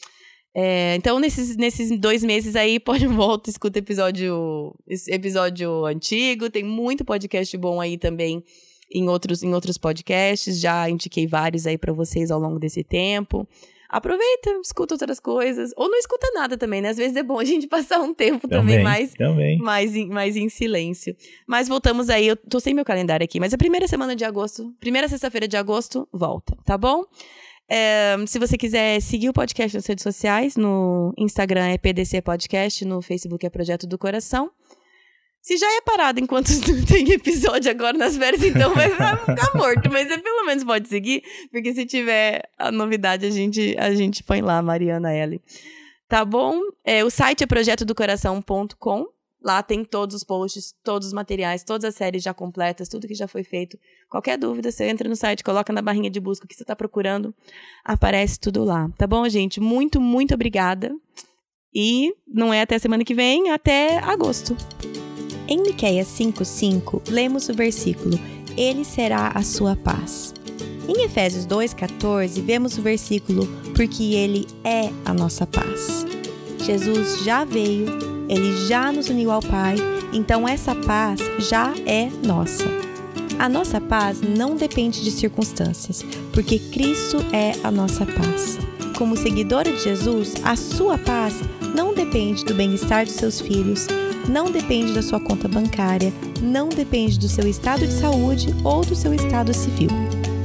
É, 0.54 0.96
então, 0.96 1.20
nesses, 1.20 1.56
nesses 1.56 1.98
dois 2.00 2.24
meses 2.24 2.56
aí, 2.56 2.80
pode 2.82 3.06
volta, 3.08 3.50
escuta 3.50 3.80
episódio, 3.80 4.74
episódio 5.08 5.86
antigo. 5.86 6.50
Tem 6.50 6.64
muito 6.64 7.06
podcast 7.06 7.56
bom 7.58 7.80
aí 7.80 7.98
também 7.98 8.44
em 8.92 9.08
outros, 9.08 9.44
em 9.44 9.54
outros 9.54 9.78
podcasts. 9.78 10.60
Já 10.60 10.90
indiquei 10.90 11.28
vários 11.28 11.68
aí 11.68 11.78
para 11.78 11.94
vocês 11.94 12.32
ao 12.32 12.40
longo 12.40 12.60
desse 12.60 12.84
tempo. 12.84 13.48
Aproveita, 13.88 14.52
escuta 14.64 14.94
outras 14.94 15.20
coisas. 15.20 15.72
Ou 15.76 15.90
não 15.90 15.98
escuta 15.98 16.30
nada 16.34 16.56
também, 16.56 16.80
né? 16.80 16.90
Às 16.90 16.98
vezes 16.98 17.16
é 17.16 17.24
bom 17.24 17.40
a 17.40 17.44
gente 17.46 17.66
passar 17.70 18.00
um 18.00 18.14
tempo 18.14 18.48
também, 18.48 18.78
Também, 18.78 18.84
mais 18.84 19.14
também. 19.14 19.58
mais 19.58 19.96
em, 19.96 20.08
mais 20.10 20.36
em 20.36 20.48
silêncio. 20.48 21.16
Mas 21.48 21.68
voltamos 21.68 22.08
aí, 22.10 22.28
eu 22.28 22.36
tô 22.36 22.60
sem 22.60 22.74
meu 22.74 22.86
calendário 22.86 23.24
aqui, 23.24 23.40
mas 23.40 23.52
a 23.54 23.58
primeira 23.58 23.88
semana 23.88 24.16
de 24.16 24.24
agosto, 24.24 24.72
primeira 24.80 25.08
sexta-feira 25.08 25.48
de 25.48 25.58
agosto, 25.58 26.08
volta, 26.14 26.56
tá 26.66 26.78
bom? 26.78 27.04
É, 27.70 28.16
se 28.26 28.40
você 28.40 28.58
quiser 28.58 29.00
seguir 29.00 29.30
o 29.30 29.34
podcast 29.34 29.78
nas 29.78 29.86
redes 29.86 30.04
sociais, 30.04 30.56
no 30.56 31.14
Instagram 31.18 31.68
é 31.68 31.78
PDC 31.78 32.22
Podcast, 32.22 32.84
no 32.84 33.02
Facebook 33.02 33.46
é 33.46 33.50
Projeto 33.50 33.86
do 33.86 33.98
Coração. 33.98 34.52
Se 35.42 35.56
já 35.56 35.68
é 35.78 35.82
parado 35.82 36.20
enquanto 36.20 36.50
tem 36.88 37.12
episódio 37.12 37.72
agora 37.72 37.98
nas 37.98 38.18
férias, 38.18 38.44
então 38.44 38.74
vai 38.74 38.90
ficar 38.90 39.56
morto. 39.56 39.90
Mas 39.92 40.10
é, 40.10 40.18
pelo 40.18 40.46
menos 40.46 40.64
pode 40.64 40.90
seguir, 40.90 41.24
porque 41.52 41.74
se 41.74 41.86
tiver 41.86 42.42
a 42.58 42.72
novidade, 42.72 43.26
a 43.26 43.30
gente, 43.30 43.76
a 43.78 43.94
gente 43.94 44.24
põe 44.24 44.42
lá, 44.42 44.62
Mariana 44.62 45.14
L. 45.14 45.40
Tá 46.08 46.26
bom? 46.26 46.60
É, 46.84 47.06
o 47.06 47.10
site 47.10 47.44
é 47.44 47.48
projetodocoração.com. 47.48 49.06
Lá 49.42 49.64
tem 49.64 49.86
todos 49.86 50.16
os 50.16 50.24
posts, 50.24 50.76
todos 50.84 51.08
os 51.08 51.14
materiais, 51.14 51.64
todas 51.64 51.86
as 51.86 51.96
séries 51.96 52.22
já 52.22 52.34
completas, 52.34 52.90
tudo 52.90 53.08
que 53.08 53.16
já 53.16 53.28
foi 53.28 53.44
feito. 53.44 53.80
Qualquer 54.10 54.38
dúvida, 54.38 54.70
você 54.70 54.90
entra 54.90 55.08
no 55.08 55.16
site, 55.16 55.44
coloca 55.44 55.72
na 55.72 55.82
barrinha 55.82 56.10
de 56.10 56.20
busca 56.20 56.46
o 56.46 56.48
que 56.48 56.56
você 56.56 56.64
está 56.64 56.76
procurando, 56.76 57.34
aparece 57.84 58.38
tudo 58.38 58.66
lá. 58.66 58.90
Tá 58.98 59.08
bom, 59.08 59.28
gente? 59.30 59.62
Muito, 59.62 60.02
muito 60.02 60.34
obrigada. 60.34 60.94
E 61.74 62.14
não 62.28 62.54
é 62.54 62.62
até 62.62 62.78
semana 62.78 63.06
que 63.06 63.14
vem, 63.14 63.52
até 63.52 64.00
agosto. 64.00 64.58
Em 65.48 65.62
Miqueias 65.62 66.08
5:5, 66.08 67.10
lemos 67.10 67.48
o 67.48 67.54
versículo: 67.54 68.20
Ele 68.58 68.84
será 68.84 69.30
a 69.30 69.42
sua 69.42 69.76
paz. 69.76 70.34
Em 70.88 71.04
Efésios 71.04 71.46
2:14, 71.46 72.42
vemos 72.42 72.78
o 72.78 72.82
versículo: 72.82 73.48
Porque 73.76 74.16
ele 74.16 74.46
é 74.64 74.90
a 75.06 75.14
nossa 75.14 75.48
paz. 75.48 76.06
Jesus 76.64 77.24
já 77.24 77.44
veio, 77.44 77.88
ele 78.28 78.68
já 78.68 78.92
nos 78.92 79.10
uniu 79.10 79.32
ao 79.32 79.42
Pai, 79.42 79.76
então 80.14 80.48
essa 80.48 80.76
paz 80.76 81.20
já 81.40 81.74
é 81.86 82.10
nossa. 82.26 82.66
A 83.40 83.48
nossa 83.48 83.80
paz 83.80 84.22
não 84.22 84.56
depende 84.56 85.04
de 85.04 85.12
circunstâncias, 85.12 86.04
porque 86.34 86.60
Cristo 86.60 87.18
é 87.32 87.54
a 87.64 87.72
nossa 87.72 88.06
paz. 88.06 88.60
Como 88.98 89.16
seguidora 89.16 89.72
de 89.72 89.82
Jesus, 89.82 90.36
a 90.44 90.58
sua 90.58 90.98
paz 90.98 91.36
não 91.74 91.94
depende 91.94 92.44
do 92.44 92.54
bem-estar 92.54 93.06
dos 93.06 93.16
seus 93.16 93.40
filhos, 93.40 93.88
não 94.28 94.52
depende 94.52 94.94
da 94.94 95.02
sua 95.02 95.20
conta 95.20 95.48
bancária, 95.48 96.14
não 96.42 96.68
depende 96.68 97.18
do 97.18 97.30
seu 97.30 97.48
estado 97.48 97.88
de 97.88 97.94
saúde 97.94 98.54
ou 98.64 98.84
do 98.84 98.96
seu 98.96 99.14
estado 99.14 99.54
civil. 99.54 99.90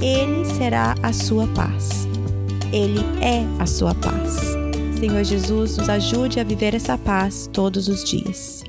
Ele 0.01 0.45
será 0.45 0.95
a 1.03 1.13
sua 1.13 1.47
paz. 1.49 2.07
Ele 2.73 3.01
é 3.21 3.45
a 3.61 3.67
sua 3.67 3.95
paz. 3.95 4.57
Senhor 5.05 5.23
Jesus, 5.23 5.77
nos 5.77 5.91
ajude 5.91 6.41
a 6.41 6.45
viver 6.45 6.75
essa 6.75 6.97
paz 6.97 7.47
todos 7.53 7.89
os 7.89 8.03
dias. 8.05 8.65